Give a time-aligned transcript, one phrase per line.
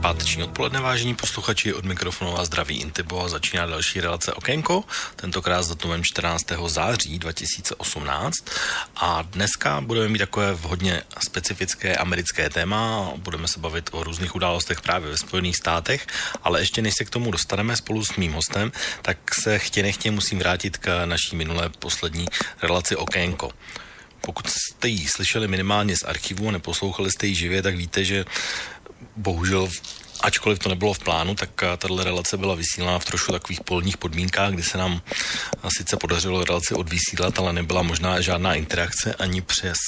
[0.00, 4.84] Páteční odpoledne, vážení posluchači, od mikrofonu a zdraví Intibo a začíná další relace Okénko,
[5.16, 6.44] tentokrát s datumem 14.
[6.66, 8.36] září 2018
[8.96, 14.80] a dneska budeme mít takové hodně specifické americké téma, budeme se bavit o různých událostech
[14.80, 16.06] právě ve Spojených státech,
[16.42, 20.10] ale ještě než se k tomu dostaneme spolu s mým hostem, tak se chtě nechtě
[20.10, 22.26] musím vrátit k naší minulé poslední
[22.62, 23.50] relaci Okénko.
[24.20, 28.24] Pokud jste ji slyšeli minimálně z archivu a neposlouchali jste ji živě, tak víte, že
[29.16, 29.68] bohužel
[30.22, 33.96] ačkoliv to nebylo v plánu, tak eh, tato relace byla vysílána v trošku takových polních
[33.96, 39.42] podmínkách, kdy se nám eh, sice podařilo relaci odvysílat, ale nebyla možná žádná interakce ani
[39.42, 39.78] přes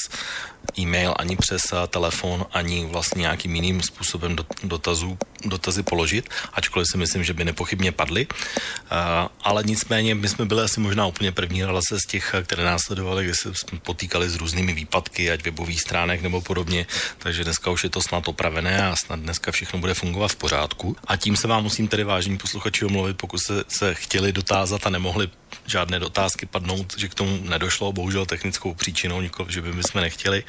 [0.79, 6.98] e-mail, ani přes eh, telefon, ani vlastně nějakým jiným způsobem dotazů, dotazy položit, ačkoliv si
[6.98, 8.27] myslím, že by nepochybně padly.
[8.27, 13.25] Uh, ale nicméně my jsme byli asi možná úplně první relace z těch, které následovaly,
[13.25, 16.87] kde se potýkali s různými výpadky, ať webových stránek nebo podobně,
[17.19, 20.97] takže dneska už je to snad opravené a snad dneska všechno bude fungovat v pořádku.
[21.07, 24.91] A tím se vám musím tedy vážení posluchači omluvit, pokud se, se chtěli dotázat a
[24.91, 25.29] nemohli
[25.66, 30.00] žádné dotázky padnout, že k tomu nedošlo, bohužel technickou příčinou, nikoliv, že by my jsme
[30.00, 30.44] nechtěli.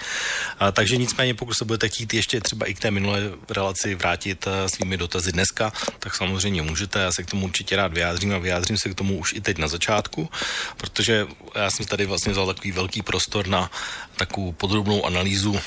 [0.59, 4.47] A, takže nicméně, pokud se budete chtít ještě třeba i k té minulé relaci vrátit
[4.47, 8.37] a, svými dotazy dneska, tak samozřejmě můžete, já se k tomu určitě rád vyjádřím a
[8.37, 10.29] vyjádřím se k tomu už i teď na začátku,
[10.77, 13.71] protože já jsem tady vlastně vzal takový velký prostor na
[14.15, 15.59] takovou podrobnou analýzu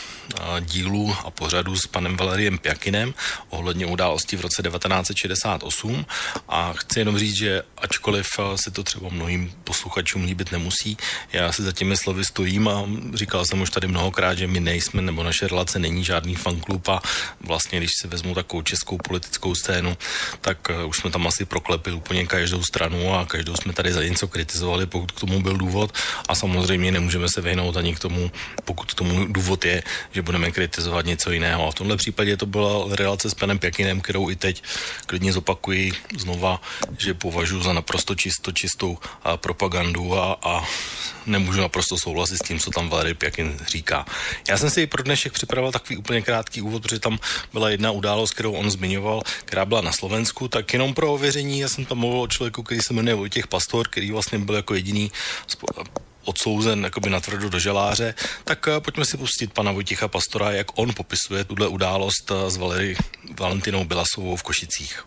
[0.60, 3.14] dílu a pořadu s panem Valeriem Pjakinem
[3.48, 6.06] ohledně události v roce 1968
[6.48, 8.26] a chci jenom říct, že ačkoliv
[8.56, 10.96] se to třeba mnohým posluchačům líbit nemusí,
[11.32, 15.02] já si za těmi slovy stojím a říkal jsem už tady mnohokrát, že my nejsme,
[15.02, 17.00] nebo naše relace není žádný fanklub a
[17.40, 19.96] vlastně, když si vezmu takovou českou politickou scénu,
[20.40, 24.28] tak už jsme tam asi proklepili úplně každou stranu a každou jsme tady za něco
[24.28, 25.94] kritizovali, pokud k tomu byl důvod.
[26.28, 28.30] A samozřejmě nemůžeme se vyhnout ani k tomu,
[28.64, 29.82] pokud tomu důvod je,
[30.12, 31.68] že budeme kritizovat něco jiného.
[31.68, 34.62] A v tomhle případě to byla relace s panem Pěkinem, kterou i teď
[35.06, 36.62] klidně zopakuji znova,
[36.98, 40.64] že považuji za naprosto čisto, čistou a propagandu a, a
[41.26, 44.06] nemůžu naprosto souhlasit s tím, co tam Valery Pěkin říká.
[44.48, 47.18] Já jsem si pro dnešek připravil takový úplně krátký úvod, protože tam
[47.52, 51.68] byla jedna událost, kterou on zmiňoval, která byla na Slovensku, tak jenom pro ověření, já
[51.68, 55.12] jsem tam mluvil o člověku, který se jmenuje Vojtěch Pastor, který vlastně byl jako jediný
[56.28, 60.78] odsouzen jakoby na tvrdo do želáře, tak uh, pojďme si pustit pana Vojticha Pastora, jak
[60.78, 62.96] on popisuje tuhle událost uh, s Valery
[63.40, 65.04] Valentinou Bilasovou v Košicích.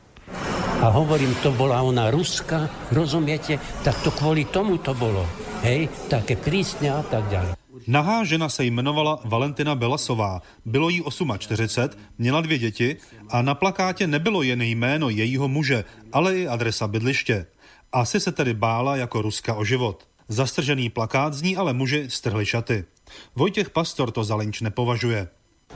[0.81, 3.59] A hovorím, to bola ona Ruska, rozumiete?
[3.85, 5.27] Tak to kvôli tomu to bolo.
[5.61, 7.53] Hej, také prísne a tak ďalej.
[7.87, 11.03] Nahá žena se jmenovala Valentina Belasová, bylo jí
[11.37, 12.97] 48, měla dvě děti
[13.29, 15.83] a na plakátě nebylo jen jméno jejího muže,
[16.13, 17.45] ale i adresa bydliště.
[17.91, 20.07] Asi se tedy bála jako Ruska o život.
[20.31, 22.87] Zastržený plakát z ní ale muži strhli šaty.
[23.35, 25.27] Vojtěch Pastor to za lynč nepovažuje.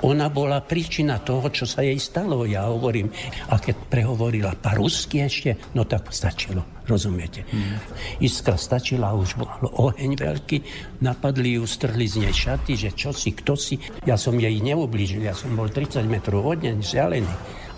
[0.03, 3.11] Ona bola príčina toho, čo sa jej stalo, ja hovorím.
[3.47, 7.47] A keď prehovorila pa rusky ešte, no tak stačilo, rozumiete.
[7.47, 7.79] Hmm.
[8.19, 10.57] Iskra stačila, už bol oheň veľký,
[10.99, 13.79] napadli ju, strhli z nej šaty, že čo si, kto si.
[14.03, 17.31] Ja som jej neublížil, ja som bol 30 metrov od nej, vzdialený.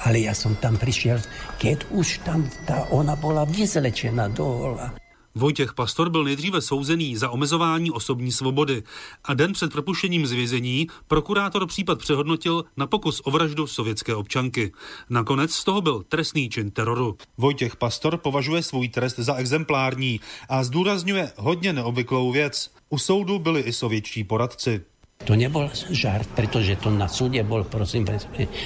[0.06, 1.22] Ale ja som tam prišiel,
[1.62, 5.06] keď už tam tá, ona bola vyzlečená do hola.
[5.38, 8.84] Vojtěch Pastor byl nejdříve souzený za omezování osobní svobody
[9.24, 14.72] a den před propuštěním z vězení prokurátor případ přehodnotil na pokus o vraždu sovětské občanky.
[15.09, 17.18] Nakonec z toho byl trestný čin teroru.
[17.38, 22.72] Vojtěch Pastor považuje svůj trest za exemplární a zdůrazňuje hodně neobvyklou věc.
[22.90, 24.81] U soudu byli i sovětští poradci.
[25.26, 28.06] To nebol žart, pretože to na súde bol, prosím,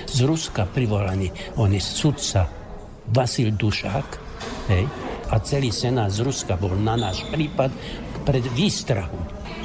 [0.08, 1.32] z Ruska privolaný.
[1.56, 2.50] On je sudca
[3.08, 4.31] Vasil Dušák,
[4.68, 4.88] hej,
[5.30, 7.72] a celý senát z Ruska bol na náš prípad
[8.28, 9.18] pred výstrahu.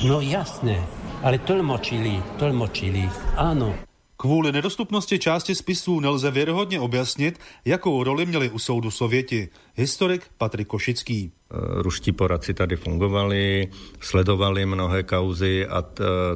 [0.07, 0.79] No jasné,
[1.23, 3.87] ale tlmočili, tlmočili, áno.
[4.17, 9.49] Kvůli nedostupnosti části spisů nelze věrohodně objasnit, jakou roli měli u soudu Sověti.
[9.75, 11.33] Historik Patrik Košický.
[11.33, 13.69] Eh, ruští poradci tady fungovali,
[14.01, 15.85] sledovali mnohé kauzy a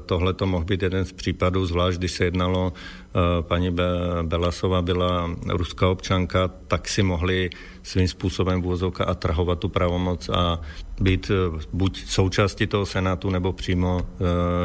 [0.06, 3.76] tohle to mohl být jeden z případů, zvlášť když se jednalo, eh, paní
[4.22, 7.50] Belasova byla ruská občanka, tak si mohli
[7.90, 10.60] svým způsobem vůzovka atrahovat tu pravomoc a
[11.00, 14.00] být eh, buď součástí toho senátu, nebo přímo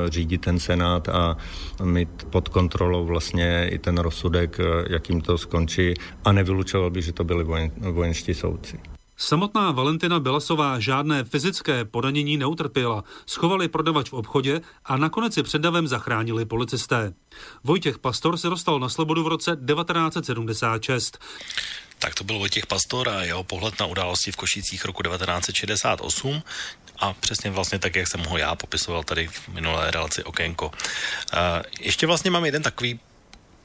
[0.09, 1.37] řídit ten senát a
[1.83, 4.57] mít pod kontrolou vlastně i ten rozsudek,
[4.89, 5.93] jakým to skončí
[6.25, 8.79] a nevylučoval by, že to byli vojen, vojenští soudci.
[9.17, 15.61] Samotná Valentina Belasová žádné fyzické podanění neutrpěla, schovali prodavač v obchodě a nakonec si před
[15.61, 17.13] davem zachránili policisté.
[17.63, 21.19] Vojtěch Pastor se dostal na slobodu v roce 1976.
[22.05, 26.43] Tak to byl Vojtěch Pastor a jeho pohled na události v Košicích roku 1968
[26.99, 30.71] a přesně vlastně tak, jak jsem ho já popisoval tady v minulé relaci Okénko.
[31.79, 32.99] Ještě vlastně mám jeden takový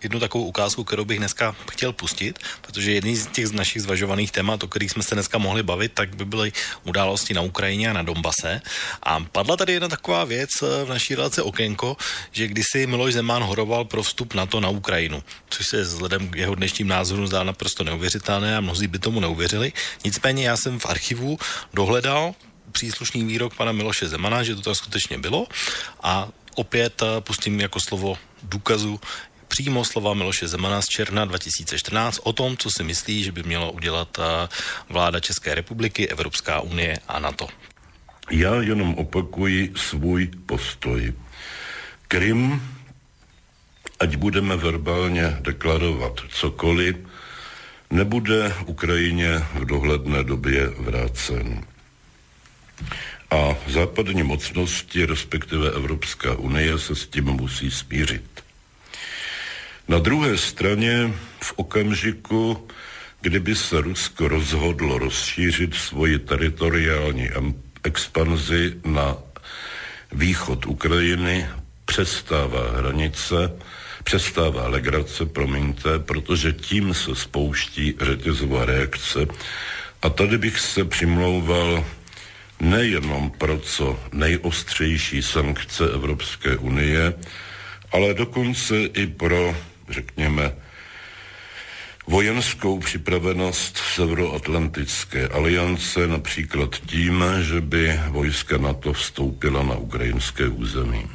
[0.03, 4.63] jednu takovou ukázku, kterou bych dneska chtěl pustit, protože jedný z těch našich zvažovaných témat,
[4.65, 6.53] o kterých jsme se dneska mohli bavit, tak by byly
[6.85, 8.61] události na Ukrajině a na Donbase.
[9.03, 11.97] A padla tady jedna taková věc eh, v naší relaci Okénko,
[12.33, 16.37] že kdysi Miloš Zeman horoval pro vstup na to na Ukrajinu, což se vzhledem k
[16.37, 19.73] jeho dnešním názorům zdá naprosto neuvěřitelné a mnozí by tomu neuvěřili.
[20.05, 21.39] Nicméně já jsem v archivu
[21.75, 22.35] dohledal
[22.73, 25.47] příslušný výrok pana Miloše Zemana, že to tak skutečně bylo
[26.03, 29.01] a opět eh, pustím jako slovo důkazu
[29.51, 33.73] přímo slova Miloše Zemana z června 2014 o tom, co si myslí, že by mělo
[33.73, 34.49] udělat eh,
[34.89, 37.49] vláda České republiky, Evropská unie a NATO.
[38.31, 41.13] Já jenom opakuji svůj postoj.
[42.09, 42.63] Krym,
[44.01, 46.97] ať budeme verbálně deklarovat cokoliv,
[47.91, 51.65] nebude Ukrajině v dohledné době vrácen.
[53.31, 58.40] A západní mocnosti, respektive Evropská unie, se s tím musí smířit.
[59.91, 62.67] Na druhé straně v okamžiku,
[63.21, 67.31] kdyby se Rusko rozhodlo rozšířit svoji teritoriální
[67.85, 69.17] expanzi na
[70.13, 71.47] východ Ukrajiny,
[71.85, 73.35] přestává hranice,
[74.05, 79.27] přestává legrace, promiňte, protože tím se spouští řetězová reakce.
[80.03, 81.85] A tady bych se přimlouval
[82.61, 87.15] nejenom pro co nejostřejší sankce Evropské unie,
[87.93, 89.57] ale dokonce i pro
[89.91, 90.53] řekněme,
[92.07, 101.07] vojenskou připravenost Severoatlantické aliance, například tím, že by vojska NATO vstoupila na ukrajinské území.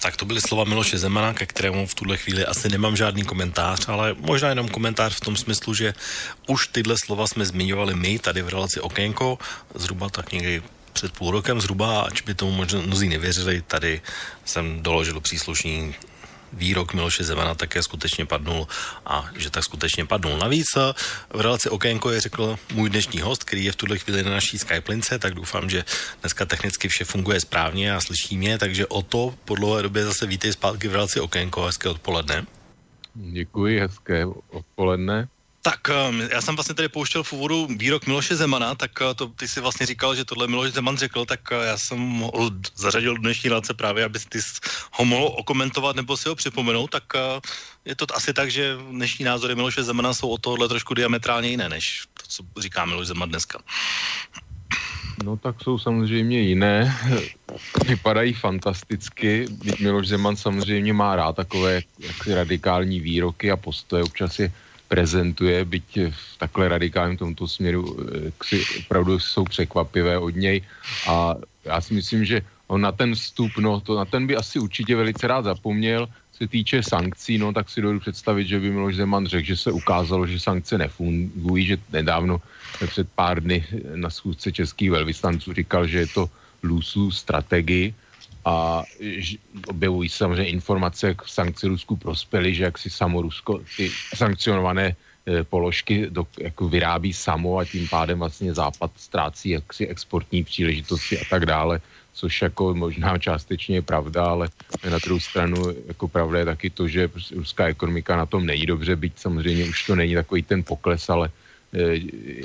[0.00, 3.88] Tak to byly slova Miloše Zemana, ke kterému v tuhle chvíli asi nemám žádný komentář,
[3.88, 5.94] ale možná jenom komentář v tom smyslu, že
[6.46, 9.38] už tyhle slova jsme zmiňovali my tady v relaci Okénko,
[9.74, 10.62] zhruba tak někdy
[10.92, 14.00] před půl rokem zhruba, ač by tomu možná mnozí nevěřili, tady
[14.44, 15.94] jsem doložil příslušný
[16.52, 18.68] výrok Miloše Zemana také skutečně padnul
[19.06, 20.38] a že tak skutečně padnul.
[20.38, 20.92] Navíc eh,
[21.30, 24.58] v relaci Okénko je řekl můj dnešní host, který je v tuhle chvíli na naší
[24.58, 25.84] Skype lince, tak doufám, že
[26.20, 30.26] dneska technicky vše funguje správně a slyší mě, takže o to po dlouhé době zase
[30.26, 31.62] vítej zpátky v relaci Okénko.
[31.62, 32.46] Hezké odpoledne.
[33.14, 35.28] Děkuji, hezké odpoledne.
[35.68, 39.26] Tak ehm, já jsem vlastně tady pouštěl v úvodu výrok Miloše Zemana, tak eh, to
[39.26, 43.14] ty si vlastně říkal, že tohle Miloš Zeman řekl, tak eh, já jsem ho zařadil
[43.14, 44.38] do dnešní relace právě, aby ty
[44.92, 47.40] ho mohl okomentovat nebo si ho připomenout, tak eh,
[47.84, 51.68] je to asi tak, že dnešní názory Miloše Zemana jsou o tohle trošku diametrálně jiné,
[51.68, 53.60] než to, co říká Miloš Zeman dneska.
[55.24, 56.96] No tak jsou samozřejmě jiné,
[57.86, 59.46] vypadají fantasticky.
[59.80, 64.52] Miloš Zeman samozřejmě má rád takové jaksi radikální výroky a postoje, občas je
[64.88, 70.62] prezentuje, byť v takhle radikálním tomto směru eh, si opravdu jsou překvapivé od něj.
[71.08, 74.58] A já si myslím, že on na ten vstup, no to na ten by asi
[74.58, 78.96] určitě velice rád zapomněl, se týče sankcí, no tak si dovedu představit, že by Miloš
[78.96, 82.40] Zeman řekl, že se ukázalo, že sankce nefungují, že nedávno
[82.86, 86.30] před pár dny na schůzce českých velvyslanců říkal, že je to
[86.62, 87.94] lůsů strategii,
[88.48, 88.82] a
[89.66, 94.86] objevují se samozřejmě informace, jak sankce Rusku prospěly, že jak si samo Rusko ty sankcionované
[94.88, 101.20] e, položky do, jako vyrábí samo a tím pádem vlastně Západ ztrácí jaksi exportní příležitosti
[101.20, 101.80] a tak dále,
[102.12, 104.48] což jako možná částečně je pravda, ale
[104.90, 108.66] na druhou stranu jako pravda je taky to, že prostě ruská ekonomika na tom není
[108.66, 111.28] dobře, byť samozřejmě už to není takový ten pokles, ale
[111.76, 111.80] e,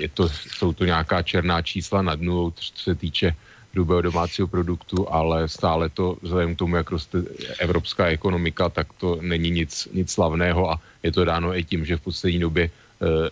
[0.03, 3.36] je to, jsou to nějaká černá čísla nad nulou, co se týče
[3.74, 7.24] hrubého domácího produktu, ale stále to, vzhledem k tomu, jak roste
[7.60, 11.98] evropská ekonomika, tak to není nic, nic slavného a je to dáno i tím, že
[11.98, 13.30] v poslední době eh,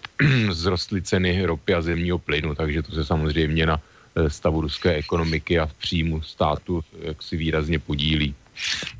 [0.51, 5.59] zrostly ceny ropy a zemního plynu, takže to se samozřejmě na eh, stavu ruské ekonomiky
[5.59, 8.35] a v příjmu státu jak si výrazně podílí.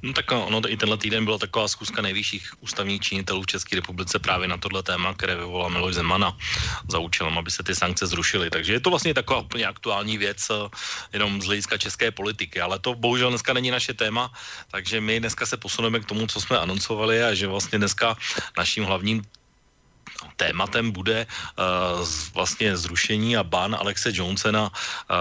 [0.02, 4.20] No tak ono i tenhle týden byla taková zkuska nejvyšších ústavních činitelů v České republice
[4.20, 6.38] právě na tohle téma, které vyvolal Miloš Zemana
[6.90, 8.50] za účelem, aby se ty sankce zrušily.
[8.50, 10.70] Takže je to vlastně taková úplně aktuální věc, eh,
[11.14, 14.32] jenom z hlediska české politiky, ale to bohužel dneska není naše téma,
[14.72, 18.18] takže my dneska se posuneme k tomu, co jsme anoncovali a že vlastně dneska
[18.58, 19.22] naším hlavním
[20.36, 24.70] tématem bude uh, vlastně zrušení a ban Alexe Jonese na uh,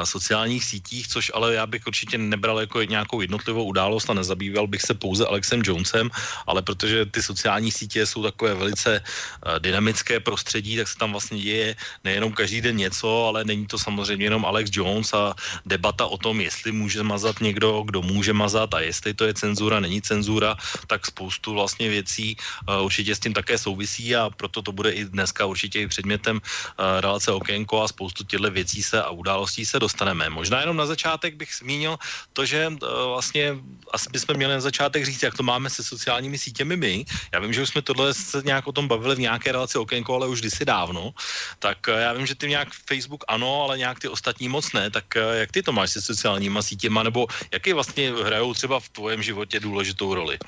[0.05, 4.83] sociálních sítích, což ale já bych určitě nebral jako nějakou jednotlivou událost a nezabýval bych
[4.83, 6.11] se pouze Alexem Jonesem,
[6.47, 11.39] ale protože ty sociální sítě jsou takové velice uh, dynamické prostředí, tak se tam vlastně
[11.41, 15.35] děje nejenom každý den něco, ale není to samozřejmě jenom Alex Jones a
[15.67, 19.81] debata o tom, jestli může mazat někdo, kdo může mazat a jestli to je cenzura,
[19.81, 22.37] není cenzura, tak spoustu vlastně věcí
[22.83, 27.01] určitě s tím také souvisí a proto to bude i dneska určitě i předmětem uh,
[27.01, 30.31] relace Okénko a spoustu těchto věcí se a událostí se dostaneme.
[30.31, 31.99] Možná jenom na začátek bych zmínil
[32.33, 32.79] to, že uh,
[33.13, 33.57] vlastně
[33.93, 37.05] asi bychom měli na začátek říct, jak to máme se sociálními sítěmi my.
[37.33, 40.15] Já vím, že už jsme tohle se nějak o tom bavili v nějaké relaci Okénko,
[40.15, 41.11] ale už kdysi dávno.
[41.59, 44.91] Tak uh, já vím, že ty nějak Facebook ano, ale nějak ty ostatní moc ne.
[44.91, 49.23] Tak jak ty to máš se sociálníma sítěma, nebo jaký vlastně hrajou třeba v tvém
[49.23, 50.39] životě důležitou roli?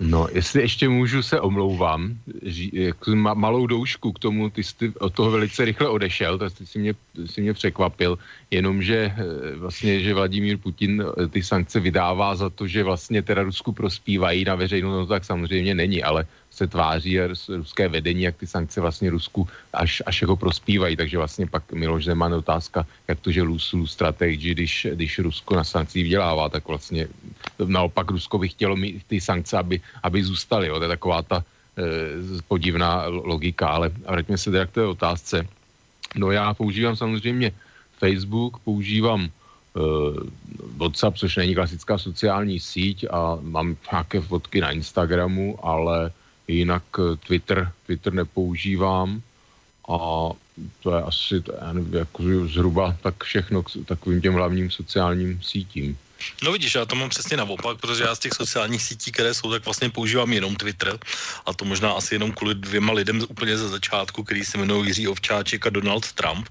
[0.00, 5.14] No, jestli ještě můžu se omlouvám, ži, ma, malou doušku k tomu, ty jsi od
[5.14, 6.94] toho velice rychle odešel, to si mě,
[7.26, 8.18] si mě překvapil,
[8.50, 13.42] jenomže eh, vlastně, že Vladimír Putin eh, ty sankce vydává za to, že vlastně teda
[13.42, 18.46] Rusku prospívají na veřejnou, no tak samozřejmě není, ale se tváří ruské vedení, jak ty
[18.46, 20.96] sankce vlastně Rusku až, až jako prospívají.
[20.96, 25.64] Takže vlastně pak Miloš Zeman otázka, jak to, že Lusu strategii, když, když Rusko na
[25.64, 27.08] sankcí vydělává, tak vlastně
[27.64, 30.68] naopak Rusko by chtělo mít ty sankce, aby, aby zůstaly.
[30.68, 30.78] Jo.
[30.78, 31.44] To je taková ta
[31.78, 31.82] e,
[32.48, 35.46] podivná logika, ale vraťme se teda k té otázce.
[36.16, 37.52] No já používám samozřejmě
[37.98, 39.28] Facebook, používám
[39.74, 40.16] uh,
[40.76, 46.10] WhatsApp, což není klasická sociální síť a mám nějaké fotky na Instagramu, ale
[46.48, 49.22] jinak eh, Twitter, Twitter nepoužívám
[49.88, 50.30] a
[50.82, 55.98] to je asi já nevím, jako zhruba tak všechno k takovým těm hlavním sociálním sítím.
[56.42, 59.50] No vidíš, já to mám přesně naopak, protože já z těch sociálních sítí, které jsou,
[59.50, 60.98] tak vlastně používám jenom Twitter
[61.46, 65.08] a to možná asi jenom kvůli dvěma lidem úplně ze začátku, který se jmenují Jiří
[65.08, 66.48] Ovčáček a Donald Trump.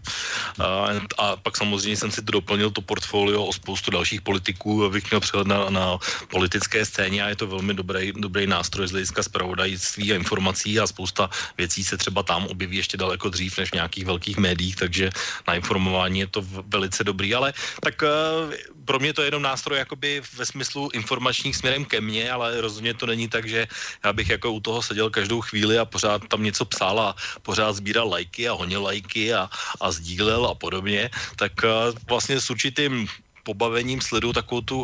[0.60, 5.12] A, a pak samozřejmě jsem si to doplnil, to portfolio o spoustu dalších politiků, abych
[5.12, 5.98] měl přehled na, na
[6.28, 10.88] politické scéně a je to velmi dobrý, dobrý nástroj z hlediska zpravodajství a informací a
[10.88, 15.10] spousta věcí se třeba tam objeví ještě daleko dřív než v nějakých velkých médiích, takže
[15.48, 18.54] na informování je to velice dobrý, ale tak uh,
[18.88, 22.96] pro mě to je jenom nástroj jakoby ve smyslu informačních směrem ke mně, ale rozhodně
[22.96, 23.68] to není tak, že
[24.04, 27.84] já bych jako u toho seděl každou chvíli a pořád tam něco psal a pořád
[27.84, 29.52] sbíral lajky a honil lajky a,
[29.84, 33.12] a sdílel a podobně, tak uh, vlastně s určitým
[33.44, 34.78] pobavením sleduju takovou tu,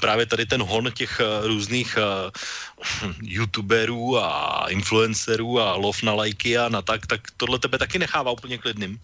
[0.00, 6.58] právě tady ten hon těch uh, různých uh, youtuberů a influencerů a lov na lajky
[6.60, 9.00] a na tak, tak tohle tebe taky nechává úplně klidným.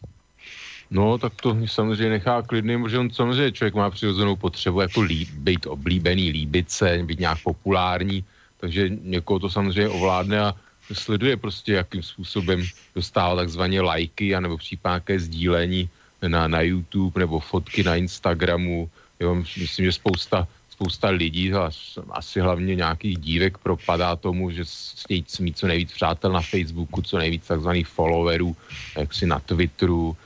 [0.91, 5.29] No, tak to samozřejmě nechá klidným, protože on samozřejmě člověk má přirozenou potřebu jako líb,
[5.31, 8.25] být oblíbený, líbit se, být nějak populární,
[8.61, 10.55] takže někoho to samozřejmě ovládne a
[10.93, 15.89] sleduje prostě, jakým způsobem dostává takzvané lajky a nebo případně sdílení
[16.27, 18.91] na, na YouTube nebo fotky na Instagramu.
[19.21, 21.71] Jo, myslím, že spousta, spousta lidí, a
[22.11, 24.65] asi hlavně nějakých dívek propadá tomu, že
[25.05, 28.57] chtějí mít co nejvíc přátel na Facebooku, co nejvíc takzvaných followerů,
[28.99, 30.17] jak si na Twitteru,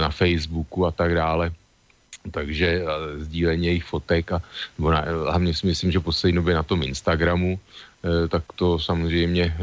[0.00, 1.52] na Facebooku a tak dále.
[2.30, 2.84] Takže eh,
[3.24, 4.42] sdílení jejich fotek a
[4.78, 9.56] nebo na, hlavně si myslím, že poslední době na tom Instagramu, eh, tak to samozřejmě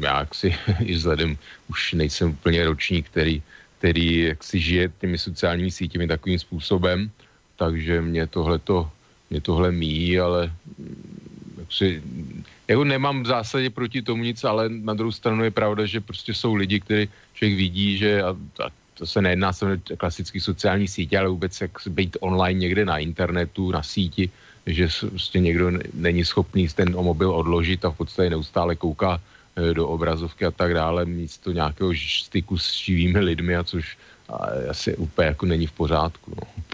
[0.00, 1.36] já si i vzhledem
[1.68, 3.42] už nejsem úplně ročník, který,
[3.78, 7.10] který jak si žije těmi sociálními sítěmi takovým způsobem,
[7.56, 8.90] takže mě tohleto,
[9.30, 12.02] mě tohle míjí, ale mm, si,
[12.68, 16.34] jako nemám v zásadě proti tomu nic, ale na druhou stranu je pravda, že prostě
[16.34, 18.30] jsou lidi, kteří člověk vidí, že a,
[18.64, 22.98] a to se nejedná se klasický sociální sítě, ale vůbec jak být online někde na
[22.98, 24.30] internetu, na síti,
[24.66, 29.20] že prostě někdo není schopný ten mobil odložit a v podstatě neustále kouká
[29.56, 33.96] e, do obrazovky a tak dále, místo nějakého styku s živými lidmi, a což
[34.70, 36.32] asi úplně jako není v pořádku.
[36.36, 36.64] No.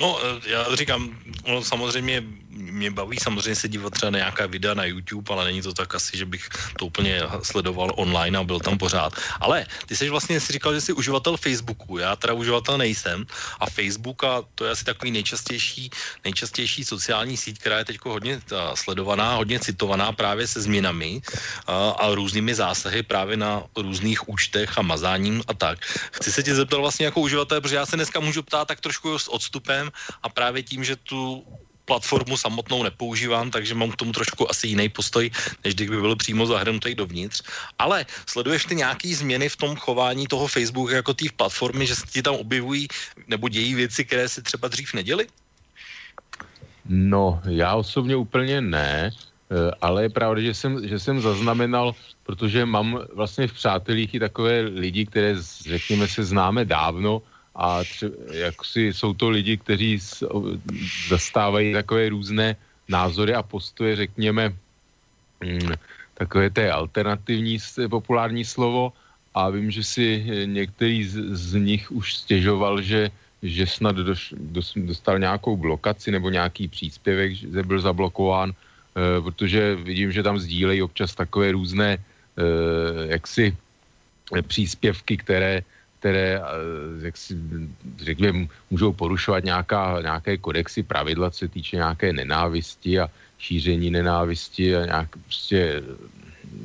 [0.00, 4.74] No, e, já říkám, ono samozřejmě mě baví samozřejmě se dívat třeba na nějaká videa
[4.74, 8.60] na YouTube, ale není to tak asi, že bych to úplně sledoval online a byl
[8.60, 9.12] tam pořád.
[9.40, 13.26] Ale ty jsi vlastně si říkal, že jsi uživatel Facebooku, já teda uživatel nejsem
[13.60, 15.90] a Facebook a to je asi takový nejčastější,
[16.24, 18.40] nejčastější sociální síť, která je teď hodně
[18.74, 21.22] sledovaná, hodně citovaná právě se změnami
[21.66, 25.78] a, a různými zásahy právě na různých účtech a mazáním a tak.
[26.12, 29.18] Chci se tě zeptat vlastně jako uživatel, protože já se dneska můžu ptát tak trošku
[29.18, 29.92] s odstupem
[30.22, 31.44] a právě tím, že tu
[31.92, 35.28] platformu samotnou nepoužívám, takže mám k tomu trošku asi jiný postoj,
[35.60, 37.44] než kdyby byl přímo zahrnutý dovnitř.
[37.76, 42.08] Ale sleduješ ty nějaký změny v tom chování toho Facebooku jako té platformy, že se
[42.08, 42.88] ti tam objevují
[43.28, 45.28] nebo dějí věci, které si třeba dřív neděli?
[46.88, 49.12] No, já osobně úplně ne.
[49.84, 51.92] ale je pravda, že jsem, že jsem zaznamenal,
[52.24, 55.36] protože mám vlastně v přátelích i takové lidi, které,
[55.68, 57.20] řekněme se, známe dávno
[57.54, 60.00] a tře- jak si jsou to lidi, kteří
[61.08, 62.56] zastávají takové různé
[62.88, 64.56] názory a postoje, řekněme,
[65.44, 65.72] mm,
[66.14, 67.58] takové té alternativní
[67.90, 68.92] populární slovo.
[69.34, 73.10] A vím, že si některý z, z nich už stěžoval, že,
[73.42, 78.54] že snad doš, dos, dostal nějakou blokaci nebo nějaký příspěvek, že byl zablokován, e,
[79.20, 82.00] protože vidím, že tam sdílejí občas takové různé e,
[83.16, 83.56] jaksi
[84.46, 85.64] příspěvky, které
[86.02, 86.42] které,
[87.06, 87.38] jak si
[88.02, 93.06] řekněme, můžou porušovat nějaká, nějaké kodexy, pravidla, co se týče nějaké nenávisti a
[93.38, 95.82] šíření nenávisti a nějak prostě,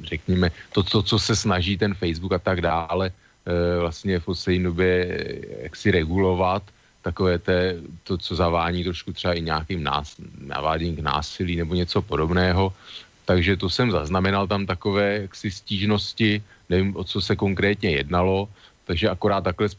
[0.09, 3.13] řekněme, to, to, co se snaží ten Facebook a tak dále,
[3.79, 4.91] vlastně v poslední době
[5.69, 6.65] jak si regulovat,
[7.05, 12.01] takové té, to, co zavání trošku třeba i nějakým nás, naváděním k násilí nebo něco
[12.01, 12.73] podobného.
[13.27, 18.47] Takže to jsem zaznamenal tam takové jaksi stížnosti, nevím, o co se konkrétně jednalo,
[18.87, 19.69] takže akorát takhle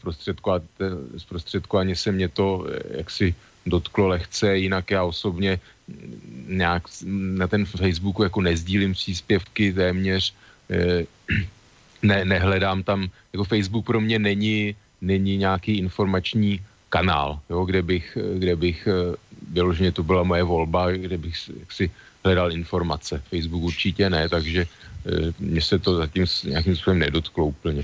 [1.17, 3.35] zprostředkovaně se mě to eh, jaksi
[3.65, 5.59] dotklo lehce, jinak já osobně
[6.47, 6.83] nějak
[7.37, 10.33] na ten Facebooku jako nezdílím příspěvky téměř,
[10.69, 11.05] eh,
[12.05, 18.17] ne, nehledám tam, jako Facebook pro mě není, není nějaký informační kanál, jo, kde bych,
[18.37, 19.15] kde bych eh,
[19.51, 21.35] vyloženě to byla moje volba, kde bych
[21.69, 21.91] si
[22.23, 23.21] hledal informace.
[23.29, 24.65] Facebook určitě ne, takže
[25.39, 27.83] mně se to zatím nějakým způsobem nedotklo úplně.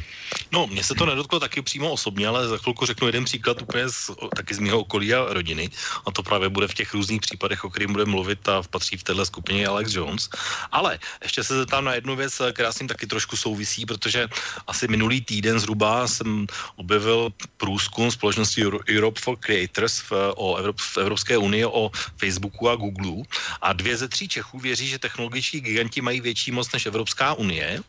[0.51, 3.89] No, mně se to nedotklo taky přímo osobně, ale za chvilku řeknu jeden příklad úplně
[3.89, 5.69] z, taky z mého okolí a rodiny.
[6.05, 9.03] A to právě bude v těch různých případech, o kterých budeme mluvit a patří v
[9.03, 10.29] této skupině Alex Jones.
[10.71, 14.27] Ale ještě se zeptám na jednu věc, která s tím taky trošku souvisí, protože
[14.67, 20.97] asi minulý týden zhruba jsem objevil průzkum společnosti Europe for Creators v, o Evrop, v
[20.97, 23.23] Evropské unii o Facebooku a Google
[23.61, 27.37] a dvě ze tří Čechů věří, že technologičtí giganti mají větší moc než Evropská Evropská
[27.37, 27.85] unie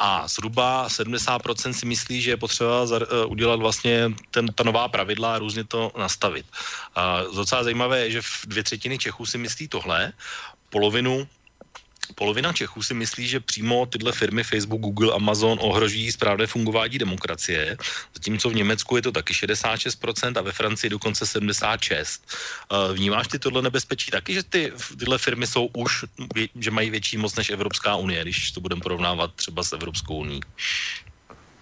[0.00, 4.88] a zhruba 70% si myslí, že je potřeba za, uh, udělat vlastně ten, ta nová
[4.88, 6.46] pravidla a různě to nastavit.
[6.96, 10.12] Uh, docela zajímavé je, že dvě třetiny Čechů si myslí tohle,
[10.72, 11.28] polovinu
[12.14, 17.76] Polovina Čechů si myslí, že přímo tyhle firmy Facebook, Google, Amazon ohrožují správné fungování demokracie,
[18.14, 22.20] zatímco v Německu je to taky 66% a ve Francii dokonce 76%.
[22.72, 26.04] Eh, vnímáš ty tohle nebezpečí taky, že ty, tyhle firmy jsou už,
[26.60, 30.40] že mají větší moc než Evropská unie, když to budeme porovnávat třeba s Evropskou unii?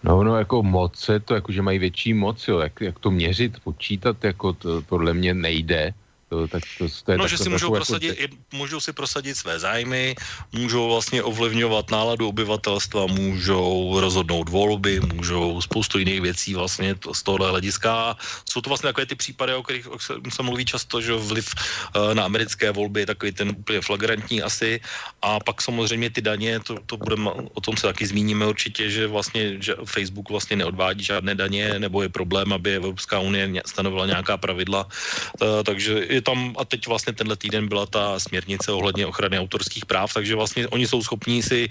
[0.02, 3.10] No, no, jako moc je to, jako že mají větší moc, jo, jak, jak to
[3.10, 5.94] měřit, počítat, jako to podle mě nejde.
[6.32, 8.36] To, tak to, to je no, že si můžou, jako prosadit, jako...
[8.56, 10.16] můžou si prosadit své zájmy,
[10.52, 17.50] můžou vlastně ovlivňovat náladu obyvatelstva, můžou rozhodnout volby, můžou spoustu jiných věcí vlastně z tohohle
[17.50, 18.16] hlediska.
[18.48, 19.86] Jsou to vlastně takové ty případy, o kterých
[20.32, 24.80] se mluví často, že vliv eh, na americké volby je takový ten úplně flagrantní asi.
[25.22, 29.04] A pak samozřejmě ty daně, to, to budeme, o tom se taky zmíníme určitě, že
[29.04, 34.40] vlastně že Facebook vlastně neodvádí žádné daně, nebo je problém, aby Evropská unie stanovila nějaká
[34.40, 34.88] pravidla.
[34.88, 39.86] Eh, takže je tam, a teď vlastně tenhle týden byla ta směrnice ohledně ochrany autorských
[39.86, 41.68] práv, takže vlastně oni jsou schopní si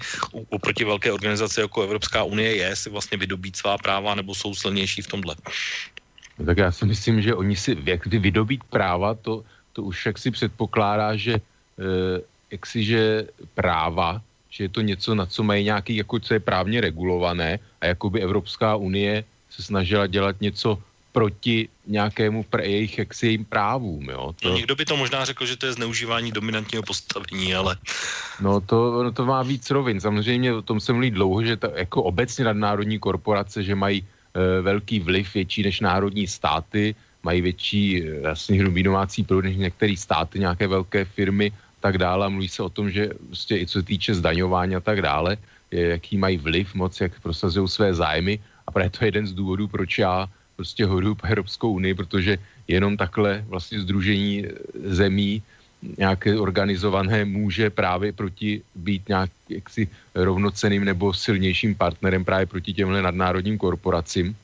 [0.48, 5.02] oproti velké organizaci jako Evropská unie je si vlastně vydobít svá práva nebo jsou silnější
[5.02, 5.34] v tomhle.
[6.38, 10.06] No tak já si myslím, že oni si, jak kdy vydobít práva, to, to už
[10.06, 15.40] jak si předpokládá, že eh, jak si, že práva, že je to něco, na co
[15.42, 20.40] mají nějaký, jako co je právně regulované a jako by Evropská unie se snažila dělat
[20.40, 20.78] něco
[21.12, 24.10] proti nějakému pre, jejich jaksi jejím právům.
[24.10, 24.34] Jo?
[24.40, 24.48] To...
[24.48, 27.76] No, někdo by to možná řekl, že to je zneužívání dominantního postavení, ale...
[28.40, 30.00] No to, no to má víc rovin.
[30.00, 34.60] Samozřejmě o tom se mluví dlouho, že to, jako obecně nadnárodní korporace, že mají e,
[34.62, 40.38] velký vliv větší než národní státy, mají větší vlastně hrubý domácí produkt než některé státy,
[40.38, 42.26] nějaké velké firmy tak dále.
[42.26, 45.36] A mluví se o tom, že prostě i co se týče zdaňování a tak dále,
[45.70, 48.38] je, jaký mají vliv, moc, jak prosazují své zájmy.
[48.66, 52.38] A právě to je jeden z důvodů, proč já prostě hodu po Evropskou unii, protože
[52.68, 54.46] jenom takhle vlastně združení
[54.84, 55.42] zemí
[55.98, 63.02] nějaké organizované může právě proti být nějak jaksi rovnoceným nebo silnějším partnerem právě proti těmhle
[63.02, 64.36] nadnárodním korporacím.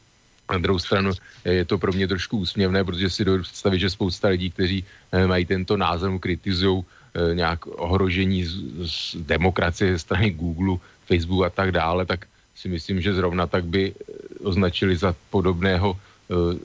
[0.50, 1.12] Na druhou stranu
[1.44, 5.26] je to pro mě trošku úsměvné, protože si dovedu představit, že spousta lidí, kteří eh,
[5.26, 11.50] mají tento názor, kritizují eh, nějak ohrožení z, z demokracie ze strany Google, Facebook a
[11.50, 13.94] tak dále, tak si myslím, že zrovna tak by
[14.42, 16.58] označili za podobného uh,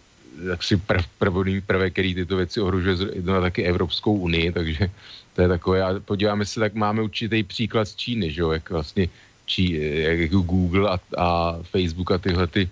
[0.49, 4.89] jaksi prv, první prvek, který tyto věci ohrožuje na taky Evropskou unii, takže
[5.35, 5.83] to je takové.
[5.83, 9.09] A podíváme se, tak máme určitý příklad z Číny, že jo, jak vlastně
[9.45, 12.69] Čí, jak Google a, a Facebook a tyhle ty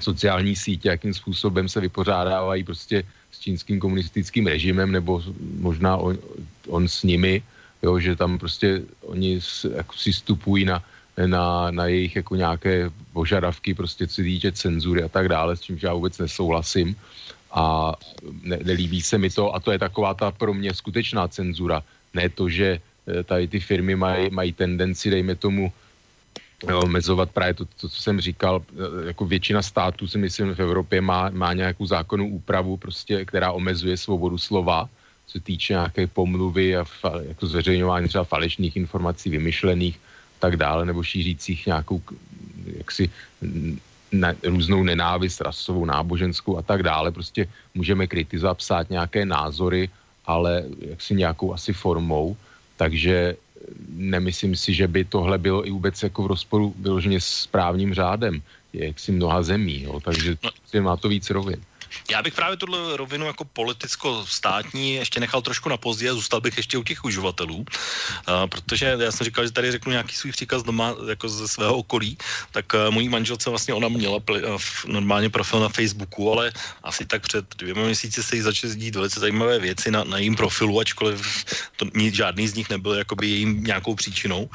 [0.00, 5.22] sociální sítě, jakým způsobem se vypořádávají prostě s čínským komunistickým režimem, nebo
[5.60, 6.18] možná on,
[6.68, 7.42] on s nimi,
[7.82, 10.82] jo, že tam prostě oni s, jako si stupují na,
[11.26, 15.82] na, na jejich jako nějaké požadavky, prostě co týče cenzury a tak dále, s čímž
[15.82, 16.96] já vůbec nesouhlasím
[17.52, 17.94] a
[18.42, 21.82] ne, nelíbí se mi to a to je taková ta pro mě skutečná cenzura.
[22.14, 25.72] Ne to, že eh, tady ty firmy mají, mají tendenci, dejme tomu,
[26.68, 31.00] omezovat právě to, to, co jsem říkal, eh, jako většina států si myslím v Evropě
[31.00, 34.88] má, má nějakou zákonnou úpravu, prostě, která omezuje svobodu slova,
[35.26, 39.98] co týče nějaké pomluvy a fa, jako zveřejňování třeba falešných informací, vymyšlených
[40.40, 42.02] tak dále, nebo šířících nějakou
[42.76, 43.10] jaksi
[44.12, 47.12] na, různou nenávist rasovou, náboženskou a tak dále.
[47.12, 49.88] Prostě můžeme kritizovat, psát nějaké názory,
[50.26, 52.36] ale jaksi nějakou asi formou.
[52.76, 53.36] Takže
[53.92, 58.42] nemyslím si, že by tohle bylo i vůbec jako v rozporu vyloženě s právním řádem.
[58.72, 60.36] Je jaksi mnoha zemí, jo, takže
[60.74, 60.82] no.
[60.82, 61.60] má to víc rovin.
[62.10, 66.56] Já bych právě tuhle rovinu jako politicko-státní ještě nechal trošku na pozdě a zůstal bych
[66.56, 67.64] ještě u těch uživatelů, uh,
[68.46, 72.18] protože já jsem říkal, že tady řeknu nějaký svůj příkaz doma jako ze svého okolí,
[72.52, 77.06] tak uh, mojí manželce vlastně ona měla pl- uh, normálně profil na Facebooku, ale asi
[77.06, 80.80] tak před dvěma měsíci se jí začaly dít velice zajímavé věci na, na jejím profilu,
[80.80, 81.44] ačkoliv
[81.76, 84.50] to, žádný z nich nebyl jakoby jejím nějakou příčinou.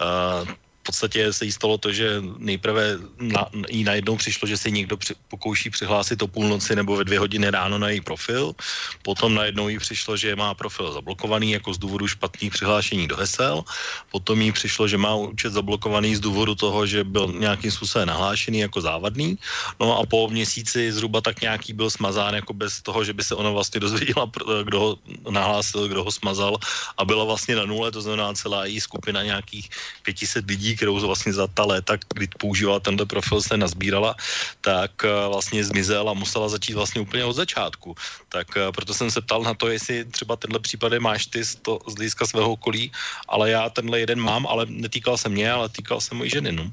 [0.00, 0.48] Uh,
[0.88, 5.12] podstatě se jí stalo to, že nejprve na, jí najednou přišlo, že se někdo při,
[5.28, 8.56] pokouší přihlásit o půlnoci nebo ve dvě hodiny ráno na její profil.
[9.04, 13.64] Potom najednou jí přišlo, že má profil zablokovaný jako z důvodu špatných přihlášení do hesel.
[14.08, 18.58] Potom jí přišlo, že má účet zablokovaný z důvodu toho, že byl nějakým způsobem nahlášený
[18.58, 19.36] jako závadný.
[19.76, 23.34] No a po měsíci zhruba tak nějaký byl smazán jako bez toho, že by se
[23.34, 24.24] ona vlastně dozvěděla,
[24.64, 24.90] kdo ho
[25.28, 26.56] nahlásil, kdo ho smazal
[26.96, 29.68] a byla vlastně na nule, to znamená celá její skupina nějakých
[30.02, 34.14] 500 lidí, kterou vlastně za ta léta, kdy používala tenhle profil, se nazbírala,
[34.62, 37.98] tak eh, vlastně zmizel a musela začít vlastně úplně od začátku.
[38.30, 41.66] Tak eh, proto jsem se ptal na to, jestli třeba tenhle případy máš ty z,
[41.66, 42.94] to, z hlediska svého okolí,
[43.28, 46.70] ale já tenhle jeden mám, ale netýkal se mě, ale týkal se mojí ženy, no.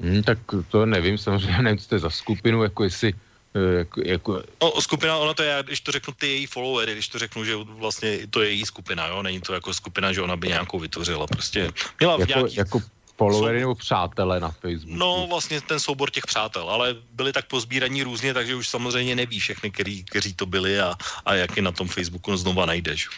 [0.00, 0.38] Hmm, tak
[0.72, 3.12] to nevím, samozřejmě nevím, co to je za skupinu, jako jestli
[3.54, 4.32] eh, jako, jako...
[4.62, 7.54] No, skupina, ona to je, když to řeknu ty její followery, když to řeknu, že
[7.76, 11.26] vlastně to je její skupina, jo, není to jako skupina, že ona by nějakou vytvořila,
[11.26, 11.68] prostě
[12.00, 12.56] měla jako, v nějaký...
[12.56, 12.82] jako
[13.16, 14.98] followery nebo přátelé na Facebooku?
[14.98, 19.38] No vlastně ten soubor těch přátel, ale byli tak pozbíraní různě, takže už samozřejmě neví
[19.40, 20.94] všechny, který, kteří to byli a,
[21.26, 23.08] a jak je na tom Facebooku znova najdeš.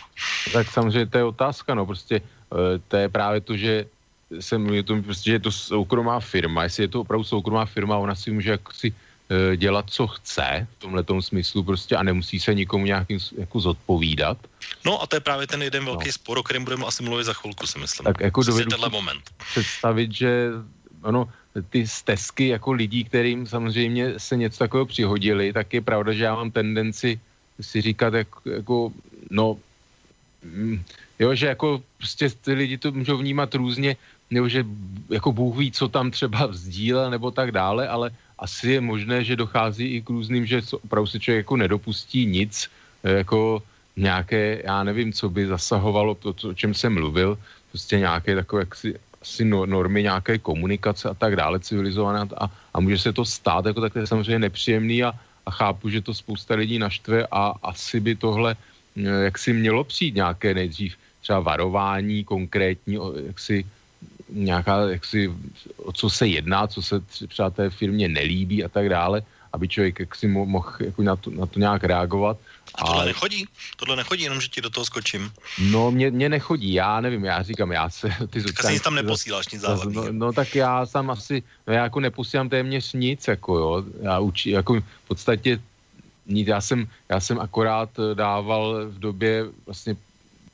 [0.53, 3.87] Tak samozřejmě to je otázka, no prostě eh, to je právě to, že
[4.41, 7.65] se mluví o tom, prostě, že je to soukromá firma, jestli je to opravdu soukromá
[7.67, 8.95] firma, ona si může jak si
[9.57, 14.39] dělat, co chce v tomhle smyslu prostě a nemusí se nikomu nějakým jako zodpovídat.
[14.85, 16.13] No a to je právě ten jeden velký no.
[16.13, 18.05] spor, o kterém budeme asi mluvit za chvilku, si myslím.
[18.05, 19.23] Tak jako dovedu tenhle moment.
[19.51, 20.51] představit, že
[21.03, 21.29] ono,
[21.71, 26.35] ty stezky jako lidí, kterým samozřejmě se něco takového přihodili, tak je pravda, že já
[26.35, 27.21] mám tendenci
[27.61, 28.93] si říkat jako, jako
[29.31, 29.57] no,
[30.45, 30.83] mm,
[31.19, 33.97] jo, že jako prostě ty lidi to můžou vnímat různě,
[34.31, 34.65] nebo že
[35.11, 39.37] jako Bůh ví, co tam třeba vzdíle nebo tak dále, ale asi je možné, že
[39.37, 42.71] dochází i k různým, že opravdu se člověk jako nedopustí nic,
[43.05, 43.63] eh, jako
[43.97, 47.39] nějaké, já nevím, co by zasahovalo to, o čem jsem mluvil,
[47.71, 52.77] prostě nějaké takové jaksi, asi no, normy nějaké komunikace a tak dále civilizované a, a
[52.81, 55.13] může se to stát, jako tak to je samozřejmě nepříjemný a,
[55.47, 58.57] a chápu, že to spousta lidí naštve a asi by tohle
[58.97, 63.67] eh, jak si mělo přijít nějaké nejdřív třeba varování konkrétní, jak si
[64.31, 65.33] nějaká, jaksi,
[65.77, 70.01] o co se jedná, co se třeba té firmě nelíbí a tak dále, aby člověk
[70.01, 72.39] jaksi mohl jako na, to, na to nějak reagovat.
[72.75, 73.07] A tohle a...
[73.07, 73.47] nechodí?
[73.77, 75.33] Tohle nechodí, jenom že ti do toho skočím.
[75.59, 78.09] No, mě, mě nechodí, já nevím, já říkám, já se...
[78.31, 79.95] Ty tak asi tam neposíláš nic závadný.
[79.95, 84.19] No, no, tak já tam asi, no já jako neposílám téměř nic, jako jo, já
[84.19, 85.61] učí, jako v podstatě
[86.27, 89.97] nic, já jsem, já jsem akorát dával v době vlastně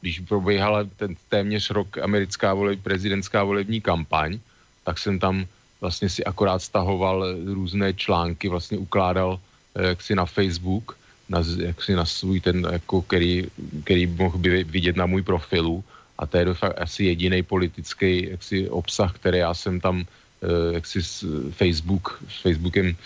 [0.02, 4.38] když probíhala ten téměř rok americká vole, prezidentská volební kampaň,
[4.84, 5.46] tak jsem tam
[5.80, 9.38] vlastně si akorát stahoval různé články, vlastně ukládal
[9.74, 13.46] eh, jaksi na Facebook, na, jaksi na svůj ten, jako, který,
[13.84, 15.84] který mohl by vidět na můj profilu.
[16.18, 16.46] A to je
[16.82, 21.22] asi jediný politický jaksi, obsah, který já jsem tam eh, jaksi s
[21.54, 22.96] Facebook, s Facebookem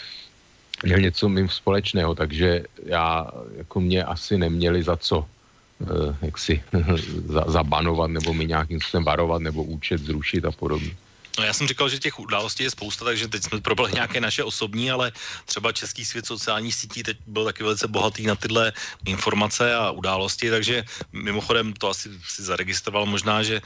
[0.85, 5.25] měl něco mým společného, takže já, jako mě asi neměli za co
[6.23, 6.62] jak si
[7.47, 10.91] zabanovat nebo mi nějakým způsobem varovat nebo účet zrušit a podobně.
[11.38, 14.44] No já jsem říkal, že těch událostí je spousta, takže teď jsme probrali nějaké naše
[14.44, 15.12] osobní, ale
[15.44, 18.72] třeba český svět sociálních sítí teď byl taky velice bohatý na tyhle
[19.05, 23.61] informace a události, takže mimochodem to asi si zaregistroval možná, že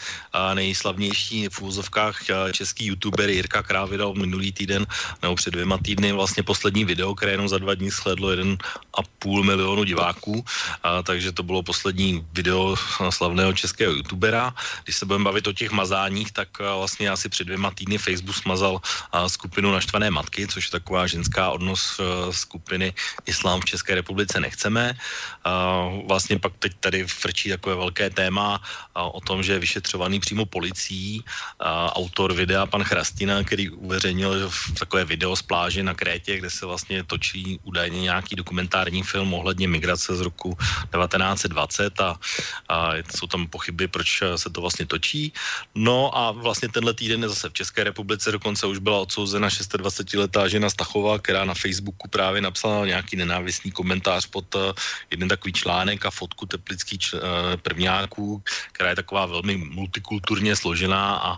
[0.55, 4.87] nejslavnější v úzovkách český youtuber Jirka Král vydal minulý týden
[5.23, 8.59] nebo před dvěma týdny vlastně poslední video, které jenom za dva dní shledlo jeden
[8.95, 10.45] a půl milionu diváků,
[10.83, 12.75] a, takže to bylo poslední video
[13.11, 14.55] slavného českého youtubera.
[14.85, 18.37] Když se budeme bavit o těch mazáních, tak vlastně asi před dvěma dvěma týdny Facebook
[18.37, 18.81] smazal
[19.29, 22.97] skupinu Naštvané matky, což je taková ženská odnos e, skupiny
[23.29, 24.97] Islám v České republice nechceme.
[26.09, 28.63] Vlastně pak teď tady frčí takové velké téma
[28.95, 31.25] o tom, že je vyšetřovaný přímo policií
[31.93, 37.05] autor videa pan Chrastina, který uveřejnil takové video z pláže na Krétě, kde se vlastně
[37.05, 40.57] točí údajně nějaký dokumentární film ohledně migrace z roku
[40.97, 42.17] 1920 a,
[42.69, 45.33] a jsou tam pochyby, proč se to vlastně točí.
[45.75, 50.49] No a vlastně tenhle týden je zase v České republice dokonce už byla odsouzena 26-letá
[50.49, 54.73] žena Stachová, která na Facebooku právě napsala nějaký nenávistný komentář pod uh,
[55.11, 57.21] jeden takový článek a fotku teplických uh,
[57.63, 61.31] prvňáků, která je taková velmi multikulturně složená a,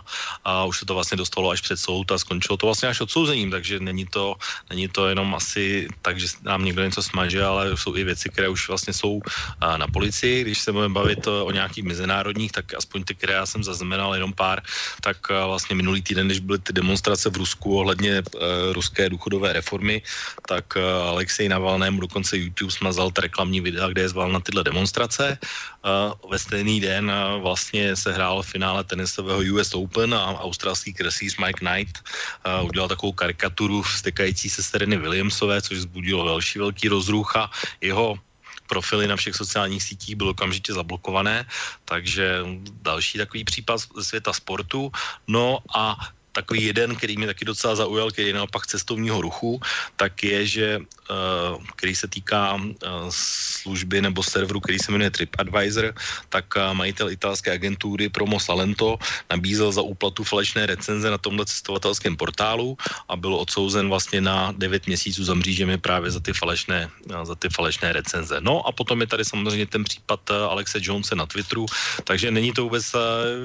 [0.45, 3.51] a už se to vlastně dostalo až před soud a skončilo to vlastně až odsouzením,
[3.51, 4.35] takže není to,
[4.69, 8.49] není to jenom asi tak, že nám někdo něco smaže, ale jsou i věci, které
[8.49, 10.43] už vlastně jsou uh, na policii.
[10.43, 14.33] Když se budeme bavit o nějakých mezinárodních, tak aspoň ty, které já jsem zaznamenal jenom
[14.33, 14.61] pár,
[15.01, 20.01] tak vlastně minulý týden, když byly ty demonstrace v Rusku ohledně uh, ruské důchodové reformy,
[20.47, 24.63] tak uh, Alexej Navalnému dokonce YouTube smazal ta reklamní videa, kde je zval na tyhle
[24.63, 25.37] demonstrace.
[25.83, 31.37] Uh, ve stejný den uh, vlastně se hrál finále tenisového US Open a australský kreslíř
[31.37, 31.99] Mike Knight
[32.45, 38.19] uh, udělal takovou karikaturu stekající se Sereny Williamsové, což vzbudilo další velký rozruch a jeho
[38.67, 41.45] profily na všech sociálních sítích bylo okamžitě zablokované,
[41.85, 42.45] takže
[42.81, 44.91] další takový případ ze světa sportu.
[45.27, 45.97] No a
[46.33, 49.61] takový jeden, který mě taky docela zaujal, který je naopak cestovního ruchu,
[49.95, 52.71] tak je, že uh, který se týká uh,
[53.09, 55.93] služby nebo serveru, který se jmenuje TripAdvisor,
[56.29, 58.97] tak uh, majitel italské agentury Promo Salento
[59.29, 64.87] nabízel za úplatu falešné recenze na tomhle cestovatelském portálu a byl odsouzen vlastně na 9
[64.87, 66.89] měsíců za mřížemi právě za ty falešné,
[67.23, 68.41] za ty falešné recenze.
[68.41, 71.65] No a potom je tady samozřejmě ten případ Alexe Jonese na Twitteru,
[72.03, 72.95] takže není to vůbec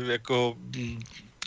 [0.09, 0.57] jako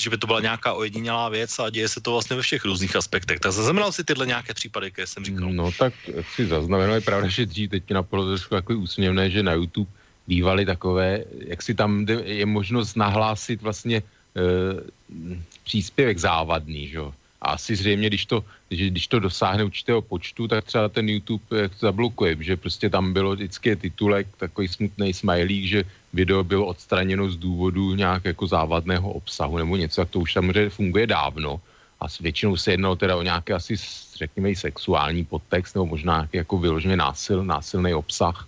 [0.01, 2.95] že by to byla nějaká ojedinělá věc a děje se to vlastně ve všech různých
[2.95, 3.39] aspektech.
[3.39, 5.53] Tak zaznamenal si tyhle nějaké případy, které jsem říkal?
[5.53, 5.93] No tak
[6.35, 9.91] si zaznamenal, je pravda, že dřív teď na trošku takový úsměvné, že na YouTube
[10.27, 14.03] bývaly takové, jak si tam je možnost nahlásit vlastně e,
[15.63, 16.99] příspěvek závadný, že
[17.41, 21.69] a asi zřejmě, když to, když, když to dosáhne určitého počtu, tak třeba ten YouTube
[21.69, 27.29] to zablokuje, že prostě tam bylo vždycky titulek, takový smutný smajlík, že video bylo odstraněno
[27.29, 31.61] z důvodu nějak jako závadného obsahu nebo něco, tak to už samozřejmě funguje dávno.
[31.99, 33.75] A s většinou se jednalo teda o nějaké asi,
[34.15, 38.47] řekněme, sexuální podtext nebo možná nějaký jako vyloženě násil, násilný obsah.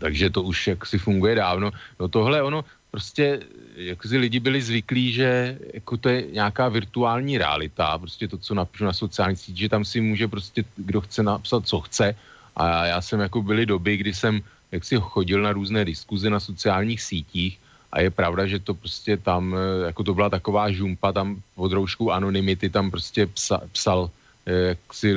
[0.00, 1.70] Takže to už jak si funguje dávno.
[2.00, 3.40] No tohle ono, prostě
[3.76, 8.54] jak si lidi byli zvyklí, že jako to je nějaká virtuální realita, prostě to, co
[8.54, 12.14] napíšu na sociální síti, že tam si může prostě kdo chce napsat, co chce.
[12.56, 14.40] A já jsem jako byly doby, kdy jsem
[14.72, 17.58] jak si chodil na různé diskuze na sociálních sítích
[17.92, 21.72] a je pravda, že to prostě tam, eh, jako to byla taková žumpa, tam pod
[21.72, 24.10] rouškou anonymity tam prostě psa, psal
[24.46, 25.08] eh, jak si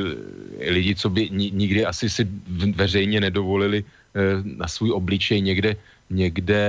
[0.59, 2.27] lidi, co by nikdy asi si
[2.75, 5.75] veřejně nedovolili eh, na svůj obličej někde,
[6.09, 6.63] někde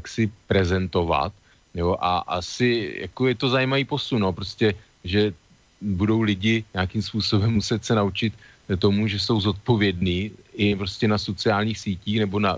[0.00, 1.32] jak si prezentovat.
[1.76, 4.72] Jo, a asi jako je to zajímavý posun, no, prostě,
[5.04, 5.32] že
[5.80, 8.32] budou lidi nějakým způsobem muset se naučit
[8.74, 12.56] tomu, že jsou zodpovědní i prostě na sociálních sítích nebo na,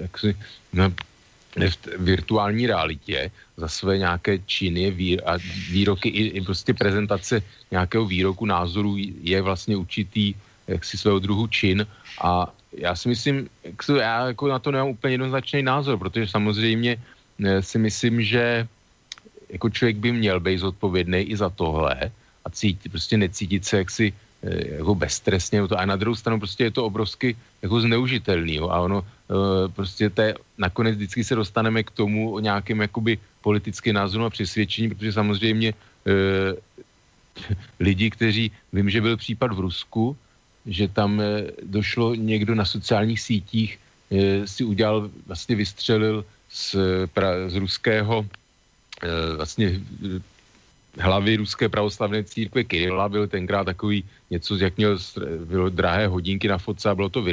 [0.00, 0.36] jaksi,
[0.72, 0.88] na
[1.56, 5.38] v virtuální realitě za své nějaké činy a
[5.70, 10.34] výroky i, i prostě prezentace nějakého výroku názoru je vlastně určitý
[10.66, 11.86] jaksi svého druhu čin.
[12.22, 13.48] A já si myslím,
[13.98, 16.96] já jako na to nemám úplně jednoznačný názor, protože samozřejmě
[17.44, 18.66] eh, si myslím, že
[19.48, 22.10] jako člověk by měl být zodpovědný i za tohle
[22.44, 24.12] a cítit, prostě necítit se jaksi
[24.44, 28.80] Eh, jako bezstresně, a na druhou stranu prostě je to obrovsky jako zneužitelný, jo, a
[28.80, 34.24] ono eh, prostě té, nakonec vždycky se dostaneme k tomu o nějakém jakoby politickém názoru
[34.24, 35.74] a přesvědčení, protože samozřejmě e,
[37.80, 40.16] lidi, kteří, vím, že byl případ v Rusku,
[40.66, 41.22] že tam
[41.62, 43.78] došlo někdo na sociálních sítích,
[44.44, 46.76] si udělal, vlastně vystřelil z,
[47.12, 48.26] pra, z ruského
[49.36, 49.80] vlastně
[50.98, 54.98] hlavy ruské pravoslavné církve Kirila byl tenkrát takový něco, jak měl
[55.44, 57.24] bylo drahé hodinky na fotce a bylo to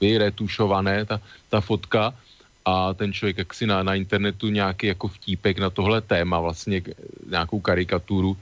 [0.00, 2.14] vyretušované, ta, ta fotka.
[2.64, 6.82] a ten člověk jak si na, na internetu nějaký jako vtípek na tohle téma, vlastně
[7.28, 8.36] nějakou karikaturu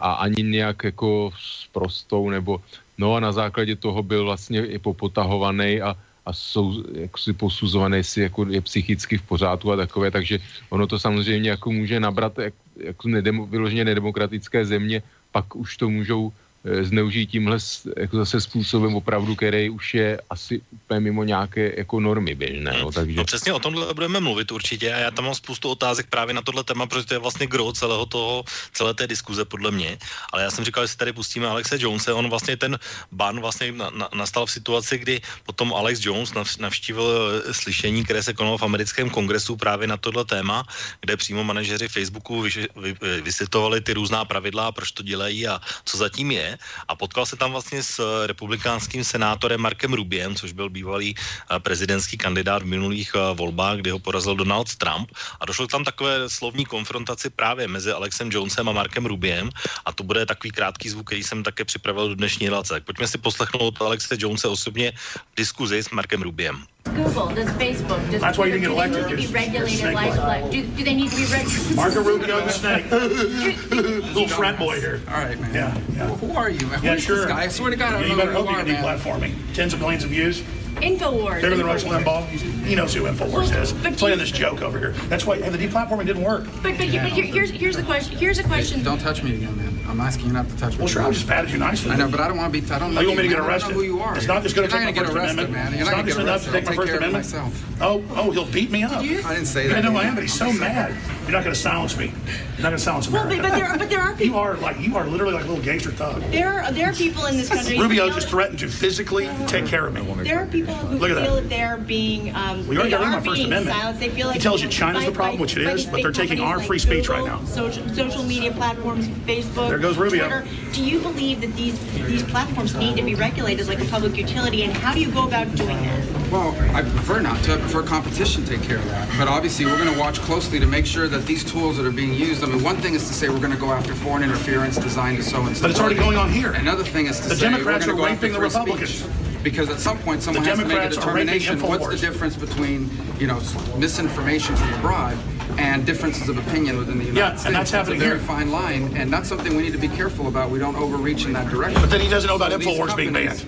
[0.00, 2.60] a ani nějak jako s prostou nebo
[2.98, 7.96] no a na základě toho byl vlastně i popotahovaný a, a jsou jako si posuzované,
[7.96, 12.38] jestli jako je psychicky v pořádku a takové, takže ono to samozřejmě jako může nabrat
[12.38, 16.32] jak, jako nedemo, vyloženě nedemokratické země, pak už to můžou
[16.64, 17.58] zneužijí tímhle
[17.96, 22.76] jako zase způsobem opravdu, který už je asi úplně mimo nějaké jako normy běžné.
[22.80, 23.16] No, takže...
[23.16, 26.42] no přesně o tomhle budeme mluvit určitě a já tam mám spoustu otázek právě na
[26.42, 29.98] tohle téma, protože to je vlastně gro celého toho, celé té diskuze podle mě.
[30.32, 32.78] Ale já jsem říkal, že si tady pustíme Alexe Jonese, on vlastně ten
[33.12, 37.08] ban vlastně na, na, nastal v situaci, kdy potom Alex Jones navštívil
[37.48, 40.64] eh, slyšení, které se konalo v americkém kongresu právě na tohle téma,
[41.00, 45.96] kde přímo manažeři Facebooku vy, vy, vysvětovali ty různá pravidla, proč to dělají a co
[45.96, 46.49] zatím je
[46.88, 51.60] a potkal se tam vlastně s eh, republikánským senátorem Markem Rubiem, což byl bývalý eh,
[51.60, 55.10] prezidentský kandidát v minulých eh, volbách, kdy ho porazil Donald Trump
[55.40, 59.50] a došlo tam takové slovní konfrontaci právě mezi Alexem Jonesem a Markem Rubiem
[59.84, 62.74] a to bude takový krátký zvuk, který jsem také připravil do dnešní relace.
[62.74, 64.92] Tak pojďme si poslechnout Alexe Jonese osobně
[65.32, 66.66] v diskuzi s Markem Rubiem.
[66.84, 69.08] Google, does Facebook, does That's why you didn't get elected.
[69.08, 71.76] Do they need to be regulated like, like do, do they need to be regulated?
[71.76, 72.90] Marco Rubio, the snake.
[73.70, 75.00] Little frat boy here.
[75.08, 75.54] All right, man.
[75.54, 76.06] Yeah, yeah.
[76.16, 76.82] Who are you, man?
[76.82, 77.16] Yeah, Who is sure.
[77.16, 77.42] this guy?
[77.42, 78.64] I swear to God, I Yeah, don't you know better who hope you you are,
[78.64, 78.98] can man.
[78.98, 79.54] deplatforming.
[79.54, 80.42] Tens of millions of views.
[80.76, 81.42] Infowars.
[81.42, 82.04] Bigger than Rush Infowars.
[82.04, 82.64] Limbaugh.
[82.64, 83.72] He knows who Infowars Well, is.
[83.72, 84.92] but Playing you- this joke over here.
[85.08, 86.44] That's why and the deplatforming didn't work.
[86.62, 88.82] But, but, but here, here's, here's the question, here's a question.
[88.82, 89.76] Don't touch me again, man.
[89.88, 90.78] I'm asking you not to touch me.
[90.78, 91.90] Well, sure, I just patted you nicely.
[91.90, 92.72] I know, but I don't want to be.
[92.72, 93.30] I don't know Oh, you want me to man.
[93.30, 93.68] get I don't arrested?
[93.70, 94.16] know who you are.
[94.16, 95.64] It's not just going to You're take not my gonna First get arrested, Amendment.
[95.64, 95.72] man.
[95.72, 97.08] You're It's not not gonna just get enough to take my I'll First take care
[97.08, 97.34] of Amendment.
[97.34, 97.80] myself.
[97.82, 98.92] Oh, oh, he'll beat me up.
[98.92, 99.02] I
[99.34, 99.78] didn't say that.
[99.78, 99.90] I that.
[99.92, 100.94] know I am, but he's so mad.
[101.22, 102.06] You're not going to silence me.
[102.06, 103.14] You're not going to silence me.
[103.14, 105.44] Well, but, but there, are- but there are You are like you are literally like
[105.44, 106.22] a little gangster thug.
[106.30, 107.76] there are, there are people in this country.
[107.80, 110.02] Rubio who just threatened to physically take care of me.
[110.22, 111.42] There are people who Look at feel that.
[111.42, 113.76] that they're being, um, We already they got rid of are my First being Amendment.
[113.76, 114.00] silenced.
[114.00, 115.84] They feel like He tells you China's by- the problem, by- which it by is,
[115.84, 117.40] these but they're taking our like free speech right now.
[117.46, 120.26] Social, social media platforms, Facebook, There goes Rubio.
[120.28, 120.44] Twitter.
[120.72, 124.62] Do you believe that these these platforms need to be regulated like a public utility,
[124.64, 126.00] and how do you go about doing that?
[126.30, 127.54] Well, I prefer not to.
[127.54, 129.08] I prefer competition to take care of that.
[129.18, 131.90] But obviously, we're going to watch closely to make sure that these tools that are
[131.90, 132.44] being used.
[132.44, 135.16] I mean, one thing is to say we're going to go after foreign interference designed
[135.16, 135.62] to so and so.
[135.62, 136.52] But it's already going on here.
[136.52, 138.38] Another thing is to The say Democrats we're are going to go after raping the
[138.38, 138.94] free Republicans.
[139.00, 139.10] speech.
[139.42, 141.68] Because at some point, someone has to make a Democrats are raping determination.
[141.68, 143.40] What's the difference between, you know,
[143.78, 145.16] misinformation from abroad
[145.58, 147.54] and differences of opinion within the United Yeah, and States?
[147.56, 148.26] that's happening a very here.
[148.26, 150.50] fine line, and that's something we need to be careful about.
[150.50, 151.80] We don't overreach in that direction.
[151.80, 153.44] But then he doesn't know about So Infowars being banned.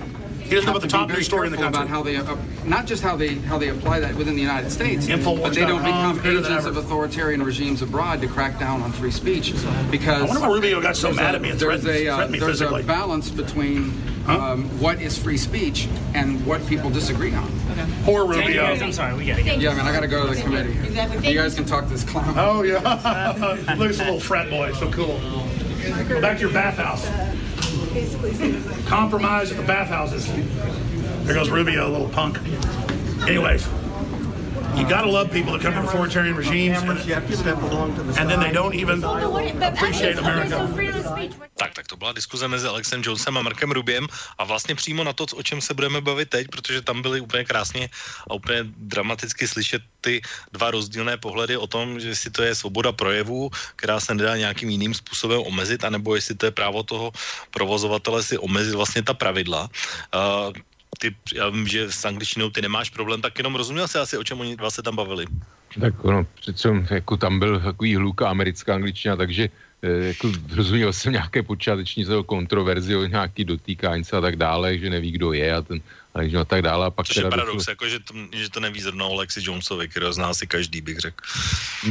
[0.52, 1.80] He doesn't know about the top news story in the country.
[1.80, 2.36] About how they, uh,
[2.66, 5.62] not just how they how they apply that within the United States, Infowars.com, but they
[5.62, 9.54] don't become agents of authoritarian regimes abroad to crack down on free speech.
[9.90, 12.10] Because I wonder why Rubio got so mad a- at me and there's threatened- a
[12.10, 12.82] uh, threatened me there's physically.
[12.82, 13.94] a balance between
[14.26, 17.50] um, what is free speech and what people disagree on.
[18.04, 18.64] Poor Rubio.
[18.66, 19.52] I'm sorry, we gotta go.
[19.54, 20.76] Yeah, man, I got to go to the committee.
[20.86, 21.28] Exactly.
[21.30, 22.34] You guys can talk to this clown.
[22.36, 22.76] Oh yeah,
[23.78, 25.18] look a little frat boy, so cool.
[26.08, 27.08] Go back to your bathhouse.
[28.86, 30.26] Compromise at the bathhouses.
[31.26, 32.38] There goes Rubio, a little punk.
[33.28, 33.68] Anyways,
[34.74, 36.78] you gotta love people that come from authoritarian regimes,
[38.18, 40.68] and, then they don't even what- but appreciate America.
[41.56, 44.06] Tak, tak to byla diskuze mezi Alexem Jonesem a Markem Rubiem
[44.38, 47.44] a vlastně přímo na to, o čem se budeme bavit teď, protože tam byly úplně
[47.44, 47.88] krásně
[48.30, 52.92] a úplně dramaticky slyšet ty dva rozdílné pohledy o tom, že jestli to je svoboda
[52.92, 57.12] projevu, která se nedá nějakým jiným způsobem omezit, anebo jestli to je právo toho
[57.50, 59.68] provozovatele si omezit vlastně ta pravidla.
[60.14, 60.52] Uh,
[60.98, 64.24] ty, já vím, že s angličtinou ty nemáš problém, tak jenom rozuměl jsi asi, o
[64.24, 65.26] čem oni dva se tam bavili.
[65.80, 69.48] Tak ono, přece jako tam byl takový hluka americká angličtina, takže
[69.82, 74.90] eh, jako rozuměl jsem nějaké počáteční kontroverzi o nějaký dotýkání se a tak dále, že
[74.90, 75.80] neví, kdo je a ten
[76.14, 76.86] a, a tak dále.
[76.86, 79.40] A pak Což je paradox, došlo- jako, že, to, že to neví zrovna o Alexi
[79.42, 81.24] Jonesovi, kterého zná si každý, bych řekl.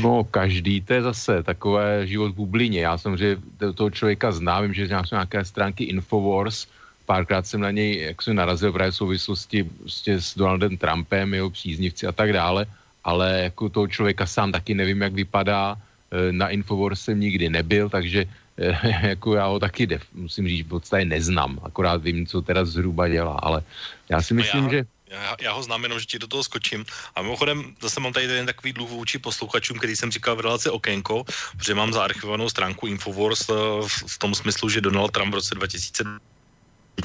[0.02, 2.82] No, každý, to je zase takové život v bublině.
[2.82, 6.68] Já samozřejmě to- toho člověka znám, vím, že jsou nějaké stránky Infowars,
[7.12, 11.50] párkrát jsem na něj jak jsem narazil právě v souvislosti prostě s Donaldem Trumpem, jeho
[11.50, 12.66] příznivci a tak dále,
[13.04, 15.76] ale jako toho člověka sám taky nevím, jak vypadá,
[16.12, 18.26] Eh, na Infowars jsem nikdy nebyl, takže
[18.58, 22.66] eh, jako já ho taky def, musím říct, v podstatě neznám, akorát vím, co teda
[22.66, 23.64] zhruba dělá, ale
[24.10, 26.86] já si myslím, já, že Já, já ho znám jenom, že ti do toho skočím.
[27.16, 30.70] A mimochodem, zase mám tady jeden takový dluh vůči posluchačům, který jsem říkal v relaci
[30.70, 31.24] Okénko,
[31.58, 33.54] protože mám zaarchivovanou stránku Infowars eh,
[33.88, 36.04] v, v tom smyslu, že Donald Trump v roce 2000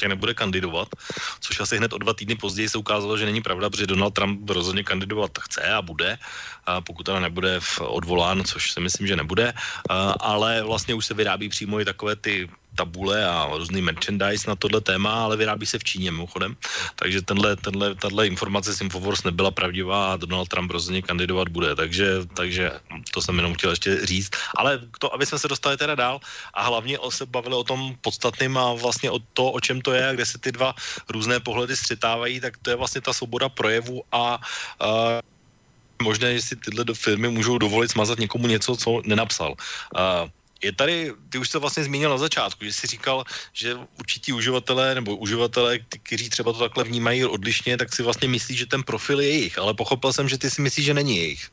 [0.04, 0.88] nebude kandidovat,
[1.40, 4.50] což asi hned o dva týdny později se ukázalo, že není pravda, protože Donald Trump
[4.50, 6.18] rozhodně kandidovat chce a bude,
[6.66, 9.52] a pokud teda nebude odvolán, což si myslím, že nebude,
[10.20, 14.80] ale vlastně už se vyrábí přímo i takové ty tabule a různý merchandise na tohle
[14.80, 16.56] téma, ale vyrábí se v Číně mimochodem.
[16.96, 21.74] Takže tenhle, tenhle, tahle informace z Infowars nebyla pravdivá a Donald Trump rozhodně kandidovat bude.
[21.74, 22.70] Takže, takže
[23.10, 24.30] to jsem jenom chtěl ještě říct.
[24.56, 26.20] Ale to, aby jsme se dostali teda dál
[26.54, 29.92] a hlavně o se bavili o tom podstatným a vlastně o to, o čem to
[29.92, 30.74] je a kde se ty dva
[31.08, 34.36] různé pohledy střetávají, tak to je vlastně ta svoboda projevu a
[34.84, 35.20] uh,
[36.02, 39.56] možné, že si tyhle filmy můžou dovolit smazat někomu něco, co nenapsal.
[39.96, 40.28] Uh,
[40.62, 44.94] je tady, ty už to vlastně zmínil na začátku, že jsi říkal, že určití uživatelé
[44.94, 49.20] nebo uživatelé, kteří třeba to takhle vnímají odlišně, tak si vlastně myslí, že ten profil
[49.20, 51.50] je jejich, ale pochopil jsem, že ty si myslíš, že není jejich.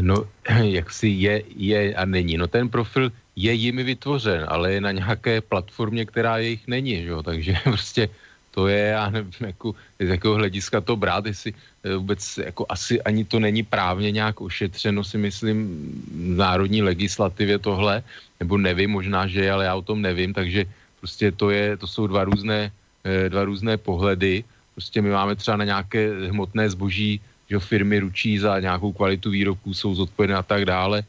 [0.00, 0.28] No,
[0.62, 2.36] jak si je, je a není.
[2.36, 7.08] No ten profil je jimi vytvořen, ale je na nějaké platformě, která jejich není, že
[7.08, 7.22] jo?
[7.22, 8.08] takže prostě
[8.56, 12.96] to je, já nevím, jako, z jakého hlediska to brát, jestli eh, vůbec jako asi
[13.04, 15.68] ani to není právně nějak ošetřeno, si myslím,
[16.08, 18.00] v národní legislativě tohle,
[18.40, 20.64] nebo nevím, možná, že je, ale já o tom nevím, takže
[21.04, 22.72] prostě to je, to jsou dva různé,
[23.04, 24.40] eh, dva různé pohledy,
[24.72, 27.20] prostě my máme třeba na nějaké hmotné zboží,
[27.52, 31.04] že firmy ručí za nějakou kvalitu výrobků, jsou zodpovědné a tak dále.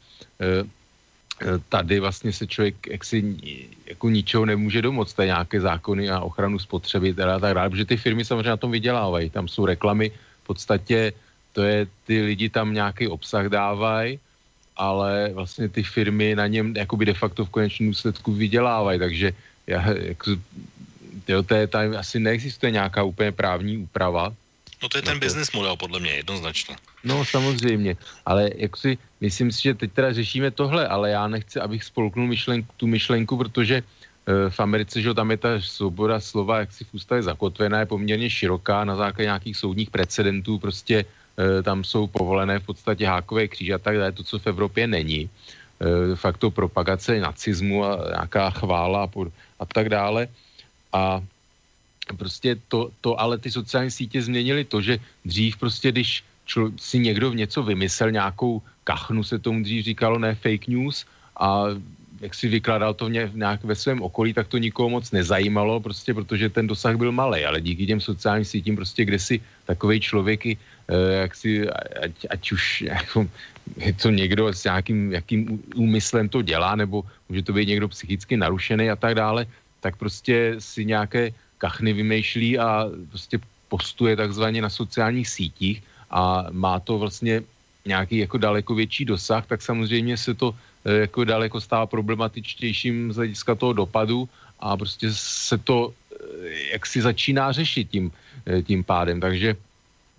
[1.42, 3.38] Eh, tady vlastně se člověk jaksi
[3.86, 7.98] jako ničeho nemůže domoct, je nějaké zákony a ochranu spotřebitele a tak dále, protože ty
[7.98, 10.10] firmy samozřejmě na tom vydělávají, tam jsou reklamy,
[10.44, 11.14] v podstatě
[11.54, 14.20] to je, ty lidi tam nějaký obsah dávají,
[14.78, 19.32] ale vlastně ty firmy na něm jakoby de facto v konečném důsledku vydělávají, takže
[19.68, 20.32] já, jako,
[21.28, 24.34] jo, to je, tam asi neexistuje nějaká úplně právní úprava,
[24.84, 26.76] No to je ten business model, podle mě, jednoznačně.
[27.04, 31.60] No samozřejmě, ale jak si, myslím si, že teď teda řešíme tohle, ale já nechci,
[31.60, 36.60] abych spolknul myšlenku, tu myšlenku, protože uh, v Americe, že tam je ta svoboda slova,
[36.60, 41.64] jak si v ústavě zakotvená, je poměrně široká na základě nějakých soudních precedentů, prostě uh,
[41.64, 45.30] tam jsou povolené v podstatě hákové kříže a tak dále, to, co v Evropě není.
[45.82, 50.28] Uh, fakt to propagace nacismu a nějaká chvála a, pod, a tak dále.
[50.94, 51.22] A
[52.14, 57.00] prostě to, to ale ty sociální sítě změnily to, že dřív prostě, když člo, si
[57.00, 61.06] někdo v něco vymyslel, nějakou kachnu se tomu dřív říkalo, ne fake news
[61.40, 61.76] a
[62.22, 66.50] jak si vykládal to nějak ve svém okolí, tak to nikoho moc nezajímalo, prostě protože
[66.50, 69.36] ten dosah byl malý, ale díky těm sociálním sítím prostě, kde si
[69.66, 70.58] takový člověk, eh,
[71.22, 73.28] jak si, ať, ať už jako,
[73.78, 78.38] je to někdo s nějakým jakým úmyslem to dělá, nebo může to být někdo psychicky
[78.38, 79.46] narušený a tak dále,
[79.82, 86.80] tak prostě si nějaké kachny vymýšlí a prostě postuje takzvaně na sociálních sítích a má
[86.80, 87.44] to vlastně
[87.86, 90.56] nějaký jako daleko větší dosah, tak samozřejmě se to
[90.86, 94.30] eh, jako daleko stává problematičtějším z hlediska toho dopadu
[94.60, 98.12] a prostě se to eh, jak si začíná řešit tím,
[98.46, 99.20] eh, tím pádem.
[99.20, 99.56] Takže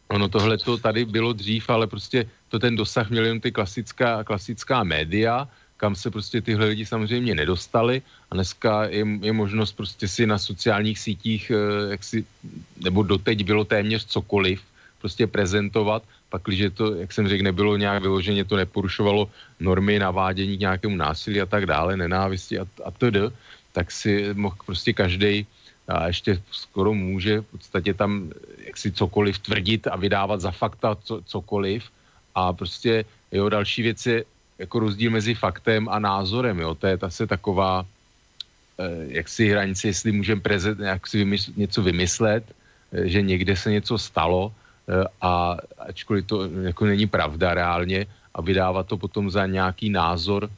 [0.08, 4.24] ono tohle to tady bylo dřív, ale prostě to ten dosah měl jen ty klasická,
[4.24, 5.48] klasická média,
[5.78, 10.38] kam se prostě tyhle lidi samozřejmě nedostali a dneska je, je možnost prostě si na
[10.38, 12.26] sociálních sítích, eh, jak si,
[12.82, 14.60] nebo doteď bylo téměř cokoliv,
[14.98, 19.30] prostě prezentovat, pak když to, jak jsem řekl, nebylo nějak vyloženě, to neporušovalo
[19.62, 23.30] normy navádění k nějakému násilí a tak dále, nenávisti a, a td.,
[23.72, 25.46] tak si mohl prostě každý
[25.88, 28.34] a ještě skoro může v podstatě tam
[28.66, 31.86] jak si cokoliv tvrdit a vydávat za fakta co, cokoliv
[32.34, 34.24] a prostě jo, další věc je
[34.58, 37.86] jako rozdíl mezi faktem a názorem, jo, to je ta se taková,
[38.78, 42.44] eh, jak si hranice, jestli můžeme prezent, jak si vymysl, něco vymyslet,
[42.92, 44.52] eh, že někde se něco stalo
[44.88, 50.50] eh, a ačkoliv to jako není pravda reálně a vydávat to potom za nějaký názor,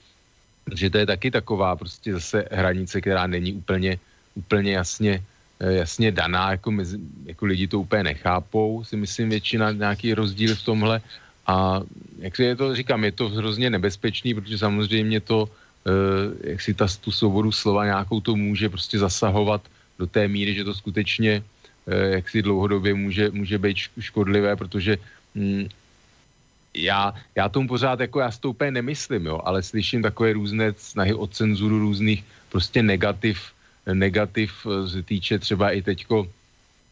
[0.75, 3.99] že to je taky taková prostě zase hranice, která není úplně,
[4.35, 5.25] úplně jasně,
[5.61, 10.63] jasně daná, jako, mezi, jako lidi to úplně nechápou, si myslím většina nějaký rozdíl v
[10.63, 11.01] tomhle
[11.51, 11.83] a
[12.23, 16.71] jak si je to, říkám, je to hrozně nebezpečný, protože samozřejmě to, eh, jak si
[16.75, 19.67] ta, tu svobodu slova nějakou to může prostě zasahovat
[19.99, 21.43] do té míry, že to skutečně
[21.91, 25.03] eh, jak si dlouhodobě může, může být škodlivé, protože
[25.35, 25.67] hm,
[26.71, 31.11] já, já tomu pořád jako já to úplně nemyslím, jo, ale slyším takové různé snahy
[31.19, 32.23] o cenzuru různých
[32.55, 33.51] prostě negativ,
[33.91, 34.55] negativ
[34.87, 36.31] se týče třeba i teďko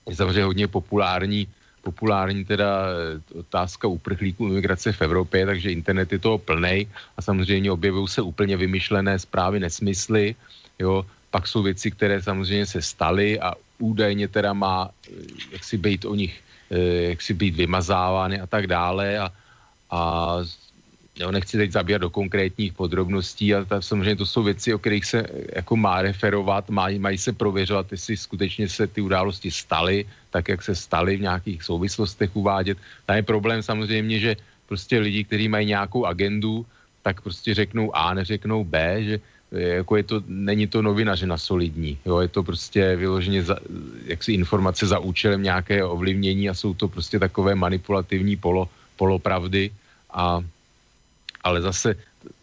[0.09, 1.47] je samozřejmě hodně populární
[1.89, 6.85] populární teda eh, otázka uprchlíků imigrace v Evropě, takže internet je toho plnej
[7.17, 10.37] a samozřejmě objevují se úplně vymyšlené zprávy, nesmysly,
[10.79, 15.77] jo, pak jsou věci, které samozřejmě se staly a údajně teda má eh, jak si
[15.81, 16.35] být o nich,
[16.69, 19.27] eh, jak si být vymazávány a tak dále a,
[19.89, 20.01] a
[21.19, 25.05] Jo, nechci teď zabíjat do konkrétních podrobností, ale ta, samozřejmě to jsou věci, o kterých
[25.05, 30.49] se jako má referovat, mají, mají se prověřovat, jestli skutečně se ty události staly, tak
[30.49, 32.79] jak se staly v nějakých souvislostech uvádět.
[33.07, 34.37] Tam je problém samozřejmě, že
[34.69, 36.67] prostě lidi, kteří mají nějakou agendu,
[37.03, 39.21] tak prostě řeknou A, neřeknou B, že
[39.53, 43.57] jako je to, není to novinařina solidní, jo, je to prostě vyloženě za,
[44.05, 49.71] jaksi informace za účelem nějaké ovlivnění a jsou to prostě takové manipulativní polo, polopravdy
[50.11, 50.45] a
[51.49, 51.97] ale zase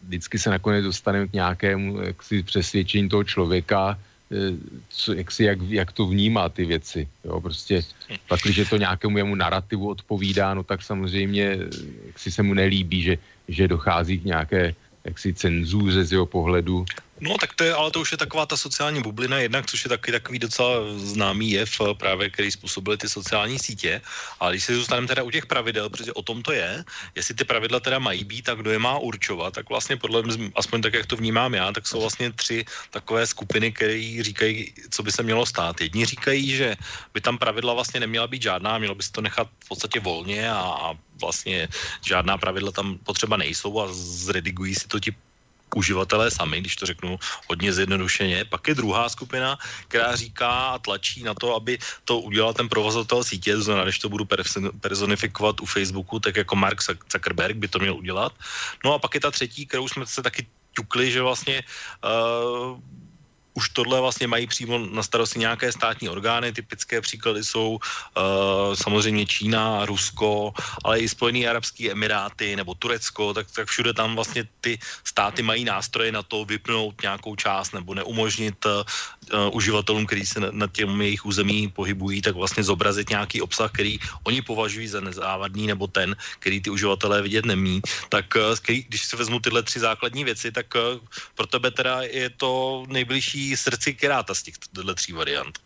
[0.03, 3.99] vždycky se nakonec dostaneme k nějakému jaksi přesvědčení toho člověka,
[4.32, 4.58] eh,
[4.89, 7.08] co, jak, si, jak, jak to vnímá ty věci.
[7.24, 7.41] Jo?
[7.41, 7.82] Prostě
[8.28, 11.58] pak, když to nějakému jemu narrativu odpovídá, no tak samozřejmě
[12.06, 13.16] jak si se mu nelíbí, že,
[13.47, 14.76] že dochází k nějaké
[15.06, 16.86] jaksi cenzuře z jeho pohledu
[17.20, 19.89] No tak to je, ale to už je taková ta sociální bublina jednak, což je
[19.89, 24.01] taky takový docela známý jev eh, právě, který způsobily ty sociální sítě.
[24.39, 26.84] Ale když si zůstaneme teda u těch pravidel, protože o tom to je,
[27.16, 30.51] jestli ty pravidla teda mají být a kdo je má určovat, tak vlastně podle mě,
[30.55, 35.03] aspoň tak, jak to vnímám já, tak jsou vlastně tři takové skupiny, které říkají, co
[35.03, 35.82] by se mělo stát.
[35.82, 36.76] Jedni říkají, že
[37.13, 40.51] by tam pravidla vlastně neměla být žádná, mělo by se to nechat v podstatě volně
[40.51, 41.68] a, a vlastně
[42.03, 45.16] žádná pravidla tam potřeba nejsou a zredigují si to ti
[45.76, 48.46] uživatelé sami, když to řeknu hodně zjednodušeně.
[48.48, 53.24] Pak je druhá skupina, která říká a tlačí na to, aby to udělal ten provozovatel
[53.24, 54.26] sítě, to znamená, když to budu
[54.80, 58.34] personifikovat u Facebooku, tak jako Mark Zuckerberg by to měl udělat.
[58.86, 61.64] No a pak je ta třetí, kterou jsme se taky ťukli, že vlastně
[62.04, 62.80] uh,
[63.56, 66.51] už tohle vlastně mají přímo na starosti nějaké státní orgány.
[66.51, 70.53] Typické příklady jsou uh, samozřejmě Čína, Rusko,
[70.84, 75.64] ale i Spojené arabské emiráty nebo Turecko, tak, tak všude tam vlastně ty státy mají
[75.64, 78.72] nástroje na to vypnout nějakou část nebo neumožnit uh,
[79.52, 84.42] uživatelům, kteří se na těm jejich území pohybují, tak vlastně zobrazit nějaký obsah, který oni
[84.42, 87.82] považují za nezávadný nebo ten, který ty uživatelé vidět nemí.
[88.10, 88.58] Tak uh,
[88.88, 91.00] když si vezmu tyhle tři základní věci, tak uh,
[91.36, 94.56] pro tebe teda je to nejbližší srdci Kiráta z těch
[94.96, 95.60] tří variant?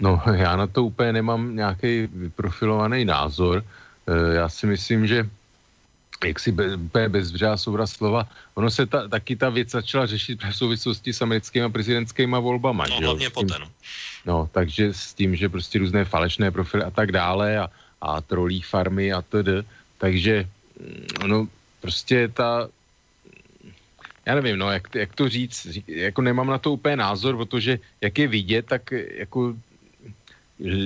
[0.00, 3.64] No, já na to úplně nemám nějaký vyprofilovaný názor.
[4.32, 5.28] Já si myslím, že
[6.24, 10.44] jak si be, úplně bezbřá soubraz slova, ono se ta, taky ta věc začala řešit
[10.44, 12.84] v souvislosti s americkými prezidentskými volbama.
[12.88, 13.68] No, že hlavně poté, no.
[14.26, 14.48] no.
[14.52, 19.12] takže s tím, že prostě různé falešné profily a tak dále a, a trolí farmy
[19.12, 19.64] a td.
[19.98, 20.48] Takže
[20.80, 21.48] mm, no,
[21.80, 22.68] prostě ta,
[24.26, 28.18] já nevím, no, jak, jak to říct, jako nemám na to úplně názor, protože jak
[28.18, 29.54] je vidět, tak jako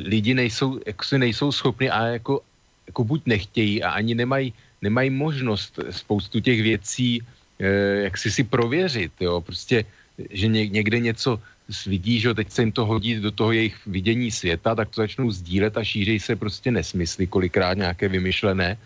[0.05, 2.41] lidi nejsou, jako se nejsou schopni a jako,
[2.87, 4.55] jako buď nechtějí a ani nemají,
[4.85, 7.24] nemají možnost spoustu těch věcí
[7.59, 9.85] eh, jak si si prověřit, jo, prostě,
[10.30, 11.41] že ně, někde něco
[11.89, 15.32] vidí, že teď se jim to hodí do toho jejich vidění světa, tak to začnou
[15.32, 18.76] sdílet a šíří se prostě nesmysly, kolikrát nějaké vymyšlené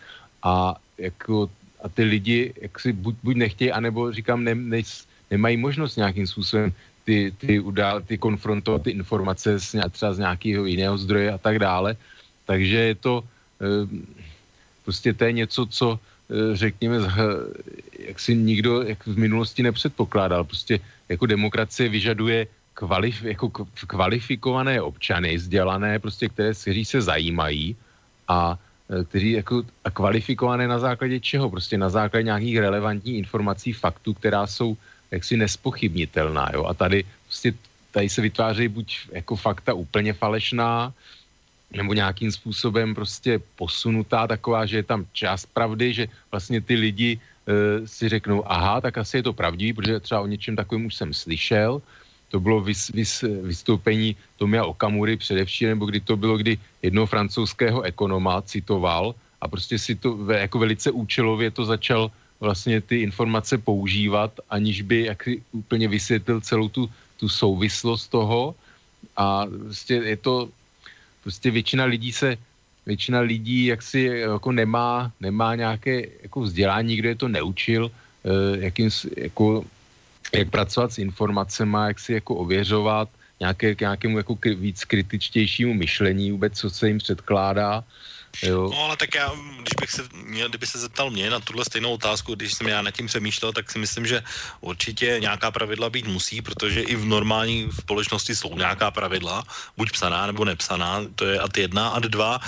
[0.46, 1.50] a jako
[1.82, 4.82] a ty lidi jak si buď, buď nechtějí, anebo říkám, ne, ne,
[5.30, 6.74] nemají možnost nějakým způsobem
[7.04, 11.58] ty, ty, udál, ty konfrontovat ty informace s, třeba z nějakého jiného zdroje a tak
[11.58, 11.96] dále.
[12.46, 13.66] Takže je to e,
[14.88, 16.96] prostě to je něco, co e, řekněme,
[17.98, 20.48] jak si nikdo jak v minulosti nepředpokládal.
[20.48, 27.76] Prostě jako demokracie vyžaduje kvalif, jako kvalifikované občany, vzdělané, prostě, které, kteří se zajímají
[28.28, 28.56] a
[28.88, 31.50] Eh, kteří jako a kvalifikované na základě čeho?
[31.50, 34.76] Prostě na základě nějakých relevantních informací, faktů, která jsou
[35.10, 36.48] jaksi nespochybnitelná.
[36.52, 36.64] Jo?
[36.64, 37.52] A tady, prostě,
[37.92, 40.92] tady se vytvářejí buď jako fakta úplně falešná,
[41.72, 47.10] nebo nějakým způsobem prostě posunutá taková, že je tam část pravdy, že vlastně ty lidi
[47.18, 50.94] e, si řeknou, aha, tak asi je to pravdivý, protože třeba o něčem takovém už
[50.94, 51.82] jsem slyšel,
[52.28, 57.82] to bylo vys, vys, vystoupení Tomia Okamury především, nebo kdy to bylo, kdy jednoho francouzského
[57.82, 62.10] ekonoma citoval a prostě si to jako velice účelově to začal
[62.40, 68.54] vlastně ty informace používat, aniž by jak úplně vysvětlil celou tu, tu souvislost toho.
[69.16, 70.48] A prostě je to,
[71.22, 72.36] prostě většina lidí se,
[72.86, 78.58] většina lidí jak si jako nemá, nemá nějaké jako vzdělání, nikdo je to neučil, eh,
[78.64, 79.64] jakým, jako
[80.34, 83.08] jak pracovat s informacemi, jak si jako ověřovat
[83.40, 87.84] nějaké, k nějakému jako víc kritičtějšímu myšlení vůbec, co se jim předkládá.
[88.42, 88.70] Jo.
[88.70, 91.92] No ale tak já, když bych se měl, kdyby se zeptal mě na tuhle stejnou
[91.92, 94.22] otázku, když jsem já nad tím přemýšlel, tak si myslím, že
[94.60, 99.44] určitě nějaká pravidla být musí, protože i v normální společnosti jsou nějaká pravidla,
[99.76, 102.40] buď psaná nebo nepsaná, to je ad jedna, ad dva,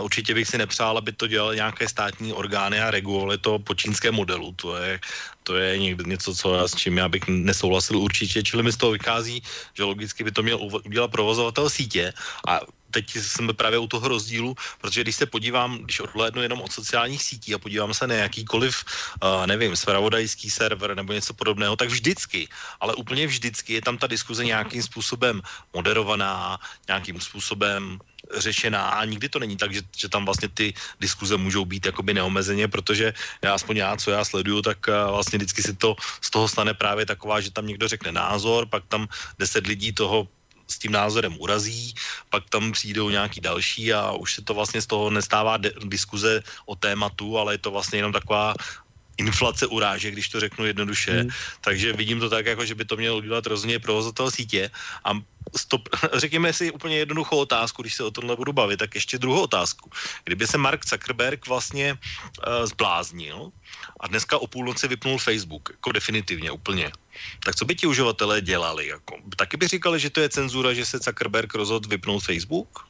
[0.00, 4.14] určitě bych si nepřál, aby to dělali nějaké státní orgány a regulovali to po čínském
[4.14, 5.00] modelu, to je
[5.42, 8.92] to je něco, co já, s čím já bych nesouhlasil určitě, čili mi z toho
[8.92, 9.42] vychází,
[9.74, 12.12] že logicky by to měl udělat provozovatel sítě.
[12.48, 12.60] A
[12.92, 17.22] teď jsme právě u toho rozdílu, protože když se podívám, když odhlédnu jenom od sociálních
[17.22, 18.84] sítí a podívám se na jakýkoliv,
[19.24, 22.48] uh, nevím, spravodajský server nebo něco podobného, tak vždycky,
[22.80, 27.98] ale úplně vždycky je tam ta diskuze nějakým způsobem moderovaná, nějakým způsobem
[28.36, 29.00] řešená.
[29.00, 32.68] A nikdy to není tak, že, že tam vlastně ty diskuze můžou být jakoby neomezeně,
[32.68, 36.48] protože já aspoň já, co já sleduju, tak eh, vlastně vždycky si to z toho
[36.48, 39.08] stane právě taková, že tam někdo řekne názor, pak tam
[39.38, 40.28] deset lidí toho
[40.72, 41.94] s tím názorem urazí,
[42.30, 46.42] pak tam přijdou nějaký další a už se to vlastně z toho nestává de- diskuze
[46.66, 48.54] o tématu, ale je to vlastně jenom taková
[49.16, 51.20] inflace uráže, když to řeknu jednoduše.
[51.20, 51.30] Hmm.
[51.60, 54.70] Takže vidím to tak, jako že by to měl udělat rozhodně provozovatel sítě.
[55.04, 55.12] A
[55.56, 59.42] stop, řekněme si úplně jednoduchou otázku, když se o tomhle budu bavit, tak ještě druhou
[59.42, 59.90] otázku.
[60.24, 63.52] Kdyby se Mark Zuckerberg vlastně uh, zbláznil
[64.00, 66.92] a dneska o půlnoci vypnul Facebook, jako definitivně, úplně,
[67.44, 68.86] tak co by ti uživatelé dělali?
[68.86, 72.88] Jako, taky by říkali, že to je cenzura, že se Zuckerberg rozhodl vypnout Facebook?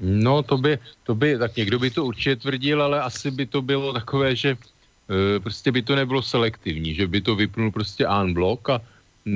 [0.00, 3.62] No, to by, to by, tak někdo by to určitě tvrdil, ale asi by to
[3.62, 4.56] bylo takové, že
[5.42, 8.80] prostě by to nebylo selektivní, že by to vypnul prostě unblock a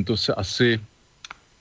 [0.07, 0.81] to se asi,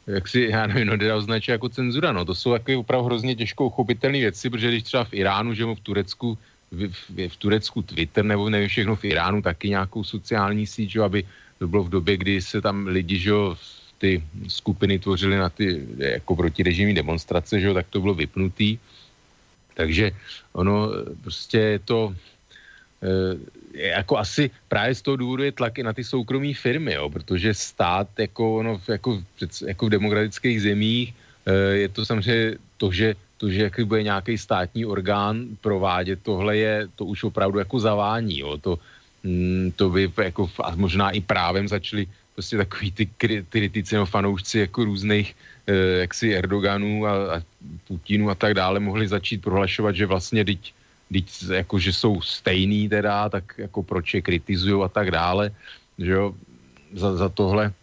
[0.08, 3.66] jak si, já nevím, no, označit jako cenzura, no, to jsou takové opravdu hrozně těžko
[3.66, 6.38] uchopitelné věci, protože když třeba v Iránu, že mu v Turecku,
[6.72, 11.02] v, v, v Turecku Twitter nebo nevím všechno, v Iránu taky nějakou sociální síť, že,
[11.02, 11.24] aby
[11.60, 13.32] to bylo v době, kdy se tam lidi, že
[13.98, 18.78] ty skupiny tvořily na ty jako protirežimní demonstrace, že tak to bylo vypnutý.
[19.74, 20.12] Takže
[20.54, 20.90] ono
[21.22, 22.16] prostě je to,
[23.74, 27.54] jako asi právě z toho důvodu je tlak i na ty soukromé firmy, jo, protože
[27.54, 29.24] stát jako, ono, jako,
[29.68, 31.14] jako v demokratických zemích
[31.46, 36.58] e, je to samozřejmě to, že to, že jaký bude nějaký státní orgán provádět, tohle
[36.58, 38.80] je, to už opravdu jako zavání, jo, to,
[39.24, 43.06] mm, to by jako a možná i právem začali prostě takový ty
[43.50, 45.36] kritici nebo fanoušci jako různých
[45.68, 45.74] eh,
[46.06, 47.42] jaksi Erdoganů a, a
[47.88, 50.74] Putinů a tak dále mohli začít prohlašovat, že vlastně teď,
[51.12, 55.52] teď jako, že jsou stejný teda, tak jako proč je kritizují a tak dále,
[56.00, 56.34] že jo,
[56.94, 57.74] za, za tohle.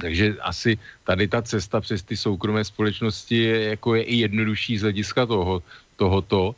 [0.00, 4.82] Takže asi tady ta cesta přes ty soukromé společnosti je, jako je i jednodušší z
[4.82, 5.62] hlediska toho,
[5.96, 6.54] tohoto.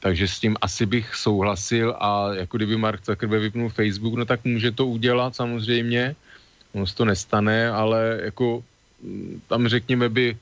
[0.00, 4.44] Takže s tím asi bych souhlasil a jako kdyby Mark Zuckerberg vypnul Facebook, no tak
[4.44, 6.16] může to udělat samozřejmě,
[6.72, 8.64] ono se to nestane, ale jako
[9.02, 10.36] mm, tam řekněme by,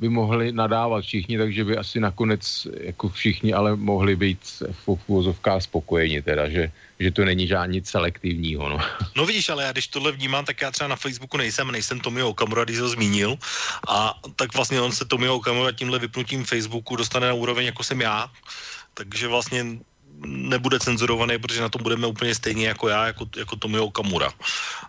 [0.00, 4.40] by mohli nadávat všichni, takže by asi nakonec jako všichni ale mohli být
[4.72, 8.68] v uvozovkách spokojeni teda, že, že to není žádný selektivního.
[8.68, 8.78] No.
[9.16, 12.28] no vidíš, ale já když tohle vnímám, tak já třeba na Facebooku nejsem, nejsem Tomio
[12.28, 13.36] Okamura, když ho zmínil
[13.88, 18.00] a tak vlastně on se Tomio Okamura tímhle vypnutím Facebooku dostane na úroveň, jako jsem
[18.00, 18.30] já,
[18.94, 19.84] takže vlastně
[20.26, 24.32] nebude cenzurovaný, protože na tom budeme úplně stejně jako já, jako, jako Tomio Okamura.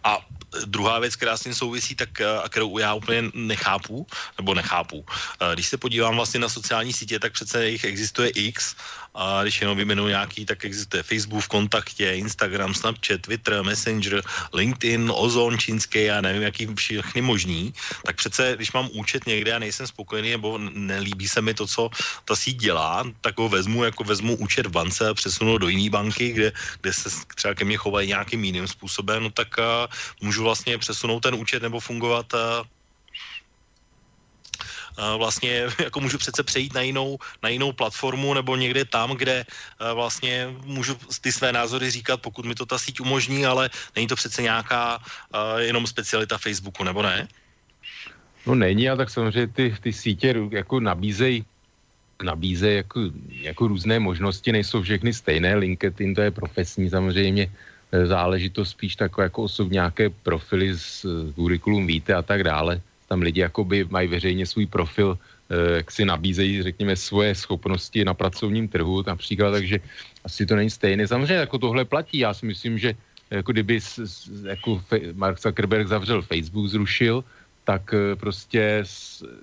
[0.04, 0.18] A
[0.66, 4.08] druhá věc, která s tím souvisí, tak a kterou já úplně nechápu,
[4.38, 5.06] nebo nechápu.
[5.54, 8.76] Když se podívám vlastně na sociální sítě, tak přece jich existuje X
[9.14, 14.22] a když jenom vyjmenuji nějaký, tak existuje Facebook kontaktě, Instagram, Snapchat, Twitter, Messenger,
[14.54, 17.74] LinkedIn, Ozon čínský a nevím, jaký všechny možný,
[18.06, 21.90] tak přece, když mám účet někde a nejsem spokojený nebo nelíbí se mi to, co
[22.26, 25.90] ta síť dělá, tak ho vezmu, jako vezmu účet v bance a přesunu do jiné
[25.90, 26.52] banky, kde,
[26.82, 29.66] kde se třeba ke mně chovají nějakým jiným způsobem, no tak uh,
[30.22, 32.40] můžu vlastně přesunout ten účet nebo fungovat uh,
[35.18, 39.46] vlastně jako můžu přece přejít na jinou, na jinou platformu nebo někde tam, kde
[39.94, 44.16] vlastně můžu ty své názory říkat, pokud mi to ta síť umožní, ale není to
[44.16, 45.00] přece nějaká
[45.58, 47.28] jenom specialita Facebooku, nebo ne?
[48.46, 51.46] No není, a tak samozřejmě ty, ty sítě jako nabízejí
[52.24, 57.52] nabízejí jako, jako různé možnosti, nejsou všechny stejné, LinkedIn to je profesní samozřejmě
[57.92, 62.82] e, záležitost spíš takové jako osobně nějaké profily z, curriculum víte a tak dále
[63.12, 68.16] tam lidi jakoby mají veřejně svůj profil, eh, jak si nabízejí, řekněme, svoje schopnosti na
[68.16, 69.84] pracovním trhu například, takže
[70.24, 71.04] asi to není stejné.
[71.04, 72.24] Samozřejmě jako tohle platí.
[72.24, 72.96] Já si myslím, že
[73.28, 73.84] jako kdyby
[74.48, 74.80] jako
[75.12, 77.28] Mark Zuckerberg zavřel Facebook, zrušil,
[77.68, 78.88] tak eh, prostě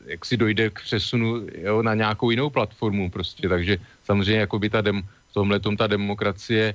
[0.08, 3.76] jak si dojde k přesunu jo, na nějakou jinou platformu prostě, takže
[4.08, 6.72] samozřejmě jako by ta dem, v tomhle ta demokracie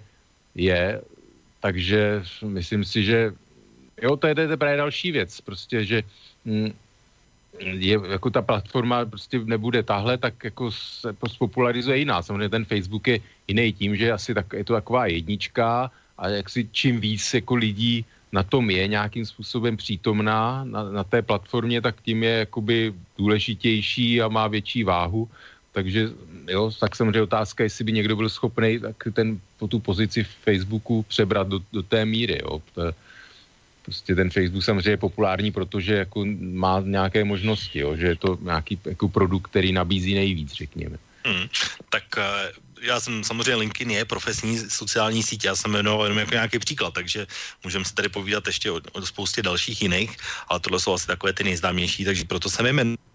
[0.54, 1.02] je,
[1.58, 3.34] takže myslím si, že
[3.98, 5.98] jo, to je, to je právě další věc, prostě, že
[6.46, 6.83] mm,
[7.60, 12.22] je, jako ta platforma prostě nebude tahle, tak jako se spopularizuje jiná.
[12.22, 16.50] Samozřejmě ten Facebook je jiný tím, že asi tak, je to taková jednička a jak
[16.50, 21.82] si čím víc jako lidí na tom je nějakým způsobem přítomná na, na té platformě,
[21.82, 25.30] tak tím je jakoby důležitější a má větší váhu.
[25.72, 26.10] Takže
[26.50, 30.28] jo, tak samozřejmě otázka, jestli by někdo byl schopný tak ten, po tu pozici v
[30.28, 32.42] Facebooku přebrat do, do té míry.
[32.42, 32.62] Jo.
[32.74, 32.82] To,
[33.86, 38.38] prostě ten Facebook samozřejmě je populární, protože jako má nějaké možnosti, jo, že je to
[38.42, 40.98] nějaký jako produkt, který nabízí nejvíc, řekněme.
[41.26, 41.48] Hmm,
[41.90, 46.34] tak eh, já jsem samozřejmě LinkedIn je profesní sociální síť, já jsem jmenoval jenom jako
[46.34, 47.28] nějaký příklad, takže
[47.64, 50.18] můžeme si tady povídat ještě o, o spoustě dalších jiných,
[50.48, 53.13] ale tohle jsou asi takové ty nejznámější, takže proto jsem jmenoval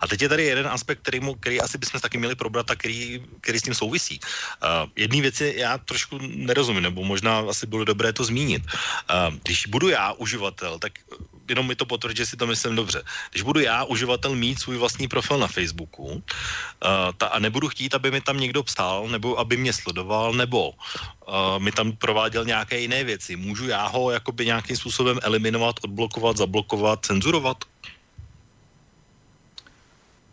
[0.00, 2.76] A teď je tady jeden aspekt, který, mu, který asi bychom taky měli probrat a
[2.76, 4.20] který, který s tím souvisí.
[4.60, 8.62] Uh, věci já trošku nerozumím, nebo možná asi bylo dobré to zmínit.
[8.64, 10.92] Uh, když budu já uživatel, tak
[11.48, 13.02] jenom mi to potvrdí, že si to myslím dobře.
[13.30, 16.20] Když budu já uživatel mít svůj vlastní profil na Facebooku uh,
[17.16, 21.58] ta, a nebudu chtít, aby mi tam někdo psal, nebo aby mě sledoval, nebo uh,
[21.58, 27.06] mi tam prováděl nějaké jiné věci, můžu já ho jakoby nějakým způsobem eliminovat, odblokovat, zablokovat,
[27.06, 27.64] cenzurovat?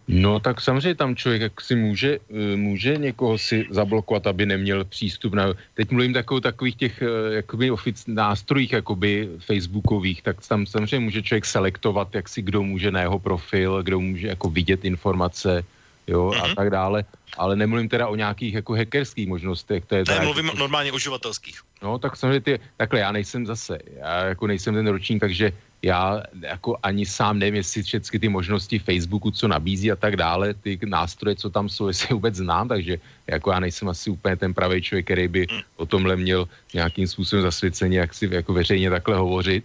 [0.08, 4.86] No tak samozřejmě tam člověk jak si může, eh, může někoho si zablokovat, aby neměl
[4.86, 5.54] přístup na...
[5.74, 11.22] Teď mluvím takovou, takových těch eh, jakoby ofic, nástrojích jakoby facebookových, tak tam samozřejmě může
[11.22, 15.64] člověk selektovat, jak si kdo může na jeho profil, kdo může jako vidět informace,
[16.08, 16.44] jo, mm-hmm.
[16.44, 16.56] a mhm.
[16.56, 17.04] tak dále.
[17.38, 19.86] Ale nemluvím teda o nějakých jako hackerských možnostech.
[19.86, 20.58] To je ne, mluvím jako...
[20.58, 21.60] normálně uživatelských.
[21.84, 25.52] No, tak samozřejmě ty, takhle já nejsem zase, já jako nejsem ten ročník, takže
[25.82, 30.54] já jako ani sám nevím, jestli všechny ty možnosti Facebooku, co nabízí a tak dále,
[30.54, 32.98] ty nástroje, co tam jsou, jestli vůbec znám, takže
[33.28, 37.44] jako já nejsem asi úplně ten pravý člověk, který by o tomhle měl nějakým způsobem
[37.44, 39.64] zasvěceně, jak si jako veřejně takhle hovořit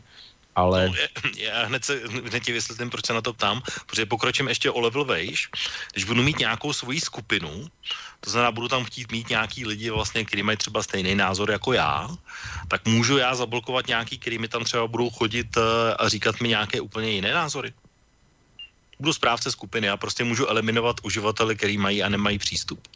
[0.55, 0.89] ale...
[0.89, 0.95] No,
[1.37, 4.81] já hned, se, hned ti vysvětlím, proč se na to ptám, protože pokročím ještě o
[4.81, 5.49] level vejš,
[5.93, 7.67] když budu mít nějakou svoji skupinu,
[8.21, 11.73] to znamená, budu tam chtít mít nějaký lidi vlastně, kteří mají třeba stejný názor jako
[11.73, 12.09] já,
[12.69, 16.49] tak můžu já zablokovat nějaký, který mi tam třeba budou chodit eh, a říkat mi
[16.49, 17.73] nějaké úplně jiné názory?
[19.01, 22.89] Budu správce skupiny, já prostě můžu eliminovat uživatele, který mají a nemají přístup.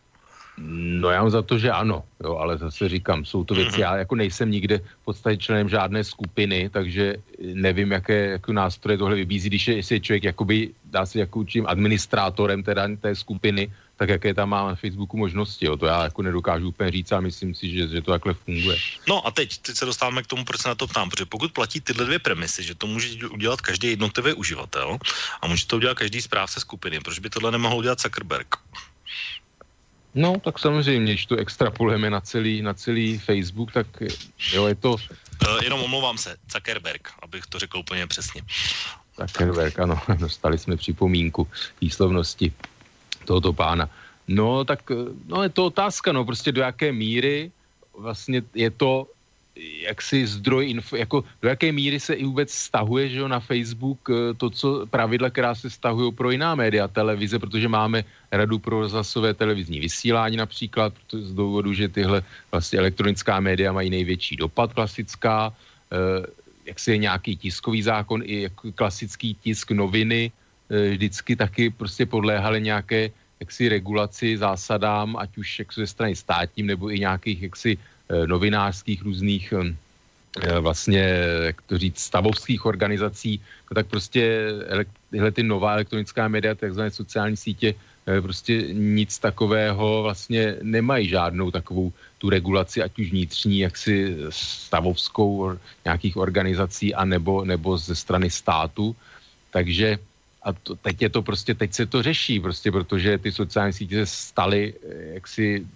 [0.58, 3.96] No já mám za to, že ano, jo, ale zase říkám, jsou to věci, já
[3.96, 9.48] jako nejsem nikde v podstatě členem žádné skupiny, takže nevím, jaké jako nástroje tohle vybízí,
[9.48, 14.08] když je, jestli je člověk jakoby, dá se jako učím administrátorem teda té skupiny, tak
[14.08, 17.54] jaké tam má na Facebooku možnosti, jo, to já jako nedokážu úplně říct a myslím
[17.54, 18.76] si, že, že to takhle funguje.
[19.08, 21.52] No a teď, teď se dostáváme k tomu, proč se na to ptám, protože pokud
[21.52, 24.98] platí tyhle dvě premisy, že to může udělat každý jednotlivý uživatel
[25.42, 28.56] a může to udělat každý správce skupiny, proč by tohle nemohl udělat Zuckerberg?
[30.16, 33.86] No, tak samozřejmě, když to extrapolujeme na celý, na celý Facebook, tak
[34.52, 34.92] jo, je to...
[34.92, 38.42] Uh, jenom omlouvám se, Zuckerberg, abych to řekl úplně přesně.
[39.20, 41.48] Zuckerberg, ano, dostali jsme připomínku
[41.80, 42.52] výslovnosti
[43.24, 43.88] tohoto pána.
[44.28, 44.90] No, tak
[45.26, 47.52] no, je to otázka, no, prostě do jaké míry
[47.98, 49.06] vlastně je to
[49.56, 54.00] jaksi zdroj info, jako do jaké míry se i vůbec stahuje, že jo, na Facebook
[54.10, 58.80] eh, to, co pravidla, která se stahují pro jiná média, televize, protože máme radu pro
[58.80, 65.52] rozhlasové televizní vysílání například, z důvodu, že tyhle vlastně elektronická média mají největší dopad klasická,
[65.92, 66.26] eh,
[66.66, 70.32] jak se je nějaký tiskový zákon, i jako klasický tisk noviny,
[70.70, 76.66] eh, vždycky taky prostě podléhaly nějaké jaksi regulaci, zásadám, ať už jak ze strany státním,
[76.66, 77.78] nebo i nějakých jaksi
[78.26, 79.74] novinářských různých eh,
[80.42, 81.02] eh, vlastně,
[81.42, 83.40] jak to říct, stavovských organizací,
[83.70, 84.52] no tak prostě
[85.10, 87.74] tyhle ty nová elektronická média, takzvané sociální sítě,
[88.22, 96.16] prostě nic takového vlastně nemají žádnou takovou tu regulaci, ať už vnitřní, jaksi stavovskou nějakých
[96.16, 98.96] organizací, a nebo, nebo ze strany státu.
[99.50, 99.98] Takže
[100.42, 104.06] a to, teď je to prostě, teď se to řeší prostě, protože ty sociální sítě
[104.06, 104.74] se staly,
[105.18, 105.66] jaksi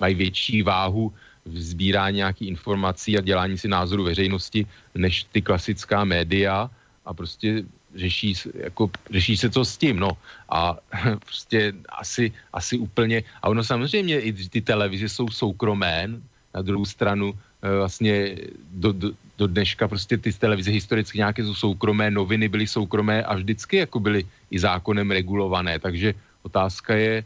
[0.00, 1.12] mají větší váhu
[1.44, 6.70] sbírání nějaký informací a dělání si názoru veřejnosti, než ty klasická média
[7.04, 7.64] a prostě
[7.94, 10.10] řeší, jako, řeší se to s tím, no.
[10.48, 10.76] A
[11.24, 16.08] prostě asi, asi úplně, a ono samozřejmě i ty televize jsou soukromé,
[16.54, 18.36] na druhou stranu eh, vlastně
[18.70, 23.34] do, do, do dneška prostě ty televize historicky nějaké jsou soukromé, noviny byly soukromé a
[23.34, 27.24] vždycky jako byly i zákonem regulované, takže otázka je,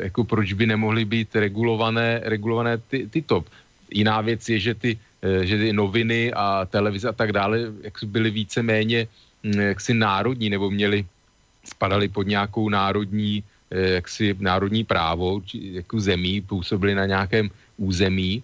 [0.00, 3.44] jako proč by nemohly být regulované, regulované ty, tyto.
[3.90, 7.94] Jiná věc je, že ty, eh, že ty noviny a televize a tak dále jak
[8.06, 9.08] byly více-méně
[9.44, 11.06] hm, jaksi národní nebo měly,
[11.64, 18.42] spadaly pod nějakou národní, eh, jaksi národní právo, či jako zemí, působily na nějakém území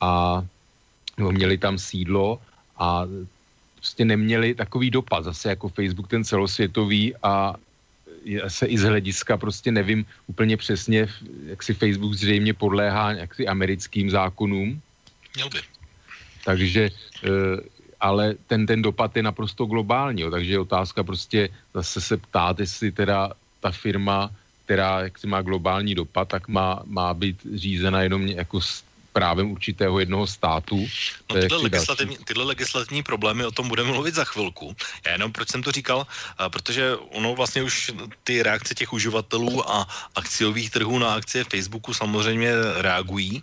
[0.00, 0.42] a
[1.18, 2.40] nebo měli tam sídlo
[2.76, 3.04] a
[3.76, 7.54] prostě neměli takový dopad, zase jako Facebook ten celosvětový a
[8.48, 11.08] se i z hlediska prostě nevím úplně přesně,
[11.46, 14.80] jak si Facebook zřejmě podléhá jaksi americkým zákonům.
[15.34, 15.60] Měl by.
[16.44, 16.90] Takže,
[17.24, 17.28] eh,
[18.00, 22.60] ale ten, ten dopad je naprosto globální, jo, takže je otázka prostě zase se ptát,
[22.60, 24.30] jestli teda ta firma,
[24.64, 28.60] která jak si má globální dopad, tak má, má být řízena jenom jako
[29.16, 30.76] právem určitého jednoho státu.
[31.32, 34.76] No, tyhle, legislativní, tyhle legislativní problémy, o tom budeme mluvit za chvilku.
[35.06, 36.04] Já jenom proč jsem to říkal,
[36.52, 37.96] protože ono vlastně už
[38.28, 42.52] ty reakce těch uživatelů a akciových trhů na akcie Facebooku samozřejmě
[42.84, 43.40] reagují.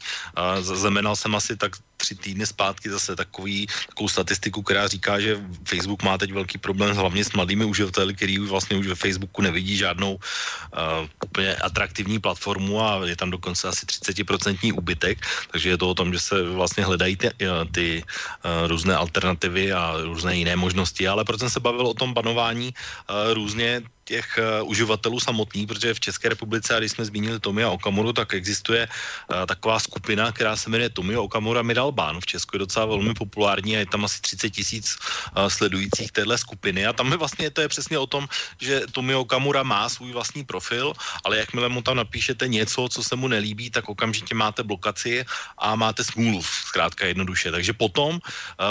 [0.62, 6.04] Zaznamenal jsem asi tak tři týdny zpátky zase takový, takovou statistiku, která říká, že Facebook
[6.04, 10.20] má teď velký problém hlavně s mladými uživateli, který vlastně už ve Facebooku nevidí žádnou
[10.20, 15.94] uh, úplně atraktivní platformu a je tam dokonce asi 30% úbytek, takže je to o
[15.94, 21.08] tom, že se vlastně hledají ty, eh, ty uh, různé alternativy a různé jiné možnosti,
[21.08, 25.94] ale proč jsem se bavil o tom banování uh, různě těch uh, uživatelů samotných, protože
[25.94, 30.56] v České republice, a když jsme zmínili Tomia Okamuru, tak existuje uh, taková skupina, která
[30.56, 32.20] se jmenuje Tomio Okamura Midalban.
[32.20, 34.98] V Česku je docela velmi populární a je tam asi 30 tisíc
[35.38, 36.86] uh, sledujících téhle skupiny.
[36.86, 38.28] A tam je vlastně to je přesně o tom,
[38.60, 40.94] že Tomio Okamura má svůj vlastní profil,
[41.24, 45.26] ale jakmile mu tam napíšete něco, co se mu nelíbí, tak okamžitě máte blokaci
[45.58, 47.52] a máte smůlu, zkrátka jednoduše.
[47.52, 48.20] Takže potom,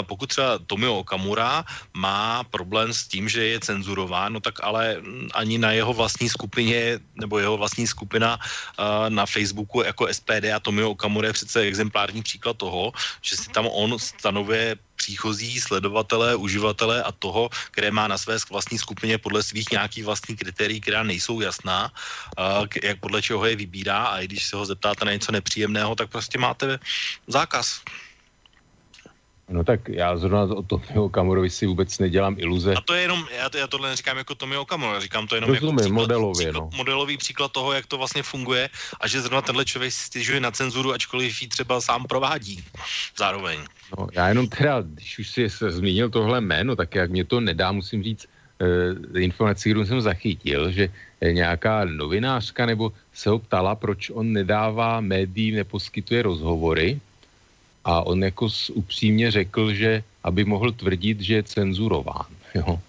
[0.01, 5.01] pokud třeba Tomio Okamura má problém s tím, že je cenzurován, no tak ale
[5.33, 10.59] ani na jeho vlastní skupině, nebo jeho vlastní skupina uh, na Facebooku jako SPD a
[10.59, 17.03] Tomio Okamura je přece exemplární příklad toho, že si tam on stanovuje příchozí sledovatele, uživatele
[17.03, 21.41] a toho, které má na své vlastní skupině podle svých nějakých vlastních kritérií, která nejsou
[21.41, 21.91] jasná,
[22.83, 26.09] jak podle čeho je vybírá a i když se ho zeptáte na něco nepříjemného, tak
[26.09, 26.79] prostě máte
[27.27, 27.83] zákaz.
[29.49, 32.73] No tak já zrovna o Tomio Okamurovi si vůbec nedělám iluze.
[32.73, 35.49] A to je jenom, já, to, já tohle neříkám jako Tomio Okamura, říkám to jenom
[35.49, 36.77] Rozumím, jako příklad, modelově, příklad, no.
[36.77, 38.69] modelový příklad toho, jak to vlastně funguje
[38.99, 42.63] a že zrovna tenhle člověk si stěžuje na cenzuru, ačkoliv ji třeba sám provádí
[43.17, 43.59] zároveň.
[43.97, 47.39] No, já jenom teda, když už si se zmínil tohle jméno, tak jak mě to
[47.39, 48.25] nedá, musím říct,
[48.59, 50.89] eh, informaci, kterou jsem zachytil, že
[51.21, 56.99] eh, nějaká novinářka nebo se ho ptala, proč on nedává médiím, neposkytuje rozhovory,
[57.85, 62.79] a on jako upřímně řekl, že aby mohl tvrdit, že je cenzurován, jo?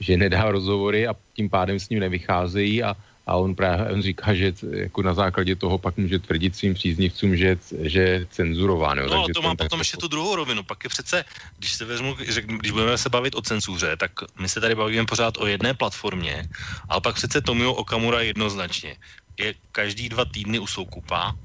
[0.00, 4.34] že nedá rozhovory a tím pádem s ním nevycházejí a, a on právě on říká,
[4.34, 8.98] že jako na základě toho pak může tvrdit svým příznivcům, že, že je cenzurován.
[8.98, 9.06] Jo?
[9.06, 10.62] No Takže to má potom ještě tu druhou rovinu.
[10.62, 11.24] Pak je přece,
[11.58, 12.14] když se vezmu,
[12.60, 16.48] když budeme se bavit o cenzuře, tak my se tady bavíme pořád o jedné platformě,
[16.88, 18.96] ale pak přece Tomio Okamura jednoznačně
[19.38, 21.36] je každý dva týdny u Soukupa,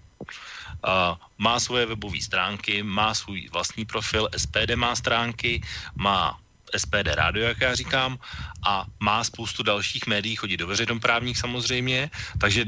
[1.37, 5.61] má svoje webové stránky, má svůj vlastní profil, SPD má stránky,
[5.97, 6.37] má
[6.77, 8.17] SPD rádio, jak já říkám,
[8.63, 12.65] a má spoustu dalších médií, chodí do veřejnoprávních samozřejmě, takže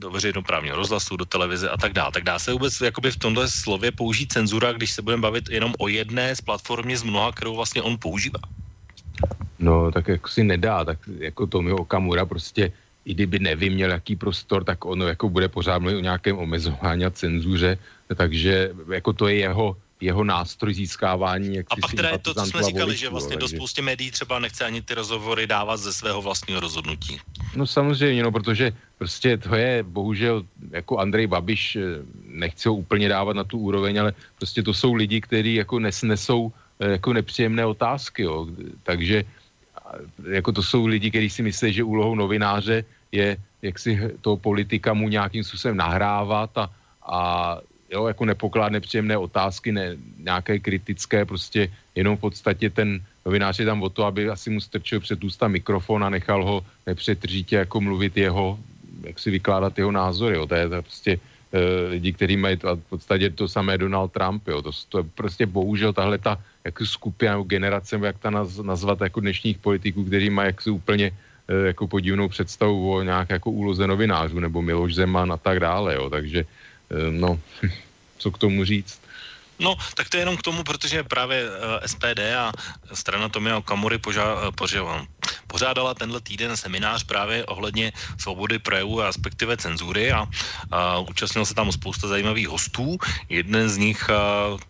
[0.00, 2.12] do veřejnoprávního rozhlasu, do televize a tak dále.
[2.12, 5.74] Tak dá se vůbec jakoby v tomto slově použít cenzura, když se budeme bavit jenom
[5.78, 8.40] o jedné z platformě z mnoha, kterou vlastně on používá?
[9.58, 12.72] No, tak jako si nedá, tak jako Tomio Okamura prostě
[13.04, 17.10] i kdyby nevyměl jaký prostor, tak ono jako bude pořád mluvit o nějakém omezování a
[17.10, 17.78] cenzuře,
[18.16, 21.56] takže jako to je jeho, jeho nástroj získávání.
[21.56, 24.10] Jak a pak teda je to, co jsme říkali, voličů, že vlastně do spoustě médií
[24.10, 27.20] třeba nechce ani ty rozhovory dávat ze svého vlastního rozhodnutí.
[27.56, 31.80] No samozřejmě, no protože prostě to je bohužel jako Andrej Babiš, eh,
[32.24, 36.52] nechce ho úplně dávat na tu úroveň, ale prostě to jsou lidi, kteří jako nesnesou
[36.80, 38.46] eh, jako nepříjemné otázky, jo.
[38.82, 39.24] takže
[40.30, 44.94] jako to jsou lidi, kteří si myslí, že úlohou novináře je, jak si toho politika
[44.94, 46.70] mu nějakým způsobem nahrávat a,
[47.02, 47.58] a
[47.90, 53.66] jo, jako nepoklad nepříjemné otázky, ne, nějaké kritické, prostě jenom v podstatě ten novinář je
[53.66, 57.80] tam o to, aby asi mu strčil před ústa mikrofon a nechal ho nepřetržitě jako
[57.80, 58.58] mluvit jeho,
[59.02, 60.46] jak si vykládat jeho názory, jo.
[60.46, 61.18] To je to prostě
[61.88, 64.62] lidi, kteří mají to, v podstatě to samé Donald Trump, jo.
[64.62, 69.00] To, to je prostě bohužel tahle ta jako skupina nebo generace, jak ta naz, nazvat
[69.00, 71.10] jako dnešních politiků, kteří mají jaksi úplně
[71.48, 75.94] e, jako podivnou představu o nějak jako úloze novinářů nebo Miloš Zeman a tak dále,
[75.94, 76.10] jo.
[76.10, 76.46] Takže e,
[77.10, 77.40] no,
[78.18, 78.99] co k tomu říct.
[79.60, 82.52] No, tak to je jenom k tomu, protože právě uh, eh, SPD a
[82.92, 85.06] strana Tomia Kamory poža- poža-
[85.46, 90.26] pořádala tenhle týden seminář právě ohledně svobody projevu a respektive cenzury a,
[90.70, 92.96] a účastnil se tam spousta zajímavých hostů.
[93.28, 94.00] Jeden z nich,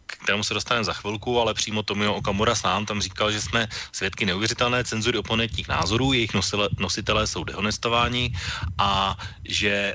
[0.06, 3.68] k kterému se dostaneme za chvilku, ale přímo Tomio Okamura sám tam říkal, že jsme
[3.92, 8.32] svědky neuvěřitelné cenzury oponentních názorů, jejich nosile, nositelé jsou dehonestováni
[8.78, 9.94] a že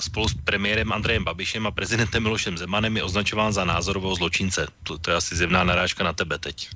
[0.00, 4.66] spolu s premiérem Andrejem Babišem a prezidentem Milošem Zemanem je označován za názorového zločince.
[4.82, 6.68] To, to je asi zjevná narážka na tebe teď.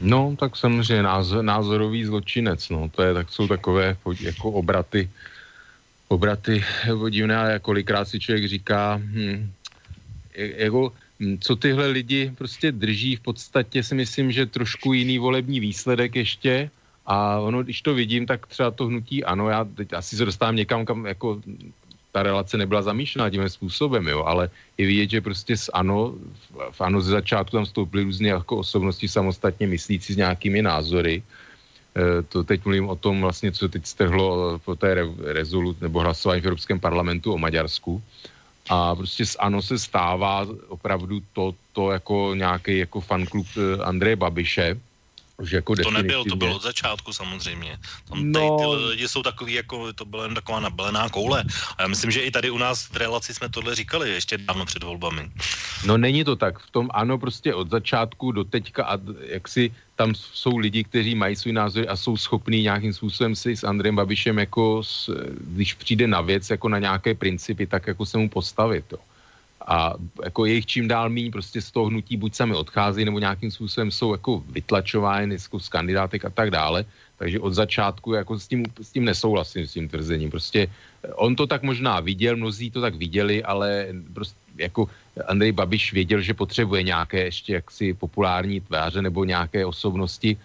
[0.00, 5.10] No, tak samozřejmě názor, názorový zločinec, no, to je, tak jsou takové jako obraty,
[6.08, 6.64] obraty
[7.10, 9.52] divné, ale kolikrát si člověk říká, hm,
[10.36, 15.60] jako, hm, co tyhle lidi prostě drží, v podstatě si myslím, že trošku jiný volební
[15.60, 16.70] výsledek ještě,
[17.08, 20.56] a ono, když to vidím, tak třeba to hnutí, ano, já teď asi se dostávám
[20.56, 21.40] někam, kam jako
[22.12, 26.14] ta relace nebyla zamýšlená tím způsobem, jo, ale je vidět, že prostě z ANO,
[26.70, 31.22] v ANO ze začátku tam vstoupily různé jako osobnosti samostatně myslící s nějakými názory.
[31.96, 36.00] E, to teď mluvím o tom vlastně, co teď strhlo po té re, rezolut nebo
[36.00, 38.02] hlasování v Evropském parlamentu o Maďarsku.
[38.68, 44.16] A prostě z ANO se stává opravdu to, to jako nějaký jako fanklub e, Andreje
[44.16, 44.76] Babiše,
[45.38, 47.78] už jako to nebyl, to bylo od začátku samozřejmě.
[48.08, 51.44] Tam no, ty lidi jsou takový, jako to byla jen taková nabalená koule.
[51.78, 54.66] A já myslím, že i tady u nás v relaci jsme tohle říkali ještě dávno
[54.66, 55.30] před volbami.
[55.86, 56.58] No není to tak.
[56.58, 61.14] V tom ano, prostě od začátku do teďka a jak si tam jsou lidi, kteří
[61.14, 64.82] mají svůj názor a jsou schopní nějakým způsobem si s Andrejem Babišem jako,
[65.40, 68.84] když přijde na věc, jako na nějaké principy, tak jako se mu postavit.
[68.92, 68.98] Jo
[69.68, 69.94] a
[70.24, 73.90] jako jejich čím dál míň prostě z toho hnutí buď sami odchází, nebo nějakým způsobem
[73.90, 76.84] jsou jako vytlačovány jako z kandidátek a tak dále.
[77.18, 80.30] Takže od začátku jako s tím, s tím nesouhlasím s tím tvrzením.
[80.30, 80.68] Prostě
[81.14, 84.88] on to tak možná viděl, mnozí to tak viděli, ale prostě jako
[85.26, 90.36] Andrej Babiš věděl, že potřebuje nějaké ještě jaksi populární tváře nebo nějaké osobnosti,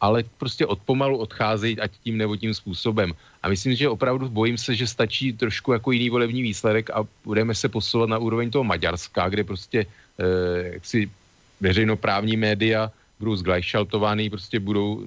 [0.00, 3.12] ale prostě od pomalu odcházejí ať tím nebo tím způsobem.
[3.42, 7.54] A myslím, že opravdu bojím se, že stačí trošku jako jiný volební výsledek a budeme
[7.54, 11.10] se posouvat na úroveň toho Maďarska, kde prostě eh, jaksi
[11.60, 15.06] veřejnoprávní média budou zglajšaltovaný, prostě budou,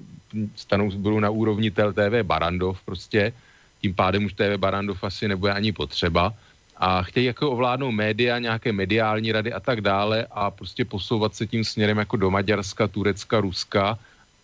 [0.56, 3.32] stanou, budou na úrovni TV Barandov prostě,
[3.80, 6.34] tím pádem už TV Barandov asi nebude ani potřeba.
[6.76, 11.46] A chtějí jako ovládnout média, nějaké mediální rady a tak dále a prostě posouvat se
[11.46, 13.98] tím směrem jako do Maďarska, Turecka, Ruska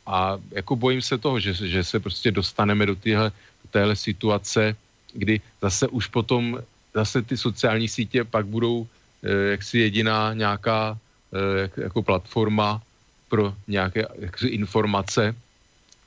[0.08, 3.32] a jako bojím se toho, že, že se prostě dostaneme do téhle,
[3.70, 4.76] téhle situace,
[5.12, 6.58] kdy zase už potom
[6.94, 8.86] zase ty sociální sítě pak budou
[9.22, 12.80] eh, jaksi jediná nějaká eh, jak, jako platforma
[13.28, 15.36] pro nějaké jaksi informace.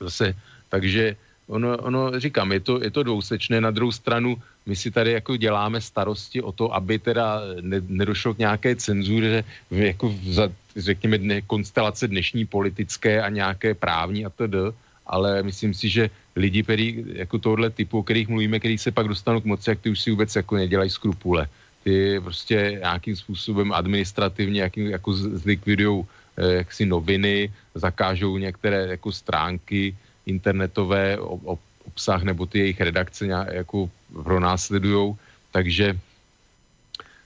[0.00, 0.34] Zase,
[0.68, 3.60] takže ono, ono říkám, je to, je to dvousečné.
[3.60, 4.34] Na druhou stranu
[4.66, 9.44] my si tady jako děláme starosti o to, aby teda ne, nedošlo k nějaké cenzuře
[9.70, 14.74] jako za, řekněme, dne, konstelace dnešní politické a nějaké právní a td.,
[15.06, 19.08] ale myslím si, že lidi, který, jako tohle typu, o kterých mluvíme, který se pak
[19.08, 21.48] dostanou k moci, jak ty už si vůbec jako nedělají skrupule.
[21.84, 26.04] Ty prostě nějakým způsobem administrativně jakým, jako zlikvidují
[26.36, 29.96] eh, jaksi noviny, zakážou některé jako stránky
[30.26, 35.16] internetové, o, o, obsah nebo ty jejich redakce nějak, jako pronásledujou,
[35.52, 35.98] takže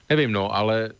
[0.09, 0.91] nevím, no, ale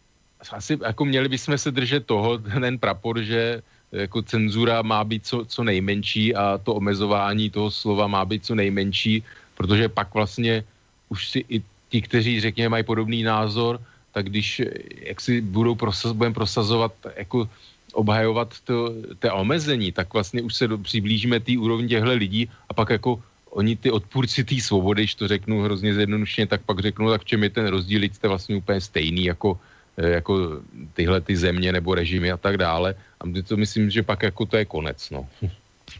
[0.51, 3.61] asi jako měli bychom se držet toho, ten prapor, že
[3.91, 8.55] jako cenzura má být co, co nejmenší a to omezování toho slova má být co
[8.55, 9.23] nejmenší,
[9.55, 10.63] protože pak vlastně
[11.09, 13.79] už si i ti, kteří řekněme mají podobný názor,
[14.11, 14.61] tak když
[15.01, 17.49] jak si budou prosaz, budeme prosazovat jako
[17.93, 22.73] obhajovat to, té omezení, tak vlastně už se do, přiblížíme té úrovni těchto lidí a
[22.73, 27.09] pak jako oni ty odpůrci té svobody, když to řeknu hrozně zjednodušeně, tak pak řeknu,
[27.09, 29.59] tak v čem je ten rozdíl, jste vlastně úplně stejný jako,
[29.97, 30.61] eh, jako
[30.93, 32.95] tyhle ty země nebo režimy a tak dále.
[33.19, 35.27] A to myslím, že pak jako to je konec, no.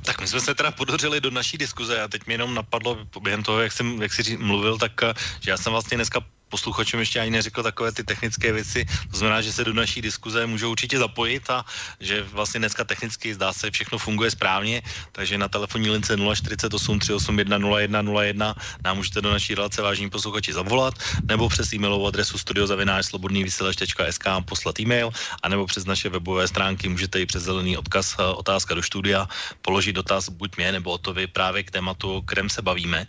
[0.05, 3.43] Tak my jsme se teda podořili do naší diskuze a teď mi jenom napadlo během
[3.43, 6.19] toho, jak jsem, jak jsi mluvil, tak eh, že já jsem vlastně dneska
[6.49, 8.85] posluchačům ještě ani neřekl takové ty technické věci.
[9.11, 11.65] To znamená, že se do naší diskuze můžou určitě zapojit a
[11.99, 14.81] že vlastně dneska technicky zdá se, všechno funguje správně,
[15.11, 20.93] takže na telefonní lince 048 381 0101 nám můžete do naší relace vážní posluchači zavolat
[21.23, 25.11] nebo přes e-mailovou adresu studiozavináčslobodnývysílač.sk poslat e-mail
[25.43, 29.27] a nebo přes naše webové stránky můžete i přes zelený odkaz eh, otázka do studia
[29.61, 33.07] položit dotaz buď mě nebo o to vy právě k tématu, o kterém se bavíme.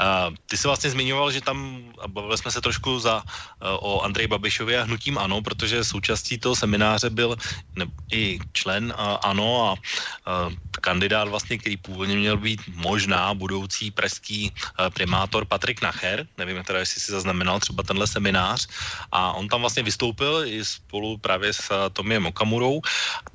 [0.00, 4.00] Uh, ty se vlastně zmiňoval, že tam, bavili jsme se trošku trošku za, eh, o
[4.00, 7.36] Andrej Babišovi a hnutím ANO, protože součástí toho semináře byl
[7.76, 13.90] ne, i člen uh, ANO a uh, kandidát vlastně, který původně měl být možná budoucí
[13.90, 14.52] pražský
[14.94, 18.66] primátor Patrik Nacher, nevím teda, jestli si zaznamenal třeba tenhle seminář.
[19.12, 22.80] A on tam vlastně vystoupil i spolu právě s Tomiem Okamurou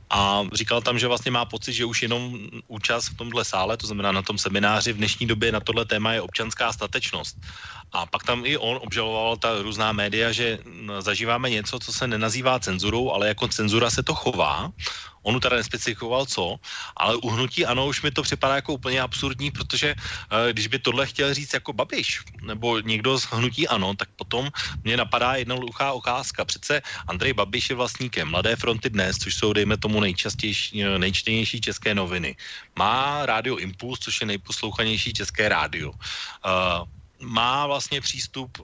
[0.10, 3.88] a říkal tam, že vlastně má pocit, že už jenom účast v tomhle sále, to
[3.88, 7.38] znamená na tom semináři v dnešní době na tohle téma je občanská statečnost.
[7.94, 10.60] A pak tam i on obžaloval ta různá média, že
[11.00, 14.70] zažíváme něco, co se nenazývá cenzurou, ale jako cenzura se to chová.
[15.26, 16.56] On teda nespecifikoval co,
[16.98, 20.80] ale u hnutí ano, už mi to připadá jako úplně absurdní, protože uh, když by
[20.80, 24.50] tohle chtěl říct jako Babiš nebo někdo z hnutí ano, tak potom
[24.84, 26.46] mě napadá jednoduchá okázka.
[26.46, 31.96] Přece Andrej Babiš je vlastníkem Mladé fronty dnes, což jsou dejme tomu nejčastější, nejčtenější české
[31.96, 32.36] noviny.
[32.78, 35.90] Má rádio Impuls, což je nejposlouchanější české rádio.
[35.90, 36.86] Uh,
[37.20, 38.62] má vlastně přístup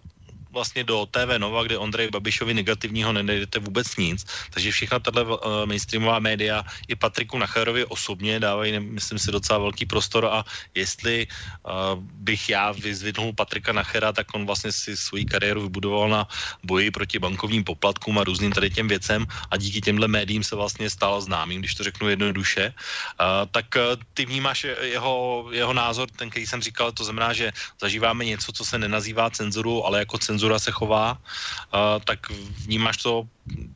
[0.52, 5.66] vlastně do TV Nova, kde Ondrej Babišovi negativního nenajdete vůbec nic, takže všechna tato uh,
[5.66, 10.26] mainstreamová média i Patriku Nacharovi osobně dávají, myslím si, docela velký prostor.
[10.26, 10.46] A
[10.76, 16.28] jestli uh, bych já vyzvidnul Patrika Nachera, tak on vlastně si svoji kariéru vybudoval na
[16.64, 19.26] boji proti bankovním poplatkům a různým tady těm věcem.
[19.52, 22.74] A díky těmhle médiím se vlastně stal známým, když to řeknu jednoduše.
[22.74, 23.66] Uh, tak
[24.14, 28.66] ty vnímáš jeho, jeho názor, ten, který jsem říkal, to znamená, že zažíváme něco, co
[28.66, 31.22] se nenazývá cenzuru, ale jako cenzura se chová,
[31.70, 32.34] uh, tak
[32.66, 33.30] vnímáš to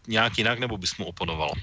[0.09, 1.53] nějak jinak, nebo bys mu oponoval?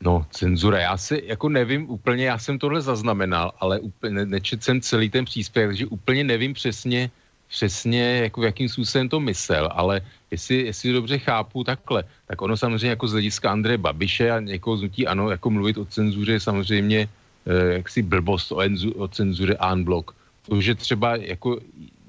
[0.00, 4.80] No, cenzura, já si jako nevím úplně, já jsem tohle zaznamenal, ale úplně nečet jsem
[4.80, 7.10] celý ten příspěvek, takže úplně nevím přesně,
[7.48, 10.00] přesně jako v jakým způsobem to myslel, ale
[10.32, 14.80] jestli, jestli dobře chápu takhle, tak ono samozřejmě jako z hlediska Andreje Babiše a někoho
[14.80, 19.60] znutí ano, jako mluvit o cenzuře je samozřejmě eh, jaksi blbost o, enzu, o cenzuře
[19.60, 20.16] unblock.
[20.48, 21.60] To, že třeba jako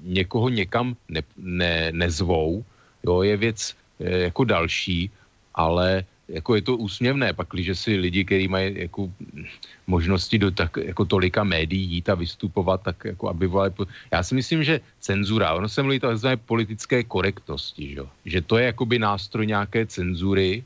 [0.02, 2.64] někoho někam ne, ne, nezvou,
[3.04, 5.10] jo, je věc eh, jako další,
[5.54, 9.12] ale jako je to úsměvné, pak, když si lidi, kteří mají jako
[9.86, 13.72] možnosti do tak, jako tolika médií jít a vystupovat, tak jako aby volali,
[14.12, 18.02] já si myslím, že cenzura, ono se mluví takzvané politické korektnosti, že?
[18.24, 20.64] že to je jakoby nástroj nějaké cenzury,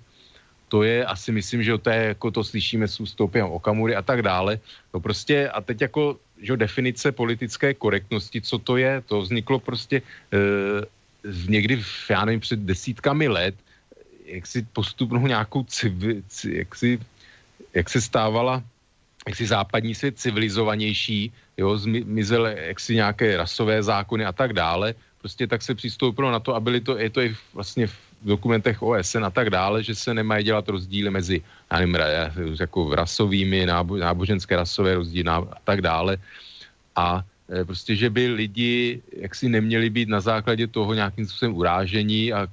[0.72, 4.24] to je asi myslím, že to je, jako to slyšíme s ústupem Okamury a tak
[4.24, 4.56] dále.
[4.96, 10.00] No prostě a teď jako, že definice politické korektnosti, co to je, to vzniklo prostě
[10.00, 10.38] e,
[11.48, 13.54] někdy, v, já nevím, před desítkami let,
[14.24, 16.96] jak si postupnou nějakou civi, jak, si,
[17.76, 18.64] jak se stávala
[19.22, 24.98] jak si západní svět civilizovanější, jo, zmizel jak si nějaké rasové zákony a tak dále,
[25.20, 27.86] prostě tak se přistoupilo na to a byly to, je to i vlastně
[28.24, 31.42] dokumentech OSN a tak dále, že se nemají dělat rozdíly mezi
[31.72, 36.16] já nevím, jako rasovými, nábo, náboženské rasové rozdíly a tak dále.
[36.96, 42.32] A e, prostě, že by lidi jaksi neměli být na základě toho nějakým způsobem urážení
[42.32, 42.48] a,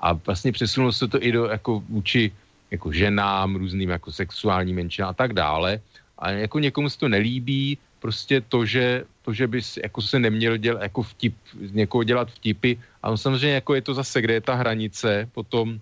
[0.00, 2.32] a vlastně přesunulo se to i do jako vůči
[2.70, 5.80] jako ženám, různým jako sexuálním menšinám a tak dále.
[6.18, 10.56] A jako někomu se to nelíbí, prostě to, že, to, že bys jako se neměl
[10.56, 11.34] dělat, jako vtip,
[11.72, 12.76] někoho dělat vtipy.
[13.02, 15.80] A on samozřejmě jako je to zase, kde je ta hranice potom,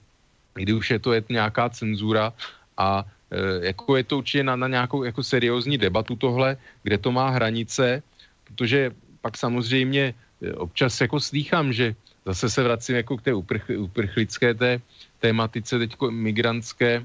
[0.55, 2.32] kdy už je to je nějaká cenzura
[2.78, 7.12] a e, jako je to určitě na, na nějakou jako seriózní debatu tohle, kde to
[7.12, 8.03] má hranice,
[8.45, 8.90] protože
[9.20, 11.95] pak samozřejmě e, občas jako slýchám, že
[12.26, 14.80] zase se vracím jako k té uprch, uprchlické té
[15.18, 17.03] tématice teďko migrantské,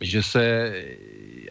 [0.00, 0.44] že se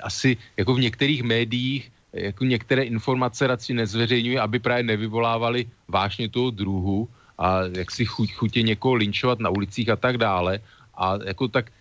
[0.01, 6.49] asi jako v některých médiích jako některé informace radši nezveřejňují, aby právě nevyvolávali vážně toho
[6.51, 10.59] druhu a jak si chuť, chutě někoho linčovat na ulicích a tak dále.
[10.97, 11.72] A jako tak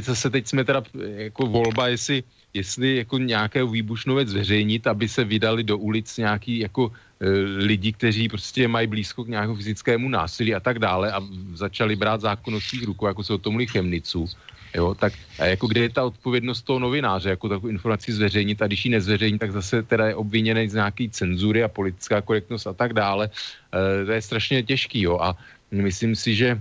[0.00, 2.22] zase teď jsme teda jako volba, jestli,
[2.54, 7.28] jestli jako nějaké výbušnou zveřejnit, aby se vydali do ulic nějaký jako e,
[7.64, 11.20] lidi, kteří prostě mají blízko k nějakému fyzickému násilí a tak dále a
[11.54, 14.26] začali brát zákon o svých rukou, jako se o tom mluví Chemnicu,
[14.74, 18.66] jo, tak a jako kde je ta odpovědnost toho novináře, jako takovou informaci zveřejnit a
[18.66, 22.72] když ji nezveřejní, tak zase teda je obviněný z nějaký cenzury a politická korektnost a
[22.72, 23.30] tak dále.
[23.30, 25.36] E, to je strašně těžký, jo, a
[25.70, 26.60] myslím si, že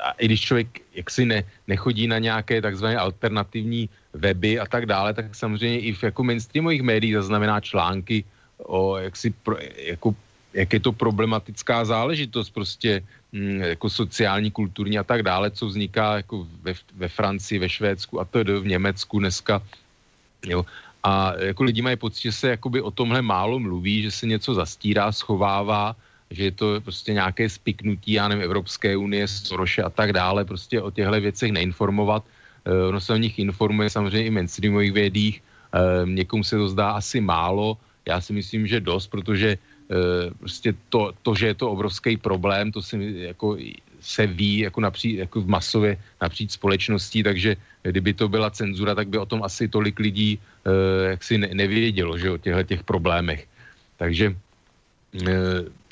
[0.00, 5.14] a i když člověk jaksi ne, nechodí na nějaké takzvané alternativní weby a tak dále,
[5.14, 8.24] tak samozřejmě i v jako mainstreamových médiích zaznamená články
[8.58, 10.14] o jaksi pro, jako
[10.52, 13.02] jak je to problematická záležitost prostě
[13.32, 18.20] mm, jako sociální, kulturní a tak dále, co vzniká jako ve, ve Francii, ve Švédsku
[18.20, 19.62] a to v Německu dneska.
[20.46, 20.66] Jo.
[21.02, 24.54] A jako lidi mají pocit, že se jakoby o tomhle málo mluví, že se něco
[24.54, 25.96] zastírá, schovává,
[26.32, 30.80] že je to prostě nějaké spiknutí, já nevím, Evropské unie, Soroše a tak dále, prostě
[30.82, 32.24] o těchto věcech neinformovat.
[32.64, 36.90] E, ono se o nich informuje samozřejmě i mainstreamových vědích, e, někomu se to zdá
[36.90, 37.76] asi málo,
[38.06, 39.58] já si myslím, že dost, protože
[39.92, 42.96] Eh, prostě to, to, že je to obrovský problém, to si
[43.28, 43.56] jako
[44.00, 49.08] se ví jako, napří, jako v masově napříč společností, takže kdyby to byla cenzura, tak
[49.08, 52.82] by o tom asi tolik lidí uh, jak si ne, nevědělo, že o těchto těch
[52.82, 53.46] problémech.
[53.96, 54.34] Takže
[55.14, 55.28] uh,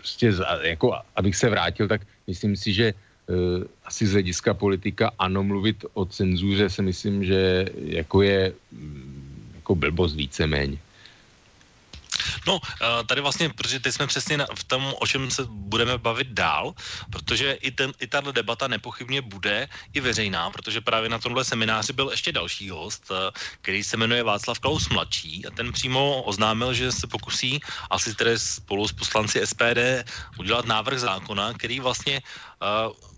[0.01, 0.32] prostě
[0.62, 5.84] jako, abych se vrátil, tak myslím si, že uh, asi z hlediska politika ano, mluvit
[5.94, 10.78] o cenzuře se myslím, že jako je mm, jako blbost víceméně.
[12.47, 16.28] No, eh, tady vlastně, protože teď jsme přesně v tom, o čem se budeme bavit
[16.32, 16.74] dál,
[17.11, 21.93] protože i, ten, i tato debata nepochybně bude i veřejná, protože právě na tomhle semináři
[21.93, 23.30] byl ještě další host, eh,
[23.61, 27.61] který se jmenuje Václav Klaus mladší a ten přímo oznámil, že se pokusí
[27.91, 30.05] asi tedy spolu s poslanci SPD
[30.38, 32.22] udělat návrh zákona, který vlastně
[32.61, 33.09] uh,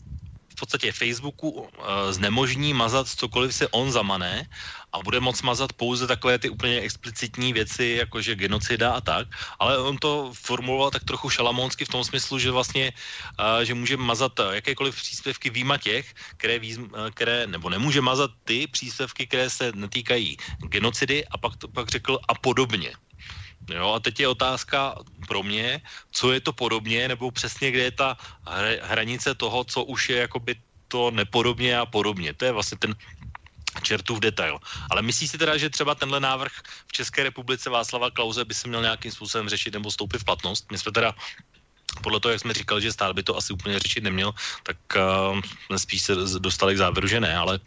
[0.63, 4.47] podstatě Facebooku eh, znemožní mazat cokoliv se on zamané
[4.95, 9.27] a bude moc mazat pouze takové ty úplně explicitní věci, jakože genocida a tak,
[9.59, 12.93] ale on to formuloval tak trochu šalamonsky v tom smyslu, že vlastně,
[13.41, 16.61] uh, že může mazat jakékoliv příspěvky výjima těch, které,
[17.15, 20.37] které, nebo nemůže mazat ty příspěvky, které se netýkají
[20.69, 22.93] genocidy a pak, pak řekl a podobně.
[23.71, 24.95] Jo, a teď je otázka
[25.29, 25.80] pro mě,
[26.13, 28.17] co je to podobně, nebo přesně kde je ta
[28.83, 30.55] hranice toho, co už je jakoby
[30.89, 32.34] to nepodobně a podobně.
[32.34, 32.95] To je vlastně ten
[33.83, 34.59] čertův detail.
[34.91, 36.53] Ale myslí si teda, že třeba tenhle návrh
[36.87, 40.68] v České republice Václava Klauze by se měl nějakým způsobem řešit nebo stoupit v platnost?
[40.71, 41.14] My jsme teda
[42.03, 44.33] podle toho, jak jsme říkali, že stát by to asi úplně řešit neměl,
[44.63, 45.41] tak uh,
[45.76, 47.61] spíš se dostali k závěru, že ne, ale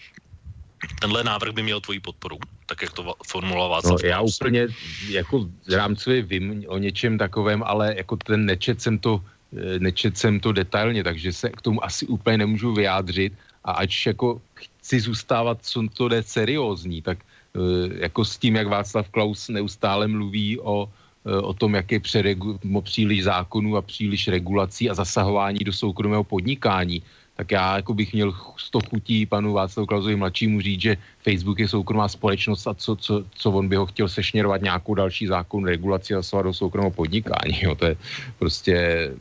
[0.99, 4.67] tenhle návrh by měl tvoji podporu, tak jak to formuloval Václav no, Já úplně
[5.09, 9.21] jako rámcově vím o něčem takovém, ale jako ten nečet jsem to,
[9.57, 13.33] eh, nečet jsem to detailně, takže se k tomu asi úplně nemůžu vyjádřit.
[13.65, 18.67] A ač jako chci zůstávat, co to jde seriózní, tak eh, jako s tím, jak
[18.67, 20.89] Václav Klaus neustále mluví o,
[21.25, 26.23] eh, o tom, jak je přeregu, příliš zákonů a příliš regulací a zasahování do soukromého
[26.23, 27.01] podnikání,
[27.35, 31.67] tak já jako bych měl sto chutí panu Václavu Klausovi mladšímu říct, že Facebook je
[31.67, 36.15] soukromá společnost a co, co, co on by ho chtěl sešněrovat nějakou další zákon regulaci
[36.15, 37.61] a do soukromého podnikání.
[37.61, 37.75] Jo.
[37.75, 37.95] To je
[38.39, 38.75] prostě,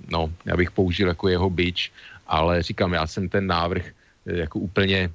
[0.08, 1.92] no, já bych použil jako jeho byč,
[2.26, 3.86] ale říkám, já jsem ten návrh
[4.26, 5.10] eh, jako úplně,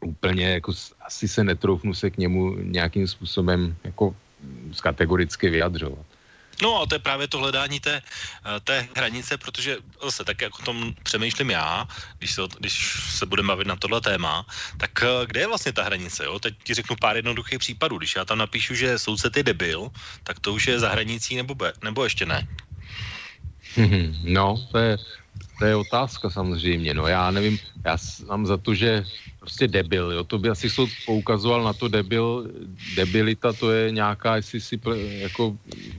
[0.00, 0.72] úplně jako
[1.06, 4.14] asi se netroufnu se k němu nějakým způsobem jako
[4.82, 6.06] kategoricky vyjadřovat.
[6.62, 10.58] No a to je právě to hledání té, eh, té hranice, protože zase tak, jak
[10.58, 12.74] o tom přemýšlím já, když se, když
[13.18, 16.24] se budeme bavit na tohle téma, tak eh, kde je vlastně ta hranice?
[16.24, 16.38] Jo?
[16.38, 17.98] Teď ti řeknu pár jednoduchých případů.
[17.98, 19.90] Když já tam napíšu, že soudce je debil,
[20.22, 22.48] tak to už je za hranicí nebo, be, nebo ještě ne?
[24.22, 24.98] No, to je,
[25.58, 26.94] to je otázka samozřejmě.
[26.94, 27.96] No já nevím, já
[28.28, 29.04] mám za to, že
[29.40, 30.24] prostě debil, jo.
[30.24, 32.50] To by asi soud poukazoval na to debil,
[32.96, 34.80] debilita, to je nějaká, jestli si
[35.18, 35.56] jako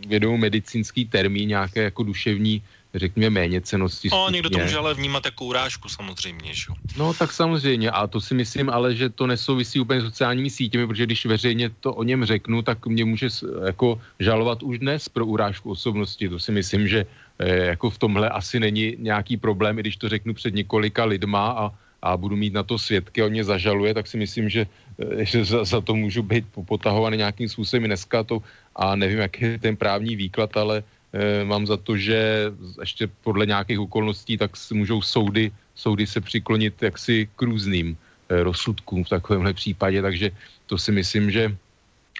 [0.08, 2.64] vědomou medicínský termín, nějaké jako duševní
[2.96, 4.10] řekněme, méně cenosti.
[4.12, 6.74] No, někdo to může ale vnímat jako urážku samozřejmě, že?
[6.98, 7.92] No, tak samozřejmě.
[7.92, 11.70] A to si myslím ale, že to nesouvisí úplně s sociálními sítěmi, protože když veřejně
[11.70, 13.30] to o něm řeknu, tak mě může
[13.66, 16.30] jako žalovat už dnes pro urážku osobnosti.
[16.30, 17.06] To si myslím, že
[17.48, 21.72] jako v tomhle asi není nějaký problém, i když to řeknu před několika lidma a,
[22.02, 24.68] a budu mít na to svědky, on mě zažaluje, tak si myslím, že,
[25.00, 28.44] eh, že za, za to můžu být potahovaný nějakým způsobem dneska to,
[28.76, 30.84] a nevím, jaký je ten právní výklad, ale
[31.14, 36.76] e, mám za to, že ještě podle nějakých okolností tak můžou soudy, soudy se přiklonit
[36.82, 37.98] jaksi k různým
[38.30, 40.32] e, rozsudkům v takovémhle případě, takže
[40.68, 41.56] to si myslím, že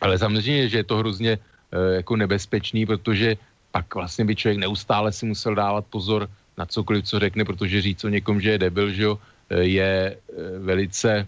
[0.02, 1.40] ale samozřejmě, že je to hrozně e,
[1.96, 3.38] jako nebezpečný, protože
[3.72, 8.04] pak vlastně by člověk neustále si musel dávat pozor na cokoliv, co řekne, protože říct
[8.04, 9.20] o někom, že je debil, že jo,
[9.50, 10.18] je
[10.60, 11.28] velice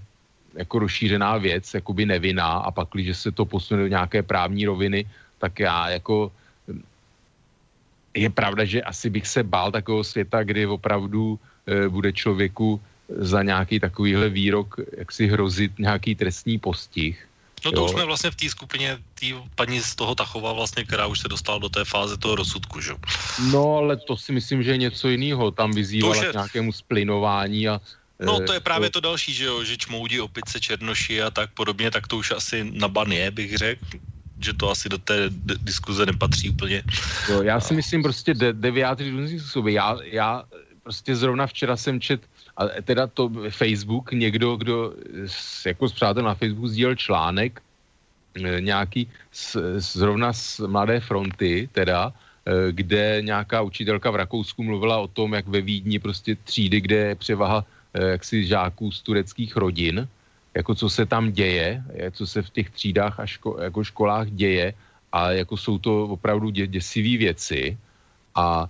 [0.54, 5.06] jako rozšířená věc, jakoby nevinná a pak, když se to posune do nějaké právní roviny,
[5.40, 6.32] tak já jako
[8.14, 13.44] je pravda, že asi bych se bál takového světa, kdy opravdu e, bude člověku za
[13.44, 17.28] nějaký takovýhle výrok jak si hrozit nějaký trestní postih.
[17.66, 17.86] No to jo.
[17.86, 19.26] už jsme vlastně v té skupině té
[19.56, 22.92] paní z toho Tachova vlastně, která už se dostala do té fáze toho rozsudku, že?
[23.52, 25.52] No ale to si myslím, že je něco jiného.
[25.52, 26.30] Tam vyzývala je...
[26.30, 27.82] k nějakému splinování a
[28.22, 31.92] No to je právě to další, že jo, že čmoudí opice, černoši a tak podobně,
[31.92, 33.86] tak to už asi na ban je, bych řekl
[34.42, 35.30] že to asi do té
[35.62, 36.84] diskuze nepatří úplně.
[37.30, 39.74] Jo, já si myslím prostě jde, jde vyjádřit různým způsoby.
[39.74, 40.44] Já, já
[40.84, 42.22] prostě zrovna včera jsem čet,
[42.58, 44.94] a teda to Facebook, někdo, kdo
[45.66, 47.62] jako s přátel na Facebooku sdílel článek,
[48.36, 52.14] e, nějaký z, zrovna z Mladé fronty, teda,
[52.46, 56.96] e, kde nějaká učitelka v Rakousku mluvila o tom, jak ve Vídni prostě třídy, kde
[56.96, 60.08] je převaha e, jaksi žáků z tureckých rodin,
[60.54, 64.74] jako co se tam děje, co se v těch třídách a ško, jako školách děje
[65.12, 67.78] a jako jsou to opravdu dě, děsivé věci.
[68.36, 68.68] A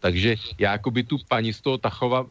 [0.00, 2.26] takže já jako by tu paní z toho Tachova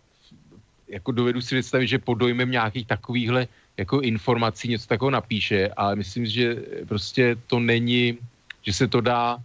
[0.90, 3.48] jako dovedu si představit, že pod dojmem nějakých takovýchhle
[3.78, 6.56] jako informací něco takového napíše, ale myslím, že
[6.88, 8.18] prostě to není,
[8.62, 9.38] že se to dá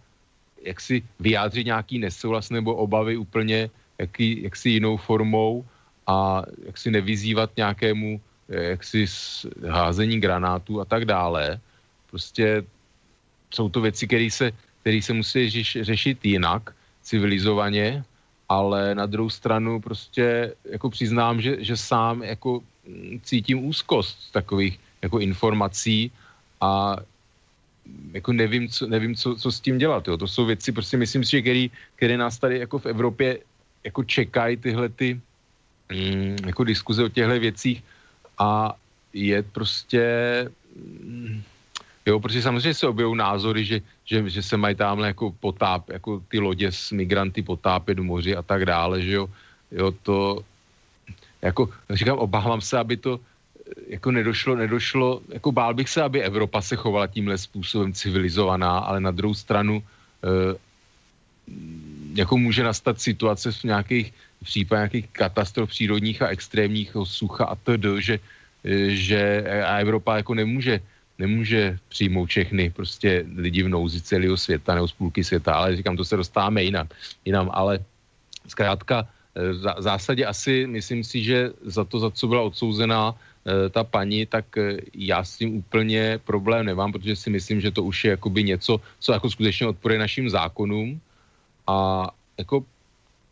[0.63, 5.65] jak si vyjádřit nějaký nesouhlas nebo obavy úplně jaký, jaksi jinou formou
[6.07, 9.05] a jak si nevyzývat nějakému jaksi
[9.69, 11.59] házení granátů a tak dále.
[12.09, 12.63] Prostě
[13.53, 14.51] jsou to věci, které se,
[14.81, 18.03] které se musí řeš, řešit jinak, civilizovaně,
[18.53, 24.79] ale na druhou stranu prostě jako přiznám, že, že sám jako mm, cítím úzkost takových
[25.01, 26.11] jako informací
[26.61, 26.97] a
[28.13, 30.07] jako nevím, co, nevím co, co s tím dělat.
[30.07, 30.17] Jo.
[30.17, 33.39] To jsou věci, prostě myslím si, že který, které nás tady jako v Evropě
[33.83, 35.19] jako čekají tyhle ty
[35.89, 37.83] mm, jako diskuze o těchto věcích
[38.37, 38.77] a
[39.13, 40.05] je prostě
[41.03, 41.41] mm,
[42.05, 46.23] Jo, protože samozřejmě se objevují názory, že, že, že se mají tamhle jako potáp, jako
[46.27, 49.29] ty lodě s migranty potápět v moři a tak dále, že jo.
[49.71, 50.43] Jo, to,
[51.41, 53.19] jako, říkám, obávám se, aby to
[53.87, 58.99] jako nedošlo, nedošlo, jako bál bych se, aby Evropa se chovala tímhle způsobem civilizovaná, ale
[58.99, 60.55] na druhou stranu e,
[62.13, 64.13] jako může nastat situace v nějakých
[64.43, 68.19] v případě nějakých katastrof přírodních a extrémních sucha a td., že,
[68.63, 69.19] eh, že
[69.63, 70.83] a Evropa jako nemůže
[71.19, 75.97] nemůže přijmout všechny prostě lidi v nouzi celého světa nebo z půlky světa, ale říkám,
[75.97, 76.87] to se dostáváme jinam,
[77.25, 77.79] jinam ale
[78.47, 83.69] zkrátka eh, v zásadě asi myslím si, že za to, za co byla odsouzená eh,
[83.69, 87.83] ta paní, tak eh, já s tím úplně problém nemám, protože si myslím, že to
[87.83, 90.99] už je jakoby něco, co jako skutečně odporuje našim zákonům.
[91.67, 92.65] A jako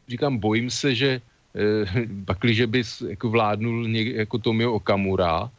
[0.08, 1.22] říkám, bojím se, že
[2.26, 5.52] pakliže by jako vládnul něk, jako Tomio Okamura,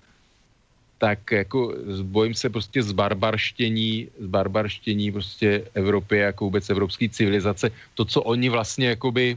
[1.03, 7.75] tak jako bojím se prostě z barbarštění, z barbarštění prostě Evropy jako vůbec evropské civilizace.
[7.99, 9.35] To, co oni vlastně jakoby,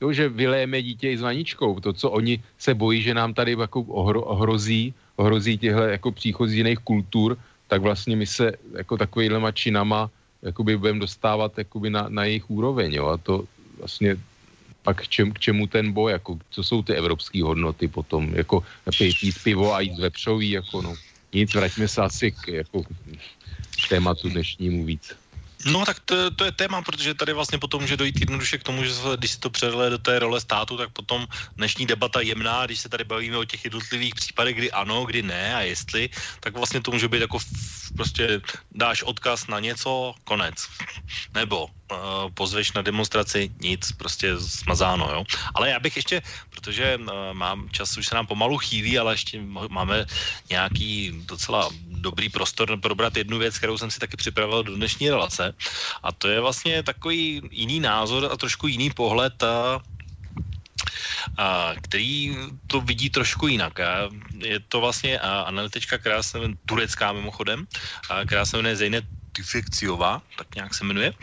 [0.00, 3.58] jo, že vylejeme dítě i s vaničkou, to, co oni se bojí, že nám tady
[3.58, 7.34] jako ohro, ohrozí, ohrozí těhle jako příchozí jiných kultur,
[7.66, 10.06] tak vlastně my se jako takovýhlema činama
[10.46, 13.50] jakoby budeme dostávat jakoby na, na jejich úroveň, jo, a to
[13.82, 14.14] vlastně
[14.88, 18.64] pak k, čem, k čemu ten boj, jako, co jsou ty evropské hodnoty potom, jako
[19.20, 20.94] pít pivo a jít vepřový, jako no.
[21.32, 22.88] Nic, vraťme se asi k, jako,
[23.84, 25.12] k tématu dnešnímu víc.
[25.68, 28.84] No tak to, to je téma, protože tady vlastně potom může dojít jednoduše k tomu,
[28.84, 32.64] že se, když se to převede do té role státu, tak potom dnešní debata jemná,
[32.64, 36.08] když se tady bavíme o těch jednotlivých případech, kdy ano, kdy ne a jestli,
[36.40, 37.38] tak vlastně to může být jako
[37.96, 38.40] prostě
[38.72, 40.56] dáš odkaz na něco, konec.
[41.34, 41.68] Nebo
[42.34, 45.24] pozveš na demonstraci, nic, prostě smazáno, jo.
[45.54, 49.40] Ale já bych ještě, protože uh, mám čas, už se nám pomalu chýlí, ale ještě
[49.68, 50.06] máme
[50.50, 55.54] nějaký docela dobrý prostor probrat jednu věc, kterou jsem si taky připravil do dnešní relace.
[56.02, 59.80] A to je vlastně takový jiný názor a trošku jiný pohled a
[61.36, 62.36] a, který
[62.66, 63.80] to vidí trošku jinak.
[63.80, 64.08] A
[64.38, 67.66] je to vlastně analytička, která se jmenuje, turecká mimochodem,
[68.10, 69.02] a která se jmenuje Zejne
[69.38, 71.14] Tifekciová, tak nějak se jmenuje.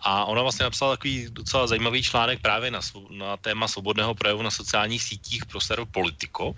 [0.00, 2.80] A ona vlastně napsala takový docela zajímavý článek právě na,
[3.10, 6.56] na téma svobodného projevu na sociálních sítích pro server Politico.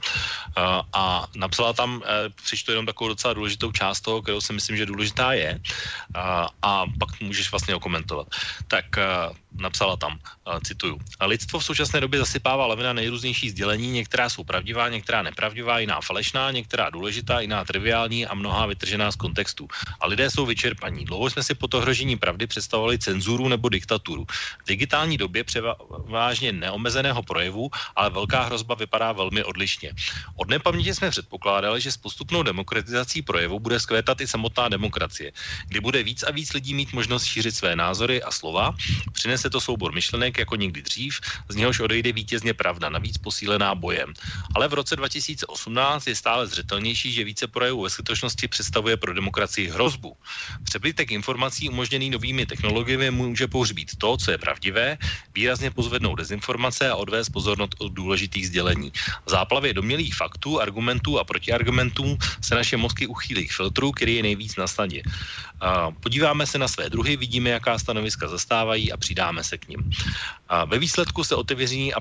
[0.94, 4.86] A napsala tam, e, přečtu jenom takovou docela důležitou část toho, kterou si myslím, že
[4.86, 5.58] důležitá je.
[6.62, 8.30] A pak můžeš vlastně okomentovat.
[8.70, 8.86] Tak
[9.58, 10.18] napsala tam,
[10.62, 10.98] cituju.
[11.26, 16.50] Lidstvo v současné době zasypává lavina nejrůznější sdělení, některá jsou pravdivá, některá nepravdivá, jiná falešná,
[16.50, 19.68] některá důležitá, jiná triviální a mnohá vytržená z kontextu.
[20.00, 21.04] A lidé jsou vyčerpaní.
[21.08, 24.28] Dlouho jsme si po to ohrožení pravdy představovali cenzuru nebo diktaturu.
[24.60, 29.96] V digitální době převážně neomezeného projevu, ale velká hrozba vypadá velmi odlišně.
[30.36, 35.32] Od nepaměti jsme předpokládali, že s postupnou demokratizací projevu bude skvétat i samotná demokracie,
[35.72, 38.76] kdy bude víc a víc lidí mít možnost šířit své názory a slova,
[39.16, 44.12] přinese to soubor myšlenek jako nikdy dřív, z něhož odejde vítězně pravda, navíc posílená bojem.
[44.52, 49.70] Ale v roce 2018 je stále zřetelnější, že více projevů ve skutečnosti představuje pro demokracii
[49.72, 50.16] hrozbu.
[50.62, 54.98] Přebytek informací umožněný novými technologiemi může pohřbít to, co je pravdivé,
[55.34, 58.92] výrazně pozvednout dezinformace a odvést pozornost od důležitých sdělení.
[59.26, 64.22] V záplavě domělých faktů, argumentů a protiargumentů se naše mozky uchýlí k filtru, který je
[64.22, 65.02] nejvíc na snadě.
[66.00, 69.90] Podíváme se na své druhy, vidíme, jaká stanoviska zastávají a přidáme se k ním.
[70.48, 72.00] A ve výsledku se otevřený a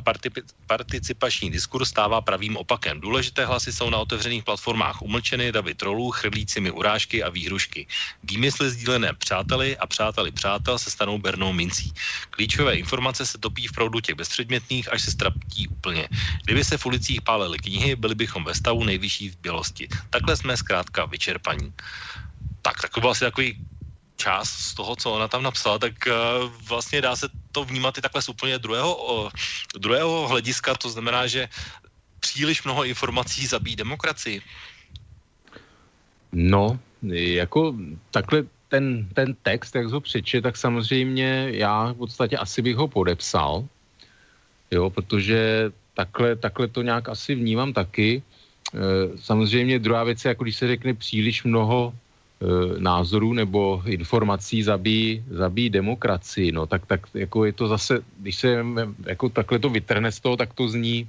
[0.68, 3.02] participační diskurs stává pravým opakem.
[3.02, 7.88] Důležité hlasy jsou na otevřených platformách umlčeny davy trolů, chrlícími urážky a výhrušky.
[8.30, 11.94] Výmysly sdílené přáteli a přáteli přátel se stanou bernou mincí.
[12.30, 16.10] Klíčové informace se topí v proudu těch bezpředmětných, až se straptí úplně.
[16.46, 19.90] Kdyby se v ulicích pálily knihy, byli bychom ve stavu nejvyšší zbělosti.
[20.10, 21.74] Takhle jsme zkrátka vyčerpaní.
[22.62, 23.58] Tak, tak to byl asi takový
[24.18, 26.14] část z toho, co ona tam napsala, tak uh,
[26.68, 29.30] vlastně dá se to vnímat i takhle z úplně druhého, uh,
[29.74, 31.50] druhého hlediska, to znamená, že
[32.20, 34.42] příliš mnoho informací zabíjí demokracii.
[36.34, 36.80] No,
[37.12, 37.76] jako
[38.12, 42.88] takhle ten, ten text, jak ho přeče, tak samozřejmě já v podstatě asi bych ho
[42.88, 43.66] podepsal,
[44.72, 48.22] jo, protože takhle, takhle to nějak asi vnímám taky.
[48.74, 48.80] E,
[49.18, 52.46] samozřejmě druhá věc je, jako když se řekne příliš mnoho e,
[52.80, 58.66] názorů nebo informací zabíjí, zabíjí demokracii, no tak, tak jako je to zase, když se
[59.06, 61.08] jako takhle to vytrhne z toho, tak to zní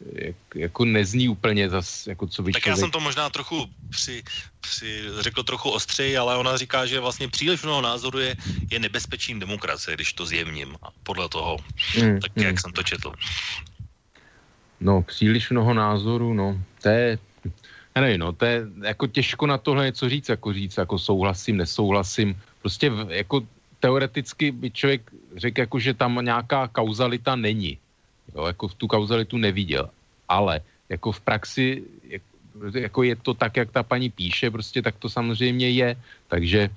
[0.00, 2.78] jak, jako nezní úplně zas, jako co by Tak člověk...
[2.78, 4.22] já jsem to možná trochu při,
[4.60, 8.36] při, řekl trochu ostřeji, ale ona říká, že vlastně příliš mnoho názoru je,
[8.70, 11.58] je nebezpečím demokracie, když to zjevním podle toho,
[11.94, 12.46] hmm, tak hmm.
[12.46, 13.12] jak jsem to četl.
[14.80, 17.18] No, příliš mnoho názorů, no, to je,
[17.94, 21.56] já nevím, no, to je jako těžko na tohle něco říct, jako říct, jako souhlasím,
[21.56, 23.42] nesouhlasím, prostě v, jako
[23.80, 27.78] teoreticky by člověk řekl, jako, že tam nějaká kauzalita není,
[28.38, 29.90] jo, jako v tu kauzalitu neviděl,
[30.28, 31.82] ale jako v praxi,
[32.74, 35.88] jako je to tak, jak ta paní píše, prostě tak to samozřejmě je,
[36.28, 36.70] takže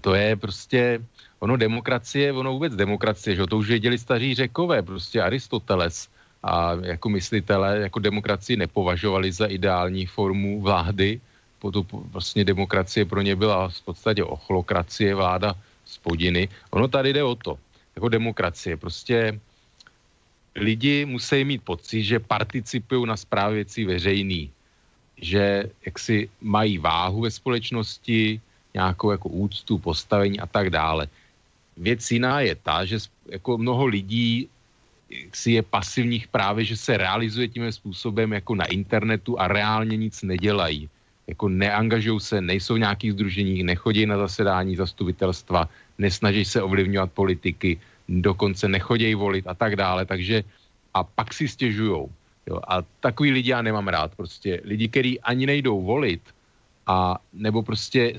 [0.00, 1.02] to je prostě,
[1.38, 6.08] ono demokracie, ono vůbec demokracie, že to už věděli staří řekové, prostě Aristoteles
[6.42, 11.20] a jako myslitele, jako demokracii nepovažovali za ideální formu vlády,
[11.58, 15.54] potom vlastně demokracie pro ně byla v podstatě ochlokracie, vláda
[15.84, 16.48] spodiny.
[16.70, 17.58] Ono tady jde o to,
[17.96, 19.40] jako demokracie, prostě
[20.56, 24.50] lidi musí mít pocit, že participují na správě věcí veřejný,
[25.16, 28.40] že jaksi mají váhu ve společnosti,
[28.74, 31.08] nějakou jako úctu, postavení a tak dále.
[31.76, 34.48] Věc jiná je ta, že jako mnoho lidí
[35.32, 40.22] si je pasivních právě, že se realizuje tím způsobem jako na internetu a reálně nic
[40.22, 40.88] nedělají.
[41.26, 45.68] Jako neangažují se, nejsou v nějakých združeních, nechodí na zasedání zastupitelstva,
[45.98, 50.44] nesnaží se ovlivňovat politiky, dokonce nechodějí volit a tak dále, takže
[50.94, 52.10] a pak si stěžujou.
[52.46, 56.22] Jo, a takový lidi já nemám rád, prostě lidi, kteří ani nejdou volit
[56.86, 58.14] a nebo prostě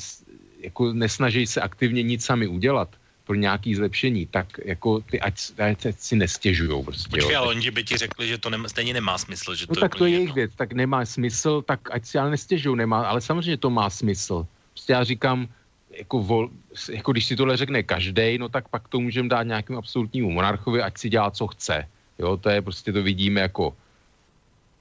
[0.61, 2.89] jako nesnaží se aktivně nic sami udělat
[3.23, 7.09] pro nějaký zlepšení, tak jako ty ať, ať si nestěžujou prostě.
[7.09, 9.55] Počkej, ale oni by ti řekli, že to nema, stejně nemá smysl.
[9.55, 12.17] Že no to tak je to je jejich věc, tak nemá smysl, tak ať si
[12.17, 14.47] ale nestěžují, nemá, ale samozřejmě to má smysl.
[14.73, 15.47] Prostě já říkám,
[15.97, 16.49] jako, vol,
[16.91, 20.81] jako když si tohle řekne každý, no tak pak to můžeme dát nějakým absolutnímu monarchovi,
[20.81, 21.87] ať si dělá, co chce.
[22.19, 23.73] Jo, to je prostě, to vidíme jako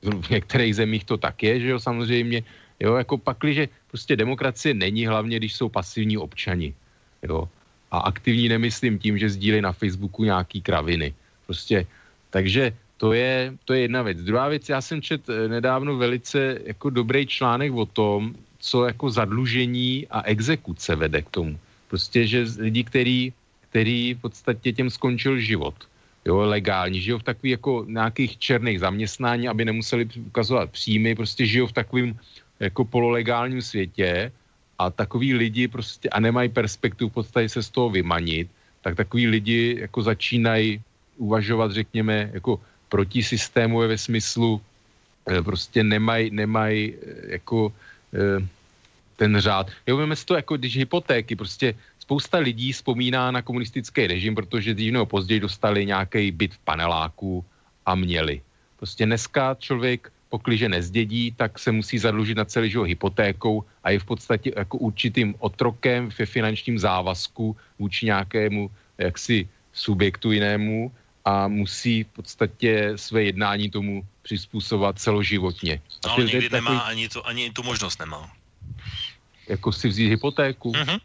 [0.03, 2.43] v některých zemích to tak je, že jo, samozřejmě.
[2.81, 6.75] Jo, jako pakli, že prostě demokracie není hlavně, když jsou pasivní občani.
[7.23, 7.49] Jo.
[7.91, 11.15] A aktivní nemyslím tím, že sdílí na Facebooku nějaký kraviny.
[11.47, 11.87] Prostě,
[12.31, 14.19] takže to je, to je jedna věc.
[14.23, 18.35] Druhá věc, já jsem čet eh, nedávno velice jako dobrý článek o tom,
[18.67, 21.55] co jako zadlužení a exekuce vede k tomu.
[21.87, 23.33] Prostě, že lidi, který,
[23.71, 25.75] který v podstatě těm skončil život,
[26.27, 31.67] jo, legální, žijou v takových jako nějakých černých zaměstnání, aby nemuseli ukazovat příjmy, prostě žijou
[31.71, 32.11] v takovém
[32.61, 34.33] jako pololegálním světě
[34.79, 38.51] a takový lidi prostě a nemají perspektivu v podstatě se z toho vymanit,
[38.83, 40.83] tak takový lidi jako začínají
[41.23, 44.59] uvažovat, řekněme, jako proti systému ve smyslu
[45.31, 47.71] eh, prostě nemají nemaj, eh, jako
[48.15, 48.56] eh,
[49.17, 49.71] ten řád.
[49.87, 54.93] Jo, si to jako, když hypotéky, prostě spousta lidí vzpomíná na komunistický režim, protože dřív
[54.93, 57.45] nebo později dostali nějaký byt v paneláku
[57.87, 58.41] a měli.
[58.77, 63.99] Prostě dneska člověk pokliže nezdědí, tak se musí zadlužit na celý život hypotékou a je
[63.99, 70.93] v podstatě jako určitým otrokem ve finančním závazku vůči nějakému jaksi subjektu jinému
[71.25, 75.81] a musí v podstatě své jednání tomu přizpůsobovat celoživotně.
[76.05, 78.31] No, ale někdy takový, nemá ani, to, ani tu možnost nemá.
[79.49, 80.73] Jako si vzít hypotéku?
[80.73, 81.01] Mm-hmm.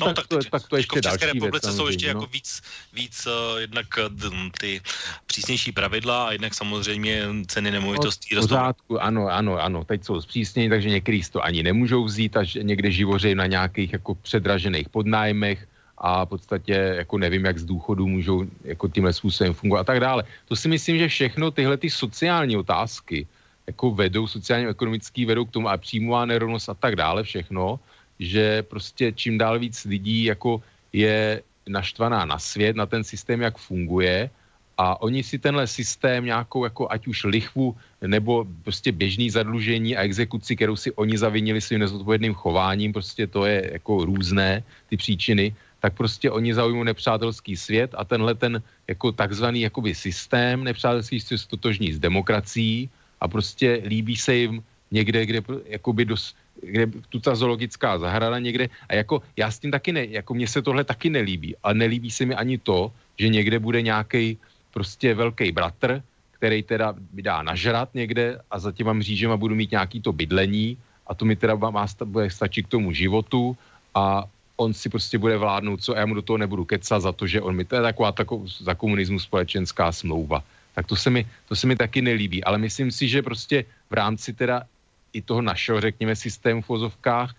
[0.00, 2.08] No, no tak, tak, to, tak to ještě v České republice věc, jsou ještě no.
[2.08, 2.62] jako víc,
[2.92, 4.80] víc uh, jednak uh, ty
[5.26, 10.68] přísnější pravidla a jednak samozřejmě ceny nemovitostí no, pořádku, ano, ano, ano, teď jsou zpřísnění,
[10.68, 15.68] takže některý to ani nemůžou vzít, až někde živoří na nějakých jako předražených podnájmech
[15.98, 20.00] a v podstatě jako nevím, jak z důchodu můžou jako tímhle způsobem fungovat a tak
[20.00, 20.24] dále.
[20.48, 23.26] To si myslím, že všechno tyhle ty sociální otázky
[23.66, 27.80] jako vedou, sociálně-ekonomický vedou k tomu a příjmová nerovnost a tak dále, všechno,
[28.18, 30.62] že prostě čím dál víc lidí jako
[30.92, 34.30] je naštvaná na svět, na ten systém, jak funguje
[34.78, 37.76] a oni si tenhle systém nějakou jako ať už lichvu
[38.06, 43.46] nebo prostě běžný zadlužení a exekuci, kterou si oni zavinili svým nezodpovědným chováním, prostě to
[43.46, 49.12] je jako různé ty příčiny, tak prostě oni zaujmou nepřátelský svět a tenhle ten jako
[49.12, 52.90] takzvaný jakoby systém nepřátelský svět stotožní s demokracií
[53.20, 58.68] a prostě líbí se jim někde, kde jakoby dost, kde tu ta zoologická zahrada někde
[58.88, 62.10] a jako já s tím taky ne, jako mně se tohle taky nelíbí, ale nelíbí
[62.10, 64.38] se mi ani to, že někde bude nějaký
[64.70, 66.02] prostě velký bratr,
[66.36, 70.76] který teda dá nažrat někde a za těma mřížema budu mít nějaký to bydlení
[71.06, 73.56] a to mi teda má, bude stačit k tomu životu
[73.94, 74.24] a
[74.56, 77.40] on si prostě bude vládnout, co já mu do toho nebudu kecat za to, že
[77.40, 80.42] on mi, to je taková tako, za komunismu společenská smlouva.
[80.76, 83.94] Tak to se, mi, to se mi taky nelíbí, ale myslím si, že prostě v
[83.96, 84.68] rámci teda
[85.16, 87.32] i toho našeho, řekněme, systému v vozovkách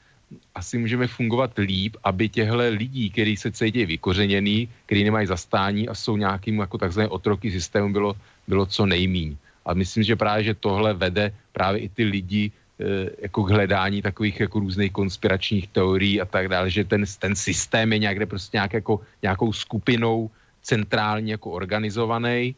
[0.55, 5.93] asi můžeme fungovat líp, aby těchto lidí, kteří se cítí vykořeněný, kteří nemají zastání a
[5.93, 9.37] jsou nějakým jako takzvané otroky systému, bylo, bylo co nejmíň.
[9.65, 14.01] A myslím, že právě, že tohle vede právě i ty lidi e, jako k hledání
[14.01, 18.57] takových jako různých konspiračních teorií a tak dále, že ten, ten systém je nějak, prostě
[18.57, 20.29] nějak jako, nějakou skupinou
[20.65, 22.55] centrálně jako organizovaný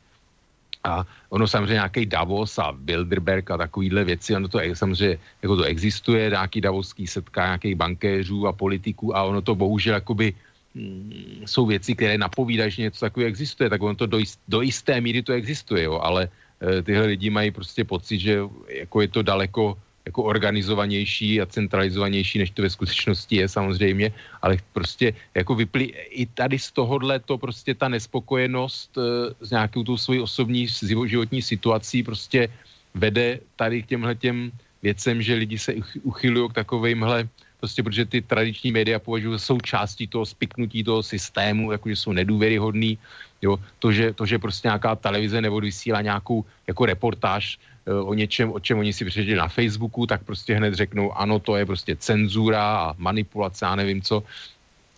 [0.84, 5.56] A ono samozřejmě nějaký Davos a Bilderberg a takovýhle věci, ono to je, samozřejmě jako
[5.56, 10.34] to existuje, nějaký Davosský setká nějakých bankéřů a politiků a ono to bohužel jakoby
[10.76, 14.62] mm, jsou věci, které napovídají, že něco takového existuje, tak ono to do, jist, do
[14.62, 16.30] jisté míry to existuje, jo, ale
[16.64, 19.78] e, tyhle lidi mají prostě pocit, že jako je to daleko
[20.10, 24.08] jako organizovanější a centralizovanější, než to ve skutečnosti je samozřejmě,
[24.42, 29.02] ale prostě jako vyplý, i tady z tohohle to prostě ta nespokojenost e,
[29.46, 30.66] s nějakou tou svojí osobní
[31.06, 32.50] životní situací prostě
[32.98, 34.50] vede tady k těmhle těm
[34.82, 37.30] věcem, že lidi se uchylují k takovýmhle
[37.60, 42.98] prostě protože ty tradiční média považují za součástí toho spiknutí toho systému, jakože jsou nedůvěryhodný,
[43.44, 47.60] jo, to, že, to, že prostě nějaká televize nebo vysílá nějakou jako reportáž
[47.90, 51.56] o něčem, o čem oni si přečetli na Facebooku, tak prostě hned řeknou, ano, to
[51.56, 54.24] je prostě cenzura a manipulace, já nevím co.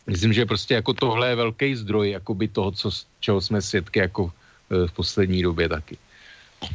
[0.08, 4.32] Myslím, že prostě jako tohle je velký zdroj jakoby toho, co, čeho jsme svědky jako
[4.72, 5.98] e, v poslední době taky.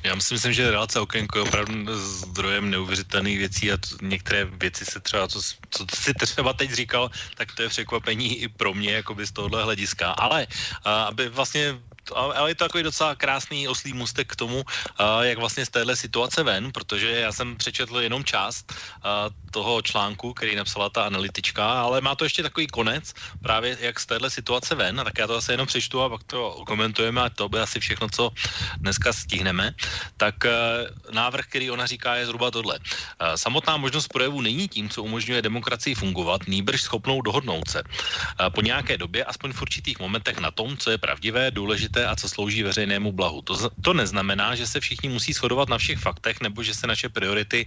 [0.05, 4.84] Já si myslím, že relace okénko je opravdu zdrojem neuvěřitelných věcí a t- některé věci
[4.84, 5.40] se třeba, co,
[5.70, 9.62] co si třeba teď říkal, tak to je překvapení i pro mě, jako z tohohle
[9.64, 10.10] hlediska.
[10.10, 10.47] Ale
[10.84, 11.78] a, aby vlastně
[12.14, 14.64] ale je to takový docela krásný oslý mustek k tomu,
[15.20, 18.72] jak vlastně z téhle situace ven, protože já jsem přečetl jenom část
[19.50, 24.06] toho článku, který napsala ta analytička, ale má to ještě takový konec, právě jak z
[24.06, 27.30] téhle situace ven, a tak já to zase jenom přečtu a pak to komentujeme a
[27.30, 28.30] to by asi všechno, co
[28.80, 29.72] dneska stihneme.
[30.16, 30.34] Tak
[31.10, 32.78] návrh, který ona říká, je zhruba tohle.
[33.34, 37.82] Samotná možnost projevu není tím, co umožňuje demokracii fungovat, nýbrž schopnou dohodnout se.
[38.54, 42.16] Po nějaké době, aspoň v určitých momentech na tom, co je pravdivé, důležité důležité a
[42.16, 43.43] co slouží veřejnému blahu.
[43.43, 47.09] To, to neznamená, že se všichni musí shodovat na všech faktech nebo že se naše
[47.09, 47.66] priority,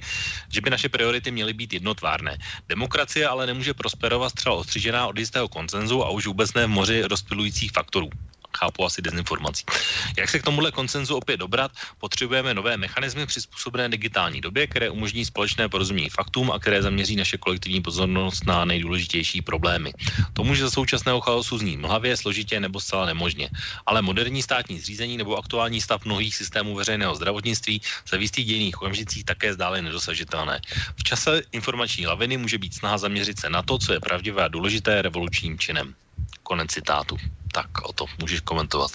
[0.53, 2.37] že by naše priority měly být jednotvárné.
[2.69, 7.01] Demokracie ale nemůže prosperovat třeba ostřižená od jistého koncenzu a už vůbec ne v moři
[7.09, 8.09] rozpilujících faktorů
[8.57, 9.63] chápu asi dezinformací.
[10.17, 15.25] Jak se k tomuhle koncenzu opět dobrat, potřebujeme nové mechanismy přizpůsobené digitální době, které umožní
[15.25, 19.93] společné porozumění faktům a které zaměří naše kolektivní pozornost na nejdůležitější problémy.
[20.33, 23.49] To může za současného chaosu znít mlhavě, složitě nebo zcela nemožně.
[23.85, 28.77] Ale moderní státní zřízení nebo aktuální stav mnohých systémů veřejného zdravotnictví se v jistých dějných
[28.81, 30.61] okamžicích také zdále nedosažitelné.
[30.95, 34.47] V čase informační laviny může být snaha zaměřit se na to, co je pravdivé a
[34.47, 35.95] důležité revolučním činem.
[36.43, 37.17] Konec citátu.
[37.53, 38.91] Tak o to můžeš komentovat.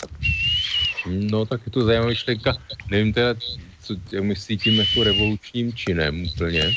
[1.06, 2.56] No tak je to zajímavá myšlenka.
[2.90, 3.34] Nevím teda,
[3.82, 6.74] co myslí tím jako revolučním činem úplně.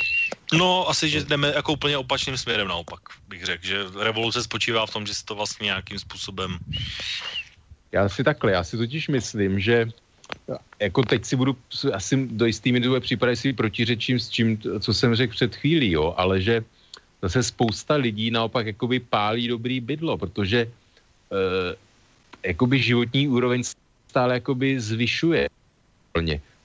[0.54, 4.94] No, asi, že jdeme jako úplně opačným směrem naopak, bych řekl, že revoluce spočívá v
[4.94, 6.58] tom, že se to vlastně nějakým způsobem...
[7.92, 9.88] Já si takhle, já si totiž myslím, že
[10.80, 11.58] jako teď si budu
[11.94, 16.14] asi do jistý mi případy si protiřečím s čím, co jsem řekl před chvílí, jo,
[16.18, 16.64] ale že
[17.22, 21.76] zase spousta lidí naopak jakoby pálí dobrý bydlo, protože uh,
[22.44, 23.64] jakoby životní úroveň
[24.10, 25.50] stále jakoby zvyšuje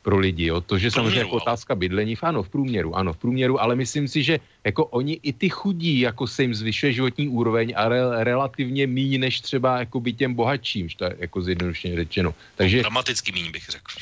[0.02, 0.46] pro lidi.
[0.46, 0.60] Jo.
[0.60, 4.22] To, že samozřejmě jako otázka bydlení, ano, v průměru, ano, v průměru, ale myslím si,
[4.22, 8.86] že jako oni i ty chudí, jako se jim zvyšuje životní úroveň a re, relativně
[8.86, 12.34] méně než třeba jako by těm bohatším, je jako zjednodušeně řečeno.
[12.56, 13.92] Takže, Dramaticky méně bych řekl.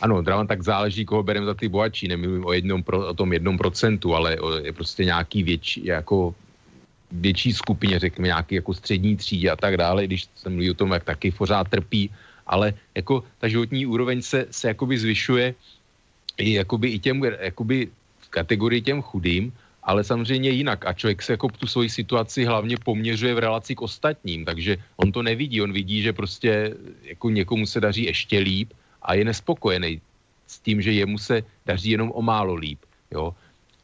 [0.00, 3.32] Ano, drama tak záleží, koho bereme za ty bohatší, nemluvím o, jednom pro, o tom
[3.32, 6.34] jednom procentu, ale o, je prostě nějaký větší, jako
[7.12, 10.92] větší skupině, řekněme nějaký jako střední třídě a tak dále, když se mluví o tom,
[10.92, 12.10] jak taky pořád trpí,
[12.46, 15.54] ale jako ta životní úroveň se, se jakoby zvyšuje
[16.38, 17.88] i, jakoby, i těm, jakoby
[18.20, 19.52] v kategorii těm chudým,
[19.82, 20.86] ale samozřejmě jinak.
[20.86, 25.12] A člověk se jako tu svoji situaci hlavně poměřuje v relaci k ostatním, takže on
[25.12, 25.62] to nevidí.
[25.62, 28.70] On vidí, že prostě jako někomu se daří ještě líp
[29.02, 30.00] a je nespokojený
[30.46, 32.78] s tím, že jemu se daří jenom o málo líp.
[33.10, 33.34] Jo?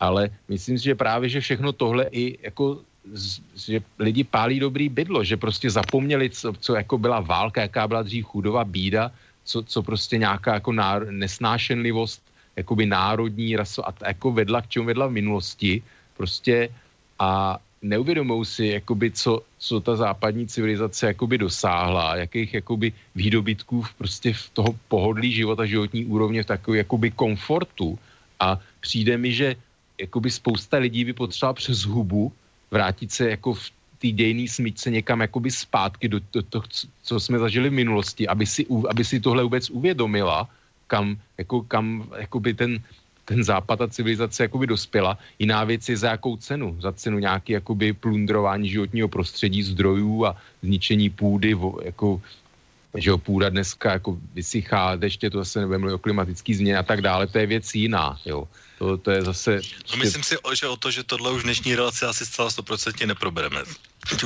[0.01, 2.81] Ale myslím si, že právě, že všechno tohle i jako
[3.55, 8.03] že lidi pálí dobrý bydlo, že prostě zapomněli, co, co jako byla válka, jaká byla
[8.03, 9.13] dřív chudova, bída,
[9.45, 12.23] co, co prostě nějaká jako náro, nesnášenlivost,
[12.57, 15.83] jakoby národní raso a jako vedla, k čemu vedla v minulosti,
[16.17, 16.69] prostě
[17.19, 24.33] a neuvědomují si, jakoby, co, co ta západní civilizace jakoby dosáhla, jakých jakoby výdobytků prostě
[24.33, 27.99] v toho pohodlí života, životní úrovně, v takové jakoby komfortu.
[28.41, 29.57] A přijde mi, že
[30.01, 32.33] jakoby spousta lidí by potřebovala přes hubu
[32.71, 36.65] vrátit se jako v té dějné smyčce někam jakoby zpátky do toho,
[37.03, 40.49] co jsme zažili v minulosti, aby si, aby si tohle vůbec uvědomila,
[40.87, 42.83] kam, jako, kam jakoby ten,
[43.25, 45.19] ten západ a civilizace jakoby dospěla.
[45.39, 46.77] Jiná věc je za jakou cenu.
[46.81, 52.21] Za cenu nějaký jakoby plundrování životního prostředí, zdrojů a zničení půdy, jako
[52.95, 57.03] že jo, půda dneska jako vysychá, ještě to zase nebudeme o klimatický změně a tak
[57.03, 58.49] dále, to je věc jiná, jo.
[58.79, 59.61] To, to je zase...
[59.91, 63.63] No myslím si, že o to, že tohle už dnešní relace asi zcela stoprocentně neprobereme.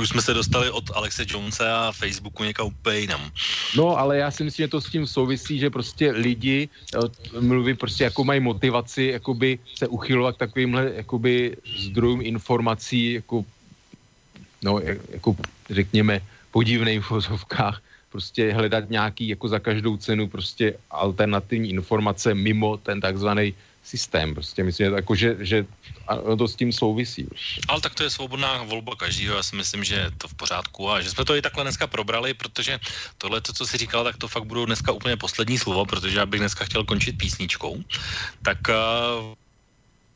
[0.00, 3.30] Už jsme se dostali od Alexe Jonese a Facebooku někam úplně jinam.
[3.76, 6.68] No, ale já si myslím, že to s tím souvisí, že prostě lidi
[7.40, 13.44] mluví prostě, jako mají motivaci jakoby se uchylovat k takovýmhle jakoby zdrojům informací, jako,
[14.64, 15.36] no, jako
[15.70, 16.20] řekněme,
[16.50, 23.54] podivných vozovkách, prostě hledat nějaký jako za každou cenu prostě alternativní informace mimo ten takzvaný
[23.88, 24.34] systém.
[24.34, 25.58] Prostě myslím, že, jako, že, že
[26.38, 27.24] to s tím souvisí.
[27.68, 29.36] Ale tak to je svobodná volba každého.
[29.36, 31.86] Já si myslím, že je to v pořádku a že jsme to i takhle dneska
[31.86, 32.80] probrali, protože
[33.18, 36.26] tohle, to, co si říkal, tak to fakt budou dneska úplně poslední slovo, protože já
[36.26, 37.80] bych dneska chtěl končit písničkou.
[38.42, 39.34] Tak uh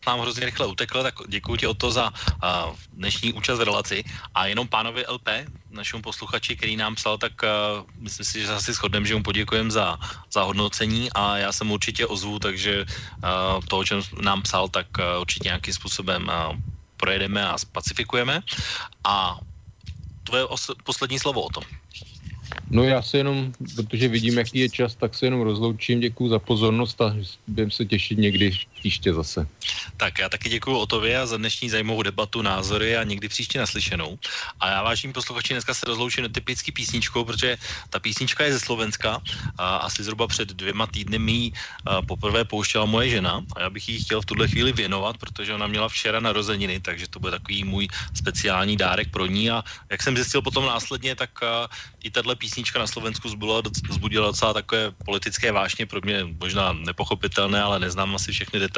[0.07, 4.05] nám hrozně rychle utekl, tak děkuji ti o to za uh, dnešní účast v relaci.
[4.35, 5.29] A jenom pánovi LP,
[5.71, 9.23] našemu posluchači, který nám psal, tak uh, myslím si, že se asi shodneme, že mu
[9.23, 9.99] poděkujeme za,
[10.33, 14.87] za hodnocení a já jsem určitě ozvu, takže uh, to, o čem nám psal, tak
[14.99, 16.57] uh, určitě nějakým způsobem uh,
[16.97, 18.41] projedeme a spacifikujeme.
[19.05, 19.39] A
[20.25, 21.65] tvoje os- poslední slovo o tom.
[22.71, 26.39] No já se jenom, protože vidím, jaký je čas, tak se jenom rozloučím, děkuji za
[26.39, 27.17] pozornost a
[27.47, 28.53] budeme se těšit někdy
[28.83, 29.47] příště zase.
[29.97, 34.19] Tak já taky děkuji Otově za dnešní zajímavou debatu, názory a někdy příště naslyšenou.
[34.59, 37.63] A já vážím posluchači, dneska se rozloučím typický písničkou, protože
[37.95, 39.23] ta písnička je ze Slovenska
[39.55, 41.53] a asi zhruba před dvěma týdny mi
[42.11, 45.71] poprvé pouštěla moje žena a já bych jí chtěl v tuhle chvíli věnovat, protože ona
[45.71, 47.87] měla včera narozeniny, takže to bude takový můj
[48.19, 49.63] speciální dárek pro ní a
[49.95, 51.31] jak jsem zjistil potom následně, tak
[52.03, 53.63] i tahle písnička na Slovensku zbudila,
[53.95, 58.72] zbudila docela takové politické vášně, pro mě možná nepochopitelné, ale neznám asi všechny detaily,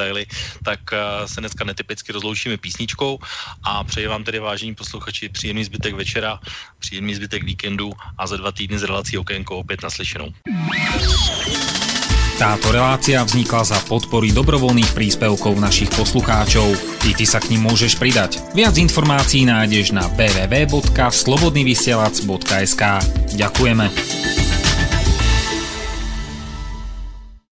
[0.63, 3.19] tak uh, se dneska netypicky rozloučíme písničkou
[3.63, 6.39] a přeji vám tedy vážení posluchači příjemný zbytek večera,
[6.79, 10.33] příjemný zbytek víkendu a za dva týdny z relací Okénko opět naslyšenou.
[12.35, 16.67] Táto relácia vznikla za podpory dobrovoľných príspevkov našich poslucháčov.
[17.07, 18.43] I ty sa k ním môžeš pridať.
[18.51, 22.83] Viac informácií nájdeš na www.slobodnyvysielac.sk
[23.39, 24.44] Ďakujeme.